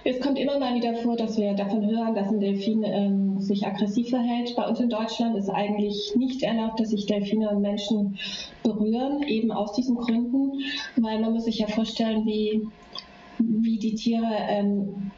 Es 0.05 0.21
kommt 0.21 0.39
immer 0.39 0.59
mal 0.59 0.75
wieder 0.75 0.95
vor, 0.95 1.17
dass 1.17 1.39
wir 1.39 1.55
davon 1.55 1.87
hören, 1.87 2.15
dass 2.15 2.29
ein 2.29 2.41
Delfin 2.41 2.85
ähm, 2.85 3.41
sich 3.41 3.67
aggressiv 3.67 4.11
verhält. 4.11 4.55
Bei 4.57 4.67
uns 4.67 4.81
in 4.81 4.89
Deutschland 4.89 5.37
ist 5.37 5.49
eigentlich 5.49 6.15
nicht 6.17 6.43
erlaubt, 6.43 6.81
dass 6.81 6.91
sich 6.91 7.07
Delfine 7.07 7.51
und 7.51 7.63
Menschen 7.63 8.19
berühren, 8.63 9.23
eben 9.23 9.51
aus 9.51 9.73
diesen 9.73 9.97
Gründen, 9.97 10.61
weil 10.97 11.21
man 11.21 11.33
muss 11.33 11.45
sich 11.45 11.59
ja 11.59 11.67
vorstellen, 11.67 12.25
wie, 12.27 12.67
wie 13.39 13.79
die 13.79 13.95
Tiere 13.95 14.33
ähm, 14.49 15.11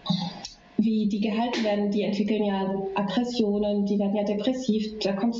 wie 0.76 1.08
die 1.08 1.20
gehalten 1.20 1.64
werden, 1.64 1.90
die 1.90 2.02
entwickeln 2.02 2.44
ja 2.44 2.74
Aggressionen, 2.94 3.86
die 3.86 3.98
werden 3.98 4.16
ja 4.16 4.24
depressiv, 4.24 4.98
da 5.00 5.12
kommt 5.12 5.36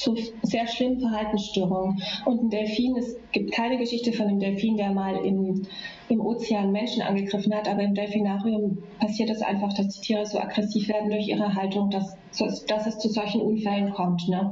zu 0.00 0.16
sehr 0.42 0.66
schlimmen 0.66 1.00
Verhaltensstörungen. 1.00 2.02
Und 2.24 2.42
ein 2.42 2.50
Delfin, 2.50 2.96
es 2.96 3.16
gibt 3.32 3.52
keine 3.52 3.78
Geschichte 3.78 4.12
von 4.12 4.26
einem 4.26 4.40
Delfin, 4.40 4.76
der 4.76 4.90
mal 4.90 5.16
im, 5.16 5.66
im 6.08 6.20
Ozean 6.20 6.72
Menschen 6.72 7.02
angegriffen 7.02 7.54
hat, 7.54 7.68
aber 7.68 7.82
im 7.82 7.94
Delfinarium 7.94 8.78
passiert 8.98 9.30
es 9.30 9.42
einfach, 9.42 9.72
dass 9.74 9.88
die 9.88 10.00
Tiere 10.00 10.26
so 10.26 10.38
aggressiv 10.38 10.88
werden 10.88 11.10
durch 11.10 11.28
ihre 11.28 11.54
Haltung, 11.54 11.90
dass, 11.90 12.16
dass 12.66 12.86
es 12.86 12.98
zu 12.98 13.08
solchen 13.08 13.42
Unfällen 13.42 13.92
kommt. 13.92 14.26
Ne? 14.28 14.50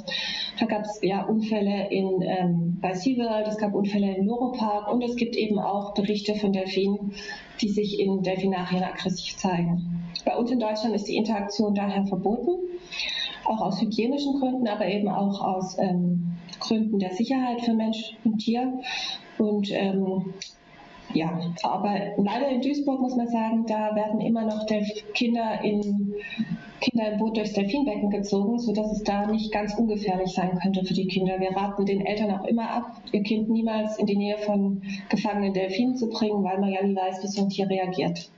Da 0.61 0.67
gab 0.67 0.83
es 0.83 1.01
ja 1.03 1.25
Unfälle 1.25 1.89
in, 1.91 2.23
ähm, 2.23 2.79
bei 2.81 2.95
SeaWorld, 2.95 3.49
es 3.49 3.59
gab 3.59 3.75
Unfälle 3.75 4.15
im 4.17 4.27
Loro-Park 4.27 4.93
und 4.93 5.03
es 5.03 5.17
gibt 5.17 5.35
eben 5.37 5.59
auch 5.59 5.95
Berichte 5.95 6.35
von 6.35 6.53
Delfinen, 6.53 7.15
die 7.61 7.69
sich 7.69 7.99
in 7.99 8.23
Delfinarien 8.23 8.85
aggressiv 8.85 9.37
zeigen. 9.37 10.05
Bei 10.25 10.37
uns 10.37 10.51
in 10.51 10.61
Deutschland 10.61 10.95
ist 10.95 11.09
die 11.09 11.17
Interaktion 11.17 11.75
daher 11.75 12.07
verboten 12.07 12.59
auch 13.49 13.61
aus 13.61 13.81
hygienischen 13.81 14.39
Gründen, 14.39 14.69
aber 14.69 14.87
eben 14.87 15.09
auch 15.09 15.41
aus 15.41 15.77
ähm, 15.79 16.37
Gründen 16.61 16.99
der 16.99 17.13
Sicherheit 17.13 17.63
für 17.63 17.75
Mensch 17.75 18.17
und 18.25 18.39
Tier. 18.39 18.81
Und 19.39 19.71
ähm, 19.71 20.35
ja, 21.15 21.41
aber 21.63 21.95
leider 22.19 22.49
in 22.49 22.61
Duisburg 22.61 23.01
muss 23.01 23.17
man 23.17 23.29
sagen, 23.29 23.65
da 23.67 23.95
werden 23.95 24.21
immer 24.21 24.45
noch 24.45 24.67
Kinder 25.15 25.63
in 25.63 26.15
Kinder 26.81 27.13
im 27.13 27.19
Boot 27.19 27.37
durchs 27.37 27.55
Delfinbecken 27.55 28.11
gezogen, 28.11 28.59
sodass 28.59 28.93
es 28.93 29.03
da 29.03 29.27
nicht 29.27 29.51
ganz 29.51 29.75
ungefährlich 29.77 30.31
sein 30.31 30.59
könnte 30.63 30.85
für 30.85 30.95
die 30.95 31.09
Kinder. 31.09 31.41
Wir 31.41 31.51
raten 31.57 31.87
den 31.87 32.07
Eltern 32.07 32.31
auch 32.31 32.45
immer 32.45 32.71
ab, 32.71 33.03
ihr 33.11 33.23
Kind 33.23 33.49
niemals 33.49 33.99
in 33.99 34.07
die 34.07 34.17
Nähe 34.17 34.39
von 34.39 34.83
gefangenen 35.09 35.55
Delfinen 35.55 35.97
zu 35.97 36.09
bringen, 36.09 36.45
weil 36.45 36.61
man 36.61 36.71
ja 36.71 36.85
nie 36.85 36.95
weiß, 36.95 37.23
wie 37.23 37.27
so 37.27 37.43
ein 37.43 37.49
Tier 37.49 37.69
reagiert. 37.69 38.31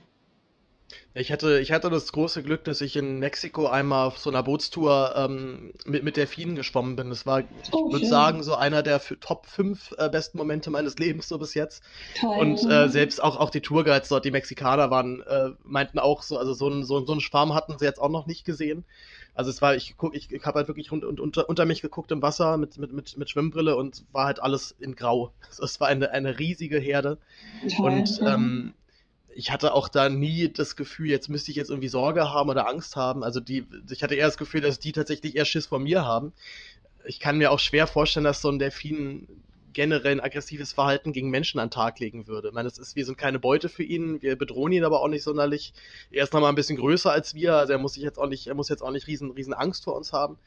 Ich 1.13 1.31
hatte, 1.31 1.59
ich 1.59 1.71
hatte 1.71 1.89
das 1.89 2.11
große 2.11 2.41
Glück, 2.41 2.63
dass 2.63 2.81
ich 2.81 2.95
in 2.95 3.19
Mexiko 3.19 3.67
einmal 3.67 4.07
auf 4.07 4.17
so 4.17 4.29
einer 4.29 4.43
Bootstour 4.43 5.13
ähm, 5.15 5.73
mit, 5.85 6.03
mit 6.03 6.17
Delfinen 6.17 6.55
geschwommen 6.55 6.95
bin. 6.95 7.09
Das 7.09 7.25
war, 7.25 7.43
oh, 7.71 7.87
ich 7.87 7.93
würde 7.93 8.05
sagen, 8.05 8.43
so 8.43 8.55
einer 8.55 8.81
der 8.81 9.01
Top 9.19 9.45
5 9.45 9.95
äh, 9.97 10.09
besten 10.09 10.37
Momente 10.37 10.69
meines 10.69 10.97
Lebens 10.97 11.27
so 11.27 11.37
bis 11.37 11.53
jetzt. 11.53 11.83
Toll. 12.19 12.37
Und 12.37 12.63
äh, 12.69 12.87
selbst 12.87 13.21
auch, 13.21 13.37
auch 13.37 13.49
die 13.49 13.61
Tourguides 13.61 14.09
dort, 14.09 14.23
die 14.23 14.31
Mexikaner 14.31 14.89
waren, 14.89 15.21
äh, 15.21 15.49
meinten 15.63 15.99
auch 15.99 16.23
so, 16.23 16.37
also 16.37 16.53
so 16.53 16.69
ein, 16.69 16.83
so, 16.83 17.05
so 17.05 17.11
einen 17.11 17.21
Schwarm 17.21 17.53
hatten 17.53 17.77
sie 17.77 17.85
jetzt 17.85 18.01
auch 18.01 18.09
noch 18.09 18.25
nicht 18.25 18.45
gesehen. 18.45 18.85
Also 19.33 19.49
es 19.49 19.61
war, 19.61 19.75
ich 19.75 19.95
guck, 19.97 20.15
ich, 20.15 20.31
ich 20.31 20.45
habe 20.45 20.59
halt 20.59 20.67
wirklich 20.67 20.91
rund, 20.91 21.05
unter, 21.05 21.47
unter 21.47 21.65
mich 21.65 21.81
geguckt 21.81 22.11
im 22.11 22.21
Wasser 22.21 22.57
mit, 22.57 22.77
mit, 22.77 22.91
mit, 22.91 23.17
mit 23.17 23.29
Schwimmbrille 23.29 23.75
und 23.75 24.03
war 24.11 24.25
halt 24.25 24.41
alles 24.41 24.75
in 24.79 24.95
Grau. 24.95 25.31
Also 25.47 25.63
es 25.63 25.79
war 25.79 25.87
eine, 25.87 26.11
eine 26.11 26.39
riesige 26.39 26.79
Herde. 26.79 27.17
Toll. 27.75 27.91
Und 27.91 28.21
ähm, 28.25 28.73
ich 29.35 29.51
hatte 29.51 29.73
auch 29.73 29.87
da 29.87 30.09
nie 30.09 30.49
das 30.49 30.75
Gefühl, 30.75 31.09
jetzt 31.09 31.29
müsste 31.29 31.51
ich 31.51 31.57
jetzt 31.57 31.69
irgendwie 31.69 31.87
Sorge 31.87 32.29
haben 32.29 32.49
oder 32.49 32.67
Angst 32.67 32.95
haben. 32.95 33.23
Also 33.23 33.39
die, 33.39 33.65
ich 33.89 34.03
hatte 34.03 34.15
eher 34.15 34.27
das 34.27 34.37
Gefühl, 34.37 34.61
dass 34.61 34.79
die 34.79 34.91
tatsächlich 34.91 35.35
eher 35.35 35.45
Schiss 35.45 35.67
vor 35.67 35.79
mir 35.79 36.05
haben. 36.05 36.33
Ich 37.05 37.19
kann 37.19 37.37
mir 37.37 37.51
auch 37.51 37.59
schwer 37.59 37.87
vorstellen, 37.87 38.23
dass 38.23 38.41
so 38.41 38.49
ein 38.49 38.59
Delfin 38.59 39.27
generell 39.73 40.11
ein 40.11 40.19
aggressives 40.19 40.73
Verhalten 40.73 41.13
gegen 41.13 41.29
Menschen 41.29 41.59
an 41.59 41.67
den 41.67 41.73
Tag 41.73 41.99
legen 41.99 42.27
würde. 42.27 42.49
Ich 42.49 42.53
meine, 42.53 42.67
das 42.67 42.77
ist, 42.77 42.95
wir 42.95 43.05
sind 43.05 43.17
keine 43.17 43.39
Beute 43.39 43.69
für 43.69 43.83
ihn, 43.83 44.21
wir 44.21 44.35
bedrohen 44.35 44.73
ihn 44.73 44.83
aber 44.83 45.01
auch 45.01 45.07
nicht 45.07 45.23
sonderlich. 45.23 45.73
Er 46.11 46.23
ist 46.23 46.33
nochmal 46.33 46.51
ein 46.51 46.55
bisschen 46.55 46.77
größer 46.77 47.11
als 47.11 47.33
wir, 47.35 47.55
also 47.55 47.73
er 47.73 47.79
muss 47.79 47.93
sich 47.93 48.03
jetzt 48.03 48.19
auch 48.19 48.27
nicht, 48.27 48.47
er 48.47 48.55
muss 48.55 48.69
jetzt 48.69 48.81
auch 48.81 48.91
nicht 48.91 49.07
riesen, 49.07 49.31
riesen 49.31 49.53
Angst 49.53 49.85
vor 49.85 49.95
uns 49.95 50.11
haben 50.11 50.37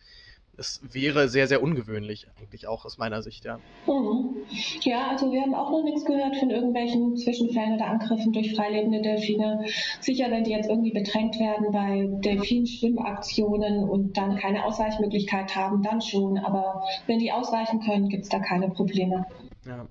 es 0.57 0.81
wäre 0.93 1.29
sehr, 1.29 1.49
sehr 1.49 1.63
ungewöhnlich, 1.63 2.27
eigentlich 2.39 2.67
auch 2.67 2.85
aus 2.85 2.99
meiner 2.99 3.23
Sicht, 3.23 3.45
ja. 3.45 3.59
Mhm. 3.87 4.37
Ja, 4.83 5.09
also 5.09 5.33
wir 5.33 5.41
haben 5.43 5.55
auch 5.55 5.71
noch 5.71 5.83
nichts 5.85 6.05
gehört 6.05 6.37
von 6.37 6.51
irgendwelchen 6.51 7.17
Zwischenfällen 7.17 7.75
oder 7.75 7.87
Angriffen 7.87 8.33
durch 8.33 8.55
freilebende 8.55 9.03
Delfine. 9.03 9.65
Sicher, 10.01 10.31
wenn 10.31 10.45
die 10.45 10.51
jetzt 10.51 10.69
irgendwie 10.69 10.93
bedrängt 10.93 11.39
werden 11.39 11.73
bei 11.73 12.09
Delfinschwimmaktionen 12.21 13.89
und 13.89 14.17
dann 14.17 14.37
keine 14.37 14.65
Ausweichmöglichkeit 14.65 15.55
haben, 15.57 15.83
dann 15.83 16.01
schon. 16.01 16.39
Aber 16.39 16.85
wenn 17.07 17.19
die 17.19 17.33
ausweichen 17.33 17.81
können, 17.81 18.09
gibt 18.09 18.25
es 18.25 18.29
da 18.29 18.39
keine 18.39 18.69
Probleme. 18.69 19.27
Ja. 19.67 19.87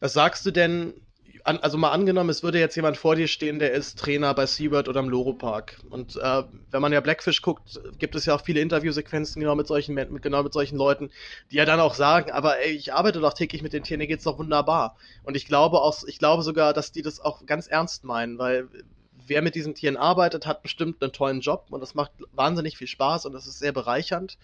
Was 0.00 0.12
sagst 0.12 0.44
du 0.46 0.50
denn 0.50 0.94
an, 1.46 1.58
also 1.58 1.78
mal 1.78 1.90
angenommen, 1.90 2.30
es 2.30 2.42
würde 2.42 2.58
jetzt 2.58 2.74
jemand 2.74 2.96
vor 2.96 3.14
dir 3.14 3.28
stehen, 3.28 3.58
der 3.58 3.72
ist 3.72 3.98
Trainer 3.98 4.34
bei 4.34 4.46
SeaWorld 4.46 4.88
oder 4.88 5.00
im 5.00 5.08
Loro 5.08 5.32
Park. 5.32 5.78
Und 5.90 6.16
äh, 6.16 6.42
wenn 6.70 6.82
man 6.82 6.92
ja 6.92 7.00
Blackfish 7.00 7.40
guckt, 7.40 7.80
gibt 7.98 8.14
es 8.16 8.26
ja 8.26 8.34
auch 8.34 8.42
viele 8.42 8.60
Interviewsequenzen 8.60 9.40
genau 9.40 9.54
mit 9.54 9.66
solchen 9.66 9.94
mit, 9.94 10.22
genau 10.22 10.42
mit 10.42 10.52
solchen 10.52 10.76
Leuten, 10.76 11.10
die 11.50 11.56
ja 11.56 11.64
dann 11.64 11.78
auch 11.78 11.94
sagen, 11.94 12.32
aber 12.32 12.58
ey, 12.58 12.72
ich 12.72 12.92
arbeite 12.92 13.20
doch 13.20 13.32
täglich 13.32 13.62
mit 13.62 13.72
den 13.72 13.84
Tieren, 13.84 13.98
mir 13.98 14.08
geht's 14.08 14.24
doch 14.24 14.38
wunderbar. 14.38 14.96
Und 15.22 15.36
ich 15.36 15.46
glaube 15.46 15.80
auch, 15.80 16.02
ich 16.06 16.18
glaube 16.18 16.42
sogar, 16.42 16.72
dass 16.72 16.90
die 16.90 17.02
das 17.02 17.20
auch 17.20 17.46
ganz 17.46 17.68
ernst 17.68 18.02
meinen, 18.02 18.38
weil 18.38 18.68
wer 19.26 19.40
mit 19.40 19.54
diesen 19.54 19.74
Tieren 19.74 19.96
arbeitet, 19.96 20.46
hat 20.46 20.62
bestimmt 20.62 21.02
einen 21.02 21.12
tollen 21.12 21.40
Job 21.40 21.66
und 21.70 21.80
das 21.80 21.94
macht 21.94 22.12
wahnsinnig 22.32 22.76
viel 22.76 22.88
Spaß 22.88 23.26
und 23.26 23.32
das 23.32 23.46
ist 23.46 23.60
sehr 23.60 23.72
bereichernd. 23.72 24.36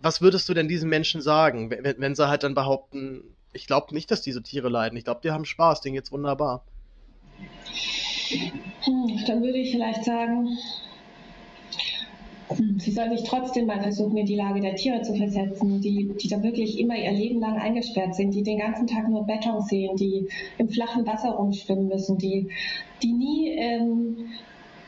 Was 0.00 0.20
würdest 0.20 0.48
du 0.48 0.54
denn 0.54 0.68
diesen 0.68 0.90
Menschen 0.90 1.22
sagen, 1.22 1.70
wenn, 1.70 1.98
wenn 1.98 2.14
sie 2.14 2.28
halt 2.28 2.42
dann 2.42 2.54
behaupten, 2.54 3.35
ich 3.56 3.66
glaube 3.66 3.94
nicht, 3.94 4.10
dass 4.10 4.22
diese 4.22 4.42
Tiere 4.42 4.68
leiden. 4.68 4.96
Ich 4.96 5.04
glaube, 5.04 5.20
die 5.24 5.30
haben 5.30 5.44
Spaß, 5.44 5.80
denen 5.80 5.94
geht's 5.94 6.12
wunderbar. 6.12 6.64
Hm, 8.82 9.24
dann 9.26 9.42
würde 9.42 9.58
ich 9.58 9.72
vielleicht 9.72 10.04
sagen, 10.04 10.56
hm, 12.48 12.78
Sie 12.78 12.92
sollen 12.92 13.16
sich 13.16 13.26
trotzdem 13.26 13.66
mal 13.66 13.80
versuchen, 13.80 14.16
in 14.16 14.26
die 14.26 14.36
Lage 14.36 14.60
der 14.60 14.76
Tiere 14.76 15.02
zu 15.02 15.14
versetzen, 15.14 15.80
die, 15.80 16.12
die 16.20 16.28
da 16.28 16.42
wirklich 16.42 16.78
immer 16.78 16.96
ihr 16.96 17.10
Leben 17.10 17.40
lang 17.40 17.58
eingesperrt 17.58 18.14
sind, 18.14 18.32
die 18.32 18.42
den 18.42 18.58
ganzen 18.58 18.86
Tag 18.86 19.08
nur 19.08 19.26
Beton 19.26 19.62
sehen, 19.62 19.96
die 19.96 20.28
im 20.58 20.68
flachen 20.68 21.06
Wasser 21.06 21.30
rumschwimmen 21.30 21.88
müssen, 21.88 22.18
die, 22.18 22.48
die 23.02 23.12
nie 23.12 23.48
ähm, 23.56 24.28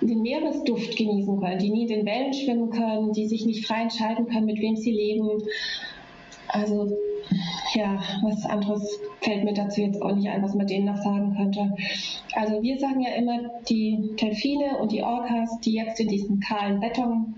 den 0.00 0.22
Meeresduft 0.22 0.96
genießen 0.96 1.40
können, 1.40 1.58
die 1.58 1.70
nie 1.70 1.82
in 1.82 1.88
den 1.88 2.06
Wellen 2.06 2.32
schwimmen 2.32 2.70
können, 2.70 3.12
die 3.12 3.26
sich 3.26 3.44
nicht 3.44 3.66
frei 3.66 3.82
entscheiden 3.82 4.26
können, 4.26 4.46
mit 4.46 4.60
wem 4.60 4.76
sie 4.76 4.92
leben. 4.92 5.42
Also 6.48 6.96
ja, 7.74 8.00
was 8.22 8.44
anderes 8.46 8.98
fällt 9.20 9.44
mir 9.44 9.52
dazu 9.52 9.82
jetzt 9.82 10.00
auch 10.00 10.14
nicht 10.14 10.28
ein, 10.28 10.42
was 10.42 10.54
man 10.54 10.66
denen 10.66 10.86
noch 10.86 10.96
sagen 10.96 11.34
könnte. 11.36 11.74
Also 12.34 12.62
wir 12.62 12.78
sagen 12.78 13.00
ja 13.00 13.10
immer, 13.12 13.50
die 13.68 14.16
Delfine 14.20 14.78
und 14.78 14.92
die 14.92 15.02
Orcas, 15.02 15.60
die 15.60 15.74
jetzt 15.74 16.00
in 16.00 16.08
diesem 16.08 16.40
kahlen 16.40 16.80
Beton, 16.80 17.34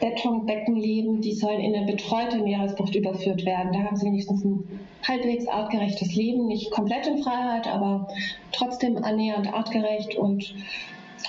Betonbecken 0.00 0.76
leben, 0.76 1.22
die 1.22 1.32
sollen 1.32 1.60
in 1.60 1.74
eine 1.74 1.86
betreute 1.86 2.38
Meeresbucht 2.38 2.94
überführt 2.94 3.46
werden. 3.46 3.72
Da 3.72 3.84
haben 3.84 3.96
sie 3.96 4.06
wenigstens 4.06 4.44
ein 4.44 4.62
halbwegs 5.06 5.46
artgerechtes 5.48 6.14
Leben, 6.14 6.46
nicht 6.46 6.70
komplett 6.72 7.06
in 7.06 7.22
Freiheit, 7.22 7.66
aber 7.66 8.08
trotzdem 8.52 8.98
annähernd 8.98 9.52
artgerecht 9.52 10.16
und 10.16 10.54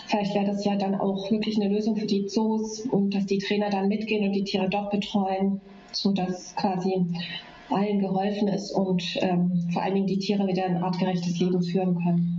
Vielleicht 0.07 0.35
wäre 0.35 0.45
das 0.45 0.63
ja 0.65 0.75
dann 0.75 0.95
auch 0.95 1.31
wirklich 1.31 1.55
eine 1.55 1.73
Lösung 1.73 1.95
für 1.95 2.05
die 2.05 2.27
Zoos 2.27 2.81
und 2.81 3.15
dass 3.15 3.25
die 3.25 3.39
Trainer 3.39 3.69
dann 3.69 3.87
mitgehen 3.87 4.25
und 4.25 4.33
die 4.33 4.43
Tiere 4.43 4.69
dort 4.69 4.91
betreuen, 4.91 5.61
sodass 5.95 6.55
quasi 6.55 7.05
allen 7.69 7.99
geholfen 7.99 8.47
ist 8.47 8.71
und 8.71 9.03
ähm, 9.21 9.69
vor 9.71 9.81
allen 9.81 9.95
Dingen 9.95 10.07
die 10.07 10.19
Tiere 10.19 10.47
wieder 10.47 10.65
ein 10.65 10.83
artgerechtes 10.83 11.39
Leben 11.39 11.61
führen 11.63 11.95
können. 11.95 12.34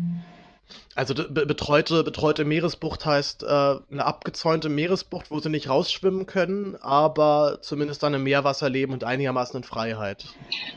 Also 0.96 1.12
betreute, 1.14 2.02
betreute 2.04 2.46
Meeresbucht 2.46 3.04
heißt 3.04 3.42
äh, 3.42 3.46
eine 3.46 4.06
abgezäunte 4.06 4.70
Meeresbucht, 4.70 5.30
wo 5.30 5.38
sie 5.40 5.50
nicht 5.50 5.68
rausschwimmen 5.68 6.24
können, 6.24 6.74
aber 6.80 7.58
zumindest 7.60 8.02
dann 8.02 8.14
im 8.14 8.22
Meerwasser 8.22 8.70
leben 8.70 8.94
und 8.94 9.04
einigermaßen 9.04 9.58
in 9.58 9.62
Freiheit. 9.62 10.24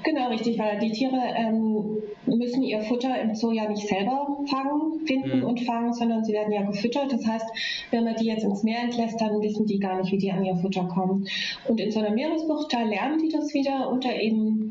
Genau, 0.03 0.27
richtig, 0.27 0.59
weil 0.59 0.77
die 0.79 0.91
Tiere 0.91 1.15
ähm, 1.37 2.03
müssen 2.25 2.63
ihr 2.63 2.81
Futter 2.81 3.17
im 3.21 3.33
Zoo 3.33 3.53
ja 3.53 3.69
nicht 3.69 3.87
selber 3.87 4.27
fangen, 4.49 5.05
finden 5.07 5.39
mhm. 5.39 5.45
und 5.45 5.61
fangen, 5.61 5.93
sondern 5.93 6.25
sie 6.25 6.33
werden 6.33 6.51
ja 6.51 6.63
gefüttert. 6.63 7.13
Das 7.13 7.25
heißt, 7.25 7.47
wenn 7.91 8.03
man 8.03 8.15
die 8.15 8.25
jetzt 8.25 8.43
ins 8.43 8.63
Meer 8.63 8.79
entlässt, 8.81 9.21
dann 9.21 9.41
wissen 9.41 9.67
die 9.67 9.79
gar 9.79 10.01
nicht, 10.01 10.11
wie 10.11 10.17
die 10.17 10.33
an 10.33 10.43
ihr 10.43 10.57
Futter 10.57 10.83
kommen. 10.83 11.27
Und 11.65 11.79
in 11.79 11.91
so 11.91 11.99
einer 11.99 12.11
Meeresbucht, 12.11 12.73
da 12.73 12.83
lernen 12.83 13.19
die 13.19 13.29
das 13.29 13.53
wieder 13.53 13.89
unter 13.89 14.13
eben 14.13 14.68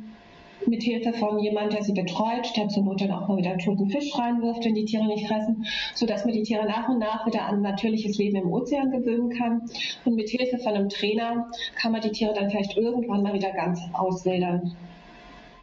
mit 0.69 0.83
Hilfe 0.83 1.13
von 1.13 1.39
jemand, 1.39 1.73
der 1.73 1.83
sie 1.83 1.93
betreut, 1.93 2.47
der 2.57 2.69
zur 2.69 2.85
Not 2.85 3.01
dann 3.01 3.11
auch 3.11 3.29
mal 3.29 3.37
wieder 3.39 3.51
einen 3.51 3.59
toten 3.59 3.91
Fisch 3.91 4.17
reinwirft, 4.17 4.65
wenn 4.65 4.75
die 4.75 4.85
Tiere 4.85 5.07
nicht 5.07 5.27
fressen, 5.27 5.67
sodass 5.95 6.25
man 6.25 6.35
die 6.35 6.43
Tiere 6.43 6.67
nach 6.67 6.89
und 6.89 6.99
nach 6.99 7.27
wieder 7.27 7.47
an 7.47 7.63
natürliches 7.63 8.19
Leben 8.19 8.37
im 8.37 8.53
Ozean 8.53 8.91
gewöhnen 8.91 9.31
kann. 9.31 9.63
Und 10.05 10.15
mit 10.15 10.29
Hilfe 10.29 10.59
von 10.59 10.75
einem 10.75 10.89
Trainer 10.89 11.51
kann 11.77 11.93
man 11.93 12.01
die 12.01 12.13
Tiere 12.13 12.35
dann 12.35 12.51
vielleicht 12.51 12.77
irgendwann 12.77 13.23
mal 13.23 13.35
wieder 13.35 13.53
ganz 13.53 13.81
auswildern. 13.93 14.77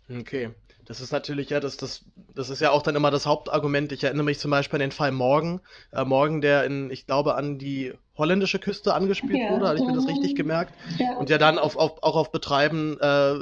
Okay. 0.09 0.49
Das 0.85 1.01
ist 1.01 1.11
natürlich 1.11 1.49
ja, 1.49 1.59
das, 1.59 1.77
das, 1.77 2.03
das 2.35 2.49
ist 2.51 2.61
ja 2.61 2.69
auch 2.69 2.83
dann 2.83 2.95
immer 2.95 3.09
das 3.09 3.25
Hauptargument. 3.25 3.91
Ich 3.91 4.03
erinnere 4.03 4.23
mich 4.23 4.37
zum 4.37 4.51
Beispiel 4.51 4.77
an 4.77 4.81
den 4.81 4.91
Fall 4.91 5.11
Morgen. 5.11 5.61
Äh, 5.91 6.05
Morgen, 6.05 6.41
der 6.41 6.63
in, 6.63 6.91
ich 6.91 7.07
glaube, 7.07 7.35
an 7.35 7.57
die 7.57 7.93
holländische 8.17 8.59
Küste 8.59 8.93
angespielt 8.93 9.39
ja. 9.39 9.51
wurde, 9.51 9.67
hatte 9.67 9.81
ich 9.81 9.87
mir 9.87 9.95
das 9.95 10.07
richtig 10.07 10.35
gemerkt. 10.35 10.73
Ja. 10.99 11.17
Und 11.17 11.31
ja 11.31 11.39
dann 11.39 11.57
auf, 11.57 11.75
auf, 11.75 12.03
auch 12.03 12.15
auf 12.15 12.31
Betreiben 12.31 12.99
äh, 13.01 13.33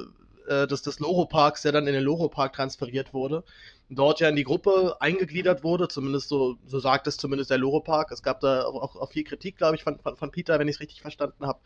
äh, 0.47 0.67
des, 0.67 0.81
des 0.81 0.99
Loro-Parks, 0.99 1.61
der 1.61 1.71
dann 1.71 1.87
in 1.87 1.93
den 1.93 2.03
Loro-Park 2.03 2.53
transferiert 2.53 3.13
wurde, 3.13 3.43
dort 3.89 4.19
ja 4.19 4.29
in 4.29 4.35
die 4.35 4.43
Gruppe 4.43 4.97
eingegliedert 4.99 5.63
wurde, 5.63 5.87
zumindest 5.87 6.29
so, 6.29 6.57
so 6.65 6.79
sagt 6.79 7.07
es 7.07 7.17
zumindest 7.17 7.49
der 7.49 7.57
Loro-Park. 7.57 8.11
Es 8.11 8.23
gab 8.23 8.39
da 8.39 8.65
auch, 8.65 8.95
auch 8.95 9.11
viel 9.11 9.23
Kritik, 9.23 9.57
glaube 9.57 9.75
ich, 9.75 9.83
von, 9.83 9.99
von, 9.99 10.15
von 10.15 10.31
Peter, 10.31 10.59
wenn 10.59 10.67
ich 10.67 10.75
es 10.75 10.81
richtig 10.81 11.01
verstanden 11.01 11.45
habe. 11.45 11.59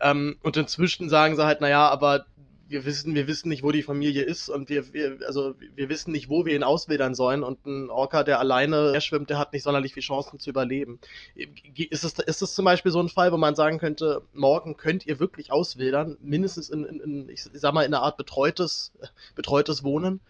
Ähm, 0.00 0.38
und 0.42 0.56
inzwischen 0.56 1.08
sagen 1.08 1.36
sie 1.36 1.44
halt, 1.44 1.60
naja, 1.60 1.88
aber 1.88 2.26
wir 2.68 2.84
wissen, 2.84 3.14
wir 3.14 3.26
wissen 3.26 3.48
nicht, 3.48 3.62
wo 3.62 3.70
die 3.70 3.82
Familie 3.82 4.22
ist 4.22 4.48
und 4.48 4.68
wir, 4.68 4.92
wir, 4.92 5.18
also 5.26 5.54
wir 5.74 5.88
wissen 5.88 6.12
nicht, 6.12 6.28
wo 6.28 6.44
wir 6.44 6.54
ihn 6.54 6.62
auswildern 6.62 7.14
sollen. 7.14 7.42
Und 7.42 7.64
ein 7.66 7.90
Orca, 7.90 8.24
der 8.24 8.40
alleine 8.40 9.00
schwimmt, 9.00 9.30
der 9.30 9.38
hat 9.38 9.52
nicht 9.52 9.62
sonderlich 9.62 9.94
viele 9.94 10.04
Chancen 10.04 10.38
zu 10.38 10.50
überleben. 10.50 10.98
Ist 11.34 12.04
es, 12.04 12.18
ist 12.18 12.42
es 12.42 12.54
zum 12.54 12.64
Beispiel 12.64 12.92
so 12.92 13.00
ein 13.00 13.08
Fall, 13.08 13.32
wo 13.32 13.36
man 13.36 13.54
sagen 13.54 13.78
könnte, 13.78 14.22
morgen 14.32 14.76
könnt 14.76 15.06
ihr 15.06 15.20
wirklich 15.20 15.52
auswildern, 15.52 16.16
mindestens 16.20 16.68
in, 16.68 16.84
in, 16.84 17.00
in 17.00 17.28
ich 17.28 17.42
sag 17.42 17.72
mal, 17.72 17.84
in 17.84 17.94
einer 17.94 18.02
Art 18.02 18.16
betreutes, 18.16 18.92
betreutes 19.34 19.84
Wohnen? 19.84 20.20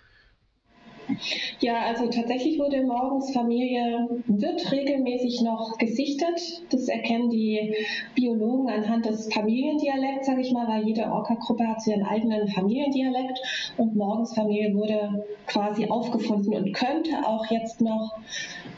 Ja, 1.61 1.80
also 1.86 2.09
tatsächlich 2.09 2.59
wurde 2.59 2.82
morgens 2.82 3.32
Familie, 3.32 4.09
wird 4.26 4.72
regelmäßig 4.72 5.40
noch 5.42 5.78
gesichtet. 5.78 6.62
Das 6.70 6.88
erkennen 6.88 7.30
die 7.30 7.74
Biologen 8.14 8.68
anhand 8.68 9.07
des 9.07 9.32
Familiendialekts, 9.32 10.26
sage 10.26 10.40
ich 10.40 10.52
mal, 10.52 10.66
weil 10.66 10.86
jede 10.86 11.04
Orca-Gruppe 11.04 11.66
hat 11.66 11.82
so 11.82 11.92
ihren 11.92 12.04
eigenen 12.04 12.48
Familiendialekt 12.48 13.40
und 13.76 13.94
morgens 13.94 14.34
Familie 14.34 14.74
wurde 14.74 15.24
quasi 15.46 15.86
aufgefunden 15.86 16.54
und 16.54 16.72
könnte 16.72 17.11
auch 17.24 17.46
jetzt 17.50 17.80
noch 17.80 18.16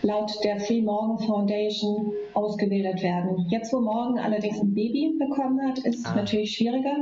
laut 0.03 0.33
der 0.45 0.61
Free 0.61 0.83
Morgan 0.83 1.19
Foundation 1.19 2.13
ausgebildet 2.35 3.03
werden. 3.03 3.47
Jetzt, 3.49 3.73
wo 3.73 3.81
Morgan 3.81 4.19
allerdings 4.19 4.61
ein 4.61 4.75
Baby 4.75 5.17
bekommen 5.19 5.61
hat, 5.67 5.79
ist 5.79 6.01
es 6.01 6.07
ah. 6.07 6.15
natürlich 6.15 6.55
schwieriger. 6.55 6.95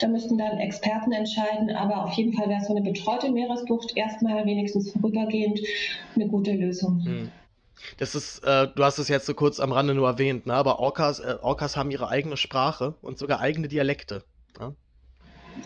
Da 0.00 0.08
müssten 0.08 0.38
dann 0.38 0.58
Experten 0.58 1.12
entscheiden, 1.12 1.70
aber 1.70 2.04
auf 2.04 2.12
jeden 2.14 2.32
Fall 2.32 2.48
wäre 2.48 2.60
so 2.60 2.74
eine 2.74 2.82
betreute 2.82 3.30
Meeresbucht 3.30 3.96
erstmal 3.96 4.44
wenigstens 4.46 4.69
wenigstens 4.74 4.92
vorübergehend 4.92 5.60
eine 6.14 6.28
gute 6.28 6.52
Lösung. 6.52 7.04
Hm. 7.04 7.32
Das 7.96 8.14
ist, 8.14 8.44
äh, 8.44 8.68
du 8.74 8.84
hast 8.84 8.98
es 8.98 9.08
jetzt 9.08 9.26
so 9.26 9.34
kurz 9.34 9.58
am 9.58 9.72
Rande 9.72 9.94
nur 9.94 10.06
erwähnt, 10.06 10.46
ne? 10.46 10.54
aber 10.54 10.80
Orcas, 10.80 11.18
äh, 11.20 11.36
Orcas 11.40 11.76
haben 11.76 11.90
ihre 11.90 12.08
eigene 12.08 12.36
Sprache 12.36 12.94
und 13.00 13.18
sogar 13.18 13.40
eigene 13.40 13.68
Dialekte. 13.68 14.22
Ne? 14.58 14.74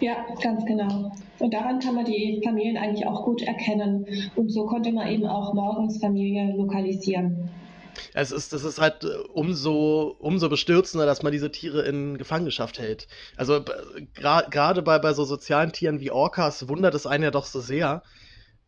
Ja, 0.00 0.24
ganz 0.40 0.64
genau. 0.64 1.12
Und 1.40 1.52
daran 1.52 1.80
kann 1.80 1.96
man 1.96 2.05
die 2.05 2.40
Familien 2.44 2.76
eigentlich 2.76 3.07
auch 3.07 3.24
gut 3.24 3.42
erkennen. 3.42 4.07
Und 4.36 4.50
so 4.50 4.66
konnte 4.66 4.92
man 4.92 5.09
eben 5.09 5.26
auch 5.26 5.55
morgens 5.55 5.98
Familie 5.98 6.55
lokalisieren. 6.57 7.50
Es 8.12 8.32
ist, 8.32 8.52
das 8.52 8.64
ist 8.64 8.80
halt 8.80 9.05
äh, 9.05 9.09
umso, 9.32 10.16
umso 10.18 10.48
bestürzender, 10.48 11.07
dass 11.07 11.22
man 11.22 11.32
diese 11.32 11.50
Tiere 11.50 11.82
in 11.82 12.16
Gefangenschaft 12.16 12.78
hält. 12.78 13.09
Also 13.36 13.61
gerade 14.14 14.50
gra 14.50 14.72
bei, 14.72 14.98
bei 14.98 15.12
so 15.12 15.24
sozialen 15.24 15.72
Tieren 15.72 16.00
wie 16.00 16.11
Orcas 16.11 16.68
wundert 16.68 16.94
es 16.94 17.07
einen 17.07 17.24
ja 17.24 17.30
doch 17.30 17.44
so 17.44 17.61
sehr, 17.61 18.02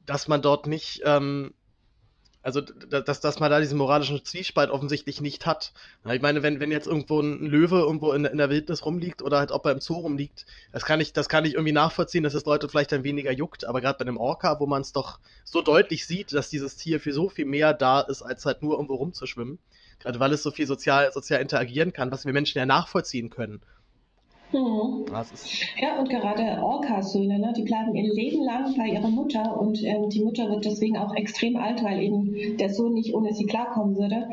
dass 0.07 0.29
man 0.29 0.43
dort 0.43 0.67
nicht, 0.67 1.03
ähm, 1.05 1.53
also 2.43 2.61
dass, 2.61 3.21
dass 3.21 3.41
man 3.41 3.51
da 3.51 3.59
diesen 3.59 3.77
moralischen 3.77 4.25
Zwiespalt 4.25 4.71
offensichtlich 4.71 5.21
nicht 5.21 5.47
hat. 5.47 5.73
Ich 6.09 6.23
meine, 6.23 6.45
wenn, 6.45 6.61
wenn 6.61 6.71
jetzt 6.71 6.87
irgendwo 6.87 7.21
ein 7.21 7.41
Löwe 7.41 7.81
irgendwo 7.81 8.13
in, 8.13 8.25
in 8.25 8.39
der 8.39 8.51
Wildnis 8.51 8.87
rumliegt 8.87 9.21
oder 9.21 9.41
halt 9.41 9.51
ob 9.51 9.67
er 9.67 9.73
im 9.73 9.81
Zoo 9.81 9.95
rumliegt, 9.95 10.47
das 10.71 10.85
kann 10.85 11.01
ich, 11.01 11.13
das 11.13 11.29
kann 11.29 11.45
ich 11.45 11.55
irgendwie 11.55 11.73
nachvollziehen, 11.73 12.23
dass 12.23 12.35
es 12.35 12.45
Leute 12.45 12.69
vielleicht 12.69 12.93
dann 12.93 13.03
weniger 13.03 13.33
juckt, 13.33 13.65
aber 13.65 13.81
gerade 13.81 13.99
bei 13.99 14.03
einem 14.03 14.17
Orca, 14.17 14.61
wo 14.61 14.67
man 14.67 14.83
es 14.83 14.93
doch 14.93 15.19
so 15.45 15.61
deutlich 15.61 16.07
sieht, 16.07 16.33
dass 16.33 16.49
dieses 16.49 16.77
Tier 16.77 17.01
für 17.01 17.13
so 17.13 17.29
viel 17.29 17.47
mehr 17.47 17.75
da 17.75 18.01
ist, 18.01 18.23
als 18.23 18.47
halt 18.47 18.63
nur 18.63 18.75
irgendwo 18.75 18.95
rumzuschwimmen, 18.95 19.59
gerade 19.99 20.21
weil 20.21 20.33
es 20.33 20.45
so 20.45 20.53
viel 20.53 20.69
sozial, 20.69 21.13
sozial 21.13 21.41
interagieren 21.41 21.93
kann, 21.93 22.13
was 22.13 22.27
wir 22.27 22.33
Menschen 22.33 22.59
ja 22.59 22.67
nachvollziehen 22.67 23.29
können. 23.29 23.61
Mhm. 24.57 25.05
Ja, 25.79 25.99
und 25.99 26.09
gerade 26.09 26.63
Orca-Söhne, 26.63 27.39
ne, 27.39 27.53
die 27.57 27.63
bleiben 27.63 27.95
ihr 27.95 28.13
Leben 28.15 28.43
lang 28.43 28.75
bei 28.77 28.87
ihrer 28.87 29.09
Mutter 29.09 29.61
und 29.61 29.83
ähm, 29.85 30.09
die 30.09 30.23
Mutter 30.23 30.49
wird 30.49 30.65
deswegen 30.65 30.97
auch 30.97 31.15
extrem 31.15 31.57
alt, 31.57 31.83
weil 31.85 32.03
eben 32.03 32.57
der 32.57 32.73
Sohn 32.73 32.95
nicht 32.95 33.15
ohne 33.15 33.35
sie 33.35 33.45
klarkommen 33.45 33.97
würde. 33.97 34.29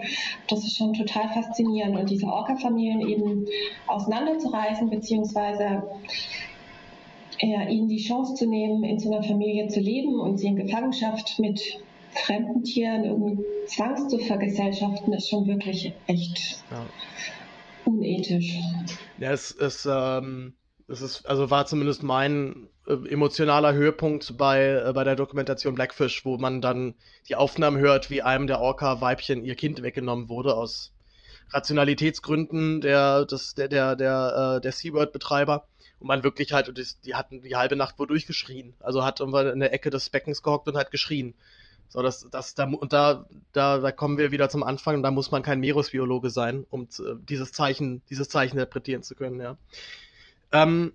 Das 0.47 0.59
ist 0.59 0.77
schon 0.77 0.93
total 0.93 1.27
faszinierend. 1.29 1.97
Und 1.97 2.09
diese 2.09 2.27
Orca-Familien 2.27 3.01
eben 3.01 3.45
auseinanderzureißen, 3.87 4.89
beziehungsweise 4.89 5.83
äh, 7.39 7.73
ihnen 7.73 7.89
die 7.89 8.03
Chance 8.03 8.35
zu 8.35 8.47
nehmen, 8.47 8.83
in 8.83 8.99
so 8.99 9.11
einer 9.11 9.23
Familie 9.23 9.67
zu 9.67 9.81
leben 9.81 10.19
und 10.19 10.37
sie 10.37 10.47
in 10.47 10.55
Gefangenschaft 10.55 11.37
mit 11.39 11.61
fremden 12.13 12.63
Tieren 12.63 13.03
irgendwie 13.03 13.43
zwangs 13.67 14.07
zu 14.07 14.19
vergesellschaften, 14.19 15.11
ist 15.13 15.29
schon 15.29 15.47
wirklich 15.47 15.93
echt. 16.07 16.63
Ja 16.71 16.85
unethisch. 17.85 18.59
Ja, 19.19 19.31
es, 19.31 19.51
es, 19.51 19.87
ähm, 19.89 20.53
es 20.87 21.01
ist, 21.01 21.25
also 21.25 21.49
war 21.49 21.65
zumindest 21.65 22.03
mein 22.03 22.69
äh, 22.87 22.93
emotionaler 23.09 23.73
Höhepunkt 23.73 24.37
bei, 24.37 24.83
äh, 24.85 24.93
bei 24.93 25.03
der 25.03 25.15
Dokumentation 25.15 25.75
Blackfish, 25.75 26.25
wo 26.25 26.37
man 26.37 26.61
dann 26.61 26.95
die 27.27 27.35
Aufnahmen 27.35 27.77
hört, 27.77 28.09
wie 28.09 28.21
einem 28.21 28.47
der 28.47 28.59
Orca-Weibchen 28.59 29.43
ihr 29.45 29.55
Kind 29.55 29.81
weggenommen 29.81 30.29
wurde 30.29 30.55
aus 30.55 30.93
Rationalitätsgründen 31.51 32.81
der, 32.81 33.25
des, 33.25 33.55
der, 33.55 33.67
der, 33.67 33.95
der, 33.95 34.57
äh, 34.57 34.61
der 34.61 34.71
SeaWorld-Betreiber. 34.71 35.67
Und 35.99 36.07
man 36.07 36.23
wirklich 36.23 36.51
halt, 36.51 36.75
die, 36.75 36.85
die 37.05 37.15
hatten 37.15 37.41
die 37.41 37.55
halbe 37.55 37.75
Nacht 37.75 37.97
wohl 37.99 38.07
durchgeschrien. 38.07 38.73
Also 38.79 39.05
hat 39.05 39.19
irgendwann 39.19 39.47
in 39.47 39.59
der 39.59 39.73
Ecke 39.73 39.89
des 39.89 40.09
Beckens 40.09 40.41
gehockt 40.41 40.67
und 40.67 40.75
hat 40.75 40.91
geschrien. 40.91 41.35
So, 41.93 42.01
das, 42.01 42.27
das, 42.31 42.55
da, 42.55 42.63
und 42.63 42.91
da, 42.91 43.27
da, 43.51 43.77
da 43.77 43.91
kommen 43.91 44.17
wir 44.17 44.31
wieder 44.31 44.49
zum 44.49 44.63
Anfang 44.63 44.95
und 44.95 45.03
da 45.03 45.11
muss 45.11 45.29
man 45.29 45.43
kein 45.43 45.59
Meeresbiologe 45.59 46.31
sein, 46.31 46.65
um 46.71 46.89
zu, 46.89 47.13
dieses 47.13 47.51
Zeichen, 47.51 48.01
dieses 48.09 48.29
Zeichen 48.29 48.57
interpretieren 48.57 49.03
zu 49.03 49.13
können, 49.13 49.39
ja. 49.39 49.57
Ähm, 50.51 50.93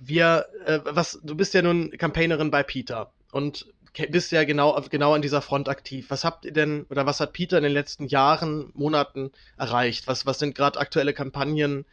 wir, 0.00 0.46
äh, 0.66 0.80
was, 0.86 1.20
du 1.22 1.36
bist 1.36 1.54
ja 1.54 1.62
nun 1.62 1.92
Campaignerin 1.92 2.50
bei 2.50 2.64
Peter 2.64 3.12
und 3.30 3.72
bist 4.10 4.32
ja 4.32 4.42
genau, 4.42 4.80
genau 4.90 5.14
an 5.14 5.22
dieser 5.22 5.40
Front 5.40 5.68
aktiv. 5.68 6.06
Was 6.08 6.24
habt 6.24 6.44
ihr 6.44 6.52
denn, 6.52 6.84
oder 6.90 7.06
was 7.06 7.20
hat 7.20 7.32
Peter 7.32 7.56
in 7.56 7.62
den 7.62 7.72
letzten 7.72 8.08
Jahren, 8.08 8.72
Monaten 8.74 9.30
erreicht? 9.56 10.08
Was, 10.08 10.26
was 10.26 10.40
sind 10.40 10.56
gerade 10.56 10.80
aktuelle 10.80 11.14
Kampagnen, 11.14 11.84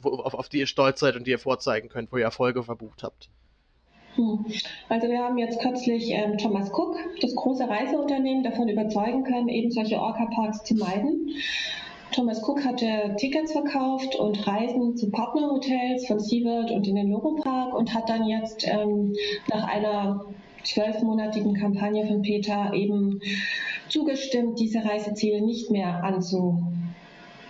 wo, 0.00 0.20
auf, 0.20 0.32
auf 0.32 0.48
die 0.48 0.60
ihr 0.60 0.66
stolz 0.66 1.00
seid 1.00 1.16
und 1.16 1.26
die 1.26 1.32
ihr 1.32 1.38
vorzeigen 1.38 1.90
könnt, 1.90 2.12
wo 2.12 2.16
ihr 2.16 2.24
Erfolge 2.24 2.62
verbucht 2.62 3.02
habt? 3.02 3.28
Hm. 4.16 4.44
Also 4.88 5.08
wir 5.08 5.18
haben 5.18 5.38
jetzt 5.38 5.60
kürzlich 5.60 6.10
ähm, 6.10 6.38
Thomas 6.38 6.70
Cook, 6.72 6.96
das 7.20 7.34
große 7.34 7.68
Reiseunternehmen, 7.68 8.44
davon 8.44 8.68
überzeugen 8.68 9.24
können, 9.24 9.48
eben 9.48 9.70
solche 9.70 9.98
Orca-Parks 9.98 10.64
zu 10.64 10.74
meiden. 10.74 11.30
Thomas 12.12 12.46
Cook 12.46 12.64
hatte 12.64 13.16
Tickets 13.18 13.52
verkauft 13.52 14.14
und 14.14 14.46
Reisen 14.46 14.96
zu 14.96 15.10
Partnerhotels 15.10 16.06
von 16.06 16.20
SeaWorld 16.20 16.70
und 16.70 16.86
in 16.86 16.94
den 16.94 17.10
Loro 17.10 17.34
Park 17.42 17.74
und 17.74 17.92
hat 17.92 18.08
dann 18.08 18.28
jetzt 18.28 18.64
ähm, 18.68 19.14
nach 19.50 19.66
einer 19.66 20.24
zwölfmonatigen 20.62 21.54
Kampagne 21.54 22.06
von 22.06 22.22
Peter 22.22 22.72
eben 22.72 23.20
zugestimmt, 23.88 24.60
diese 24.60 24.84
Reiseziele 24.84 25.42
nicht 25.42 25.72
mehr 25.72 26.04
anzu 26.04 26.73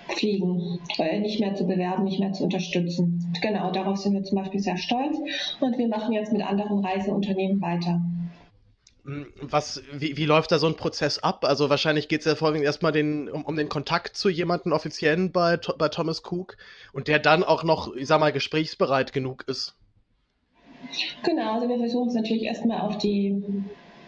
fliegen, 0.09 0.81
äh, 0.99 1.21
nicht 1.21 1.41
mehr 1.41 1.55
zu 1.55 1.67
bewerben, 1.67 2.05
nicht 2.05 2.21
mehr 2.21 2.33
zu 2.33 2.45
unterstützen. 2.45 3.35
Genau, 3.41 3.71
darauf 3.71 3.99
sind 3.99 4.15
wir 4.15 4.23
zum 4.23 4.39
Beispiel 4.39 4.61
sehr 4.61 4.77
stolz 4.77 5.17
und 5.61 5.79
wir 5.79 5.89
machen 5.89 6.13
jetzt 6.13 6.33
mit 6.33 6.43
anderen 6.43 6.85
Reiseunternehmen 6.85 7.61
weiter. 7.61 8.01
Hm, 9.05 9.27
was, 9.41 9.83
wie, 9.93 10.17
wie 10.17 10.25
läuft 10.25 10.51
da 10.53 10.59
so 10.59 10.67
ein 10.67 10.77
Prozess 10.77 11.19
ab? 11.19 11.45
Also 11.45 11.69
wahrscheinlich 11.69 12.09
geht 12.09 12.21
es 12.21 12.27
ja 12.27 12.35
vorwiegend 12.35 12.65
erstmal 12.65 12.93
den, 12.93 13.29
um, 13.29 13.45
um 13.45 13.57
den 13.57 13.69
Kontakt 13.69 14.17
zu 14.17 14.29
jemandem 14.29 14.73
offiziellen 14.73 15.31
bei, 15.33 15.59
bei 15.79 15.89
Thomas 15.89 16.23
Cook 16.25 16.57
und 16.93 17.09
der 17.09 17.19
dann 17.19 17.45
auch 17.45 17.65
noch, 17.65 17.95
ich 17.95 18.07
sag 18.07 18.21
mal, 18.21 18.33
gesprächsbereit 18.33 19.13
genug 19.13 19.45
ist. 19.47 19.75
Genau, 21.23 21.55
also 21.55 21.69
wir 21.69 21.79
versuchen 21.79 22.09
es 22.09 22.15
natürlich 22.15 22.45
erstmal 22.45 22.81
auf 22.81 22.99
die 22.99 23.43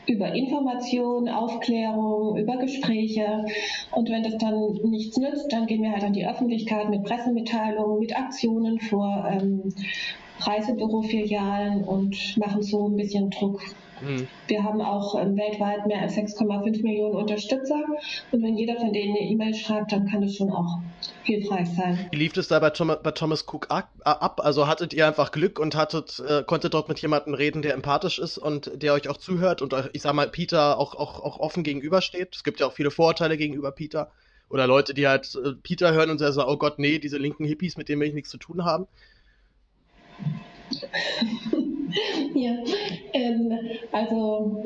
über 0.07 0.32
Information, 0.32 1.28
Aufklärung, 1.28 2.36
über 2.36 2.57
Gespräche. 2.57 3.44
Und 3.92 4.09
wenn 4.11 4.22
das 4.22 4.36
dann 4.38 4.78
nichts 4.84 5.16
nützt, 5.16 5.52
dann 5.52 5.66
gehen 5.66 5.82
wir 5.82 5.92
halt 5.92 6.04
an 6.04 6.12
die 6.12 6.26
Öffentlichkeit 6.26 6.88
mit 6.88 7.04
Pressemitteilungen, 7.04 7.98
mit 7.98 8.16
Aktionen 8.16 8.78
vor 8.80 9.26
ähm, 9.30 9.74
Reisebürofilialen 10.40 11.84
und 11.84 12.36
machen 12.36 12.62
so 12.62 12.88
ein 12.88 12.96
bisschen 12.96 13.30
Druck 13.30 13.61
Mhm. 14.01 14.28
Wir 14.49 14.62
haben 14.62 14.80
auch 14.80 15.20
ähm, 15.20 15.36
weltweit 15.36 15.86
mehr 15.86 16.01
als 16.03 16.16
6,5 16.16 16.82
Millionen 16.82 17.14
Unterstützer 17.14 17.82
und 18.32 18.42
wenn 18.42 18.57
jeder 18.57 18.76
von 18.76 18.92
denen 18.92 19.16
eine 19.16 19.26
E-Mail 19.28 19.55
schreibt, 19.55 19.92
dann 19.92 20.09
kann 20.09 20.22
das 20.22 20.36
schon 20.36 20.51
auch 20.51 20.78
hilfreich 21.24 21.68
sein. 21.76 22.09
Wie 22.11 22.18
lief 22.18 22.36
es 22.36 22.49
da 22.49 22.59
bei, 22.59 22.70
Tom 22.70 22.94
bei 23.03 23.11
Thomas 23.11 23.47
Cook 23.47 23.68
ab? 23.70 24.40
Also 24.44 24.66
hattet 24.66 24.92
ihr 24.92 25.07
einfach 25.07 25.32
Glück 25.32 25.59
und 25.59 25.74
hattet, 25.74 26.22
äh, 26.28 26.42
konntet 26.44 26.74
dort 26.74 26.88
mit 26.88 27.01
jemandem 27.01 27.34
reden, 27.34 27.62
der 27.62 27.74
empathisch 27.74 28.18
ist 28.18 28.38
und 28.38 28.70
der 28.74 28.92
euch 28.92 29.09
auch 29.09 29.16
zuhört 29.16 29.62
und 29.62 29.74
euch, 29.74 29.86
ich 29.92 30.03
sag 30.03 30.14
mal, 30.14 30.28
Peter 30.28 30.78
auch, 30.78 30.94
auch, 30.94 31.22
auch 31.22 31.38
offen 31.38 31.62
gegenübersteht? 31.62 32.34
Es 32.34 32.44
gibt 32.44 32.61
ja 32.61 32.66
auch 32.66 32.72
viele 32.72 32.90
Vorurteile 32.90 33.36
gegenüber 33.36 33.72
Peter. 33.72 34.11
Oder 34.49 34.66
Leute, 34.66 34.94
die 34.94 35.09
halt 35.09 35.34
äh, 35.34 35.53
Peter 35.62 35.92
hören 35.92 36.11
und 36.11 36.18
sagen, 36.18 36.44
oh 36.47 36.57
Gott, 36.57 36.78
nee, 36.78 36.99
diese 36.99 37.18
linken 37.18 37.44
Hippies, 37.44 37.76
mit 37.76 37.88
denen 37.88 38.01
will 38.01 38.09
ich 38.09 38.14
nichts 38.14 38.30
zu 38.30 38.38
tun 38.38 38.64
haben. 38.64 38.86
ja, 42.35 42.57
ähm, 43.12 43.59
also 43.93 44.64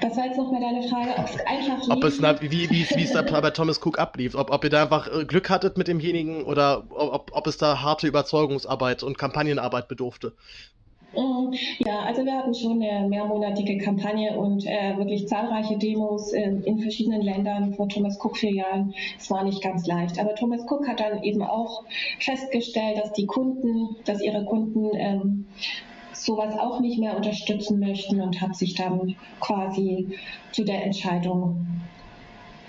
was 0.00 0.16
war 0.16 0.26
jetzt 0.26 0.36
nochmal 0.36 0.60
deine 0.60 0.88
Frage? 0.88 1.10
Ob 1.18 1.28
es 1.28 1.40
einfach 1.46 1.80
lief? 1.80 1.96
Ob 1.96 2.04
es, 2.04 2.20
na, 2.20 2.40
wie, 2.40 2.50
wie, 2.50 2.70
wie 2.70 3.02
es 3.02 3.12
da 3.12 3.22
bei 3.22 3.50
Thomas 3.50 3.84
Cook 3.84 3.98
ablief. 3.98 4.34
Ob, 4.34 4.50
ob 4.50 4.64
ihr 4.64 4.70
da 4.70 4.82
einfach 4.82 5.12
äh, 5.12 5.24
Glück 5.24 5.50
hattet 5.50 5.76
mit 5.76 5.88
demjenigen 5.88 6.44
oder 6.44 6.84
ob, 6.90 7.30
ob 7.32 7.46
es 7.46 7.56
da 7.58 7.82
harte 7.82 8.06
Überzeugungsarbeit 8.06 9.02
und 9.02 9.18
Kampagnenarbeit 9.18 9.88
bedurfte. 9.88 10.34
Mm, 11.14 11.54
ja, 11.78 12.00
also 12.00 12.24
wir 12.24 12.34
hatten 12.34 12.54
schon 12.54 12.82
eine 12.82 13.08
mehrmonatige 13.08 13.78
Kampagne 13.78 14.36
und 14.36 14.66
äh, 14.66 14.96
wirklich 14.98 15.26
zahlreiche 15.26 15.78
Demos 15.78 16.32
äh, 16.32 16.50
in 16.64 16.78
verschiedenen 16.80 17.22
Ländern 17.22 17.72
vor 17.74 17.88
Thomas 17.88 18.18
Cook-Filialen. 18.22 18.94
Es 19.18 19.30
war 19.30 19.42
nicht 19.44 19.62
ganz 19.62 19.86
leicht. 19.86 20.18
Aber 20.18 20.34
Thomas 20.34 20.62
Cook 20.70 20.86
hat 20.86 21.00
dann 21.00 21.22
eben 21.22 21.42
auch 21.42 21.84
festgestellt, 22.20 22.98
dass 22.98 23.12
die 23.12 23.26
Kunden, 23.26 23.96
dass 24.04 24.20
ihre 24.20 24.44
Kunden 24.44 24.90
ähm, 24.94 25.46
sowas 26.12 26.58
auch 26.58 26.80
nicht 26.80 26.98
mehr 26.98 27.16
unterstützen 27.16 27.78
möchten 27.80 28.20
und 28.20 28.40
hat 28.40 28.54
sich 28.54 28.74
dann 28.74 29.16
quasi 29.40 30.18
zu 30.52 30.64
der 30.64 30.84
Entscheidung, 30.84 31.66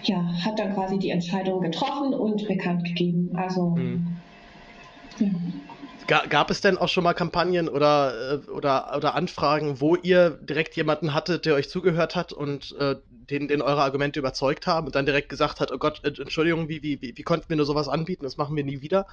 ja, 0.03 0.23
hat 0.45 0.59
dann 0.59 0.73
quasi 0.75 0.97
die 0.97 1.09
Entscheidung 1.09 1.59
getroffen 1.59 2.13
und 2.13 2.47
bekannt 2.47 2.85
gegeben. 2.85 3.31
Also, 3.33 3.71
mhm. 3.71 4.15
ja. 5.19 5.27
Gab 6.09 6.49
es 6.49 6.59
denn 6.59 6.79
auch 6.79 6.89
schon 6.89 7.03
mal 7.03 7.13
Kampagnen 7.13 7.69
oder, 7.69 8.41
äh, 8.47 8.49
oder, 8.49 8.97
oder 8.97 9.13
Anfragen, 9.13 9.79
wo 9.79 9.95
ihr 9.95 10.31
direkt 10.31 10.75
jemanden 10.75 11.13
hattet, 11.13 11.45
der 11.45 11.53
euch 11.53 11.69
zugehört 11.69 12.15
hat 12.15 12.33
und 12.33 12.75
äh, 12.79 12.95
den, 13.29 13.47
den 13.47 13.61
eure 13.61 13.83
Argumente 13.83 14.19
überzeugt 14.19 14.65
haben 14.65 14.87
und 14.87 14.95
dann 14.95 15.05
direkt 15.05 15.29
gesagt 15.29 15.59
hat, 15.59 15.71
oh 15.71 15.77
Gott, 15.77 16.03
äh, 16.03 16.07
Entschuldigung, 16.19 16.67
wie, 16.67 16.81
wie, 16.81 16.99
wie, 16.99 17.15
wie 17.15 17.21
konnten 17.21 17.47
wir 17.49 17.57
nur 17.57 17.67
sowas 17.67 17.87
anbieten? 17.87 18.23
Das 18.23 18.37
machen 18.37 18.55
wir 18.55 18.63
nie 18.63 18.81
wieder? 18.81 19.05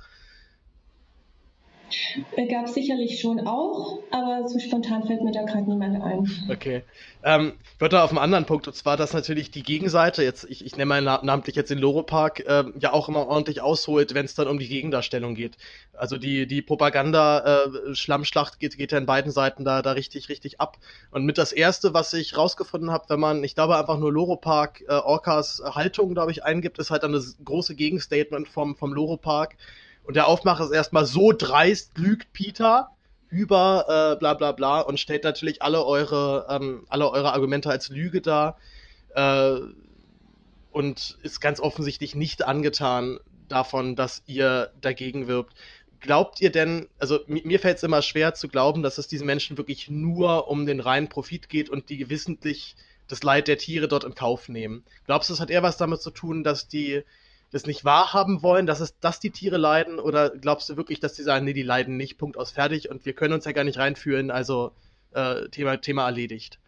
Gab 2.51 2.67
es 2.67 2.75
sicherlich 2.75 3.21
schon 3.21 3.47
auch, 3.47 3.99
aber 4.11 4.49
so 4.49 4.59
spontan 4.59 5.07
fällt 5.07 5.23
mir 5.23 5.33
da 5.33 5.43
gerade 5.43 5.69
niemand 5.69 6.03
ein. 6.03 6.31
Okay. 6.51 6.83
Ähm, 7.23 7.55
ich 7.75 7.81
wollte 7.81 8.03
auf 8.03 8.11
einen 8.11 8.19
anderen 8.19 8.45
Punkt, 8.45 8.67
und 8.67 8.75
zwar, 8.75 8.97
dass 8.97 9.13
natürlich 9.13 9.51
die 9.51 9.63
Gegenseite, 9.63 10.23
jetzt, 10.23 10.45
ich, 10.49 10.65
ich 10.65 10.77
nenne 10.77 10.87
mal 10.87 11.01
namentlich 11.03 11.57
jetzt 11.57 11.71
den 11.71 11.79
Loro 11.79 12.03
Park, 12.03 12.41
äh, 12.41 12.65
ja 12.79 12.93
auch 12.93 13.09
immer 13.09 13.27
ordentlich 13.27 13.61
ausholt, 13.61 14.15
wenn 14.15 14.25
es 14.25 14.35
dann 14.35 14.49
um 14.49 14.59
die 14.59 14.69
Gegendarstellung 14.69 15.35
geht. 15.35 15.57
Also 15.93 16.19
die, 16.19 16.47
die 16.47 16.63
Propaganda-Schlammschlacht 16.63 18.55
äh, 18.55 18.59
geht, 18.59 18.77
geht 18.77 18.93
ja 18.93 18.99
in 18.99 19.07
beiden 19.07 19.33
Seiten 19.33 19.65
da, 19.65 19.83
da 19.83 19.93
richtig, 19.93 20.29
richtig 20.29 20.61
ab. 20.61 20.79
Und 21.11 21.25
mit 21.25 21.39
das 21.39 21.53
erste, 21.53 21.95
was 21.95 22.13
ich 22.13 22.37
rausgefunden 22.37 22.91
habe, 22.91 23.05
wenn 23.09 23.21
man, 23.21 23.45
ich 23.45 23.55
glaube, 23.55 23.77
einfach 23.77 23.99
nur 23.99 24.13
Loro 24.13 24.37
Park 24.37 24.83
äh, 24.89 24.93
Orcas 24.93 25.63
Haltung, 25.65 26.15
glaube 26.15 26.33
ich, 26.33 26.45
eingibt, 26.45 26.79
ist 26.79 26.91
halt 26.91 27.03
dann 27.03 27.13
das 27.13 27.37
große 27.45 27.75
Gegenstatement 27.75 28.49
vom, 28.49 28.77
vom 28.77 28.93
Loro 28.93 29.17
Park 29.17 29.57
und 30.07 30.15
der 30.15 30.29
Aufmacher 30.29 30.65
ist 30.65 30.71
erstmal 30.71 31.05
so 31.05 31.33
dreist, 31.33 31.99
lügt 31.99 32.33
Peter 32.33 32.91
über 33.29 34.15
äh, 34.15 34.19
bla 34.19 34.35
bla 34.35 34.53
bla 34.53 34.81
und 34.81 35.01
stellt 35.01 35.25
natürlich 35.25 35.63
alle 35.63 35.85
eure, 35.85 36.47
ähm, 36.49 36.87
alle 36.89 37.11
eure 37.11 37.33
Argumente 37.33 37.71
als 37.71 37.89
Lüge 37.89 38.21
dar 38.21 38.57
äh, 39.15 39.59
und 40.71 41.19
ist 41.23 41.41
ganz 41.41 41.59
offensichtlich 41.59 42.15
nicht 42.15 42.47
angetan 42.47 43.19
davon, 43.49 43.97
dass 43.97 44.23
ihr 44.27 44.71
dagegen 44.81 45.27
wirbt. 45.27 45.55
Glaubt 46.01 46.41
ihr 46.41 46.53
denn, 46.53 46.89
also 46.99 47.21
mir 47.27 47.59
fällt 47.59 47.79
es 47.79 47.83
immer 47.83 48.03
schwer 48.03 48.35
zu 48.35 48.49
glauben, 48.49 48.83
dass 48.83 48.99
es 48.99 49.09
diesen 49.09 49.27
Menschen 49.27 49.57
wirklich 49.57 49.91
nur 49.91 50.49
um 50.49 50.67
den 50.67 50.79
reinen 50.79 51.09
Profit 51.09 51.49
geht 51.49 51.69
und 51.69 51.89
die 51.89 51.97
gewissentlich 51.97 52.77
das 53.09 53.23
Leid 53.23 53.49
der 53.49 53.59
Tiere 53.59 53.89
dort 53.89 54.05
in 54.05 54.15
Kauf 54.15 54.49
nehmen? 54.49 54.85
Glaubst 55.07 55.31
du, 55.31 55.35
es 55.35 55.41
hat 55.41 55.51
eher 55.51 55.63
was 55.63 55.79
damit 55.79 56.01
zu 56.01 56.11
tun, 56.11 56.45
dass 56.45 56.69
die 56.69 57.03
das 57.51 57.67
nicht 57.67 57.85
wahrhaben 57.85 58.43
wollen, 58.43 58.67
dass 58.67 58.81
es, 58.81 58.99
dass 58.99 59.21
die 59.21 59.31
Tiere 59.31 59.57
leiden? 59.57 59.99
Oder 59.99 60.31
glaubst 60.31 60.69
du 60.69 60.77
wirklich, 60.77 61.01
dass 61.01 61.15
die 61.15 61.23
sagen, 61.23 61.45
nee, 61.45 61.53
die 61.53 61.63
leiden 61.63 61.97
nicht, 61.97 62.19
Punkt 62.19 62.37
aus 62.37 62.51
fertig 62.51 62.91
und 62.91 63.05
wir 63.07 63.15
können 63.15 63.35
uns 63.35 63.45
ja 63.45 63.53
gar 63.53 63.65
nicht 63.65 63.79
reinfühlen, 63.79 64.31
also 64.31 64.73
äh, 65.13 65.49
Thema, 65.49 65.77
Thema 65.77 66.07
erledigt? 66.07 66.59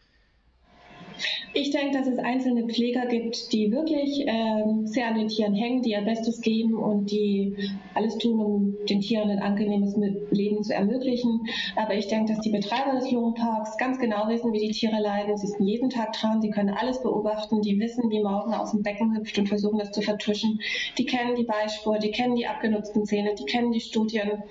Ich 1.52 1.70
denke, 1.70 1.98
dass 1.98 2.06
es 2.06 2.18
einzelne 2.18 2.66
Pfleger 2.66 3.06
gibt, 3.06 3.52
die 3.52 3.72
wirklich 3.72 4.24
ähm, 4.26 4.86
sehr 4.86 5.08
an 5.08 5.16
den 5.16 5.28
Tieren 5.28 5.54
hängen, 5.54 5.82
die 5.82 5.90
ihr 5.90 6.02
Bestes 6.02 6.40
geben 6.40 6.74
und 6.74 7.10
die 7.10 7.56
alles 7.94 8.16
tun, 8.18 8.40
um 8.40 8.76
den 8.88 9.00
Tieren 9.00 9.30
ein 9.30 9.40
angenehmes 9.40 9.96
Leben 10.30 10.62
zu 10.62 10.74
ermöglichen. 10.74 11.40
Aber 11.76 11.94
ich 11.94 12.06
denke, 12.08 12.32
dass 12.32 12.42
die 12.42 12.50
Betreiber 12.50 12.94
des 12.98 13.10
Lungenparks 13.10 13.76
ganz 13.78 13.98
genau 13.98 14.28
wissen, 14.28 14.52
wie 14.52 14.66
die 14.66 14.72
Tiere 14.72 15.00
leiden. 15.00 15.36
Sie 15.36 15.46
sind 15.48 15.66
jeden 15.66 15.90
Tag 15.90 16.12
dran, 16.12 16.40
sie 16.40 16.50
können 16.50 16.70
alles 16.70 17.02
beobachten, 17.02 17.62
die 17.62 17.78
wissen, 17.80 18.10
wie 18.10 18.22
Morgen 18.22 18.54
aus 18.54 18.70
dem 18.70 18.82
Becken 18.82 19.16
hüpft 19.16 19.38
und 19.38 19.48
versuchen, 19.48 19.78
das 19.78 19.92
zu 19.92 20.02
vertuschen. 20.02 20.60
Die 20.96 21.06
kennen 21.06 21.34
die 21.34 21.44
Beispur, 21.44 21.98
die 21.98 22.10
kennen 22.10 22.36
die 22.36 22.46
abgenutzten 22.46 23.04
Zähne, 23.04 23.34
die 23.34 23.44
kennen 23.44 23.72
die 23.72 23.80
Studien. 23.80 24.42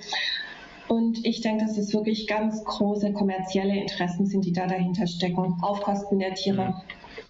Und 0.87 1.25
ich 1.25 1.41
denke, 1.41 1.65
dass 1.65 1.77
es 1.77 1.93
wirklich 1.93 2.27
ganz 2.27 2.63
große 2.63 3.11
kommerzielle 3.13 3.75
Interessen 3.75 4.25
sind, 4.25 4.45
die 4.45 4.53
da 4.53 4.67
dahinter 4.67 5.07
stecken, 5.07 5.57
auf 5.61 5.81
Kosten 5.81 6.19
der 6.19 6.33
Tiere. 6.33 6.81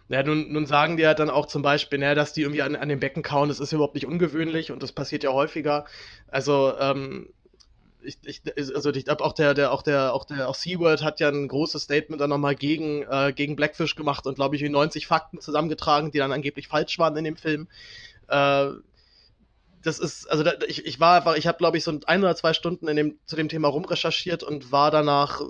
Ja, 0.10 0.24
nun, 0.24 0.52
nun 0.54 0.66
sagen 0.66 0.96
die 0.98 1.04
ja 1.04 1.14
dann 1.14 1.30
auch 1.30 1.48
zum 1.48 1.62
Beispiel, 1.62 2.00
ne, 2.00 2.16
dass 2.16 2.34
die 2.34 2.42
irgendwie 2.42 2.62
an, 2.62 2.76
an 2.76 2.88
den 2.88 3.00
Becken 3.00 3.24
kauen, 3.24 3.50
das 3.50 3.60
ist 3.60 3.74
überhaupt 3.74 3.96
nicht 3.96 4.06
ungewöhnlich 4.06 4.72
und 4.72 4.82
das 4.82 4.92
passiert 4.92 5.24
ja 5.24 5.34
häufiger. 5.34 5.86
Also, 6.30 6.74
ähm, 6.80 7.30
ich, 8.02 8.18
ich, 8.24 8.42
also 8.74 8.92
ich 8.92 9.04
glaube 9.04 9.24
auch 9.24 9.34
der, 9.34 9.54
der, 9.54 9.74
auch 9.74 9.82
der, 9.82 10.14
auch 10.14 10.24
der, 10.24 10.48
auch 10.48 10.56
SeaWorld 10.56 11.04
hat 11.04 11.20
ja 11.20 11.28
ein 11.30 11.48
großes 11.48 11.84
Statement 11.84 12.22
dann 12.22 12.30
nochmal 12.30 12.56
gegen, 12.56 13.04
äh, 13.04 13.34
gegen 13.36 13.58
Blackfish 13.58 13.96
gemacht 13.96 14.26
und 14.28 14.36
glaube 14.36 14.56
ich 14.56 14.62
90 14.62 15.08
Fakten 15.08 15.42
zusammengetragen, 15.42 16.12
die 16.12 16.20
dann 16.20 16.32
angeblich 16.32 16.70
falsch 16.70 16.98
waren 17.00 17.18
in 17.18 17.26
dem 17.26 17.36
Film. 17.36 17.68
Äh, 18.30 18.70
das 19.84 20.00
ist, 20.00 20.30
also 20.30 20.44
da, 20.44 20.54
ich, 20.68 20.86
ich 20.86 21.00
war 21.00 21.18
einfach, 21.18 21.36
ich 21.36 21.48
habe 21.48 21.58
glaube 21.58 21.78
ich 21.78 21.84
so 21.84 22.00
ein 22.06 22.24
oder 22.24 22.36
zwei 22.36 22.54
Stunden 22.54 22.88
in 22.88 22.96
dem, 22.96 23.20
zu 23.26 23.36
dem 23.36 23.50
Thema 23.50 23.68
rumrecherchiert 23.68 24.44
und 24.44 24.72
war 24.72 24.92
danach 24.92 25.42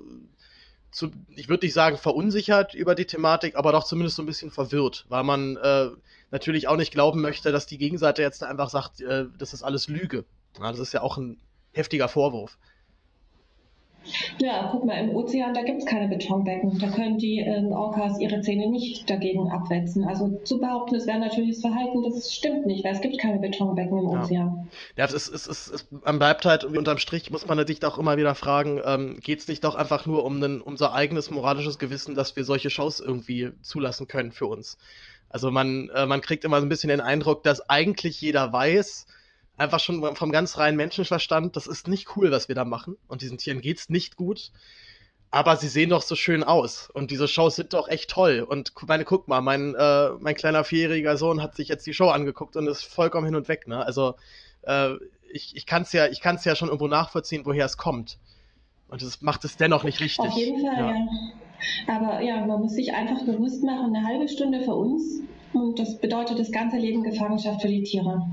zu, 0.92 1.12
ich 1.36 1.50
würde 1.50 1.66
nicht 1.66 1.74
sagen 1.74 1.98
verunsichert 1.98 2.74
über 2.74 2.96
die 2.96 3.06
Thematik, 3.06 3.56
aber 3.56 3.72
doch 3.72 3.84
zumindest 3.84 4.16
so 4.16 4.24
ein 4.24 4.28
bisschen 4.28 4.52
verwirrt, 4.52 5.06
weil 5.10 5.24
man 5.24 5.58
äh, 5.58 5.90
natürlich 6.32 6.68
auch 6.68 6.78
nicht 6.78 6.92
glauben 6.92 7.22
möchte, 7.22 7.52
dass 7.52 7.66
die 7.66 7.78
Gegenseite 7.78 8.22
jetzt 8.22 8.44
einfach 8.44 8.70
sagt, 8.70 9.02
äh, 9.02 9.26
das 9.38 9.54
ist 9.54 9.64
alles 9.64 9.88
Lüge. 9.88 10.26
Ja, 10.60 10.72
das 10.72 10.80
ist 10.80 10.94
ja 10.94 11.02
auch 11.02 11.18
ein 11.18 11.40
heftiger 11.74 12.08
Vorwurf. 12.08 12.58
Ja, 14.40 14.70
guck 14.72 14.86
mal, 14.86 14.94
im 14.94 15.16
Ozean, 15.16 15.54
da 15.54 15.64
gibt 15.64 15.80
es 15.80 15.86
keine 15.86 16.08
Betonbecken. 16.08 16.80
Da 16.80 16.90
können 16.90 17.18
die 17.18 17.40
ähm, 17.40 17.72
Orcas 17.72 18.20
ihre 18.20 18.42
Zähne 18.42 18.70
nicht 18.70 19.10
dagegen 19.10 19.50
abwetzen. 19.52 20.06
Also 20.06 20.40
zu 20.44 20.60
behaupten, 20.60 20.96
es 20.96 21.08
wäre 21.08 21.20
natürliches 21.20 21.62
Verhalten, 21.62 22.04
das 22.04 22.34
stimmt 22.34 22.66
nicht, 22.66 22.84
weil 22.84 22.94
es 22.94 23.02
gibt 23.02 23.20
keine 23.20 23.40
Betonbecken 23.40 23.98
im 23.98 24.08
Ozean. 24.08 24.70
Ja, 24.96 25.06
es, 25.06 25.14
ist, 25.14 25.30
es, 25.30 25.48
ist, 25.48 25.68
es 25.68 25.88
man 25.92 26.20
bleibt 26.20 26.46
halt, 26.46 26.64
unterm 26.64 26.98
Strich 26.98 27.32
muss 27.32 27.48
man 27.48 27.66
sich 27.66 27.84
auch 27.86 27.98
immer 27.98 28.18
wieder 28.18 28.36
fragen, 28.36 28.82
ähm, 28.86 29.20
geht 29.22 29.40
es 29.40 29.48
nicht 29.48 29.64
doch 29.64 29.76
einfach 29.76 30.06
nur 30.06 30.24
um 30.24 30.42
ein, 30.42 30.62
unser 30.62 30.94
eigenes 30.94 31.32
moralisches 31.32 31.80
Gewissen, 31.80 32.16
dass 32.16 32.36
wir 32.36 32.44
solche 32.44 32.70
Shows 32.70 33.00
irgendwie 33.00 33.52
zulassen 33.62 34.08
können 34.08 34.32
für 34.32 34.46
uns? 34.46 34.78
Also 35.30 35.52
man, 35.52 35.90
äh, 35.90 36.06
man 36.06 36.22
kriegt 36.22 36.46
immer 36.46 36.60
so 36.60 36.66
ein 36.66 36.70
bisschen 36.70 36.90
den 36.90 37.02
Eindruck, 37.02 37.44
dass 37.44 37.70
eigentlich 37.70 38.22
jeder 38.22 38.54
weiß, 38.54 39.08
einfach 39.58 39.80
schon 39.80 40.16
vom 40.16 40.32
ganz 40.32 40.58
reinen 40.58 40.78
Menschenverstand, 40.78 41.56
das 41.56 41.68
ist 41.68 41.88
nicht 41.88 42.16
cool, 42.16 42.32
was 42.32 42.48
wir 42.48 42.56
da 42.56 42.66
machen. 42.66 42.96
Und 43.08 43.22
diesen 43.22 43.38
Tieren 43.38 43.62
geht's 43.62 43.90
nicht 43.90 44.16
gut. 44.16 44.52
Aber 45.30 45.58
sie 45.58 45.68
sehen 45.68 45.90
doch 45.90 46.02
so 46.02 46.16
schön 46.16 46.44
aus. 46.44 46.90
Und 46.94 47.12
diese 47.12 47.28
Shows 47.28 47.58
sind 47.58 47.74
doch 47.74 47.90
echt 47.90 48.10
toll. 48.10 48.46
Und 48.48 48.72
meine, 48.88 49.04
guck 49.04 49.28
mal, 49.28 49.42
mein, 49.42 49.76
äh, 49.76 50.10
mein 50.20 50.36
kleiner 50.36 50.64
vierjähriger 50.64 51.18
Sohn 51.18 51.42
hat 51.44 51.56
sich 51.56 51.68
jetzt 51.68 51.86
die 51.86 51.94
Show 51.94 52.08
angeguckt 52.08 52.56
und 52.56 52.66
ist 52.68 52.86
vollkommen 52.86 53.26
hin 53.26 53.36
und 53.36 53.50
weg. 53.50 53.68
Ne? 53.68 53.86
Also 53.86 54.16
äh, 54.62 54.94
ich, 55.32 55.56
ich 55.56 55.66
kann 55.66 55.82
es 55.82 55.92
ja, 55.92 56.08
ich 56.08 56.22
kann's 56.22 56.46
ja 56.46 56.56
schon 56.56 56.70
irgendwo 56.70 56.88
nachvollziehen, 56.88 57.46
woher 57.46 57.66
es 57.66 57.78
kommt. 57.78 58.18
Und 58.88 59.02
das 59.02 59.22
macht 59.22 59.44
es 59.44 59.58
dennoch 59.58 59.84
nicht 59.84 60.00
richtig. 60.00 60.30
Auf 60.30 60.38
jeden 60.38 60.66
Fall, 60.66 60.78
ja. 60.78 60.92
ja. 60.92 61.08
Aber 61.88 62.22
ja, 62.22 62.46
man 62.46 62.62
muss 62.62 62.74
sich 62.74 62.94
einfach 62.94 63.26
bewusst 63.26 63.64
machen, 63.64 63.94
eine 63.94 64.06
halbe 64.06 64.30
Stunde 64.30 64.62
für 64.62 64.76
uns 64.76 65.22
und 65.54 65.80
das 65.80 65.98
bedeutet 65.98 66.40
das 66.40 66.52
ganze 66.52 66.78
Leben 66.78 67.04
Gefangenschaft 67.04 67.62
für 67.62 67.68
die 67.68 67.84
Tiere. 67.84 68.30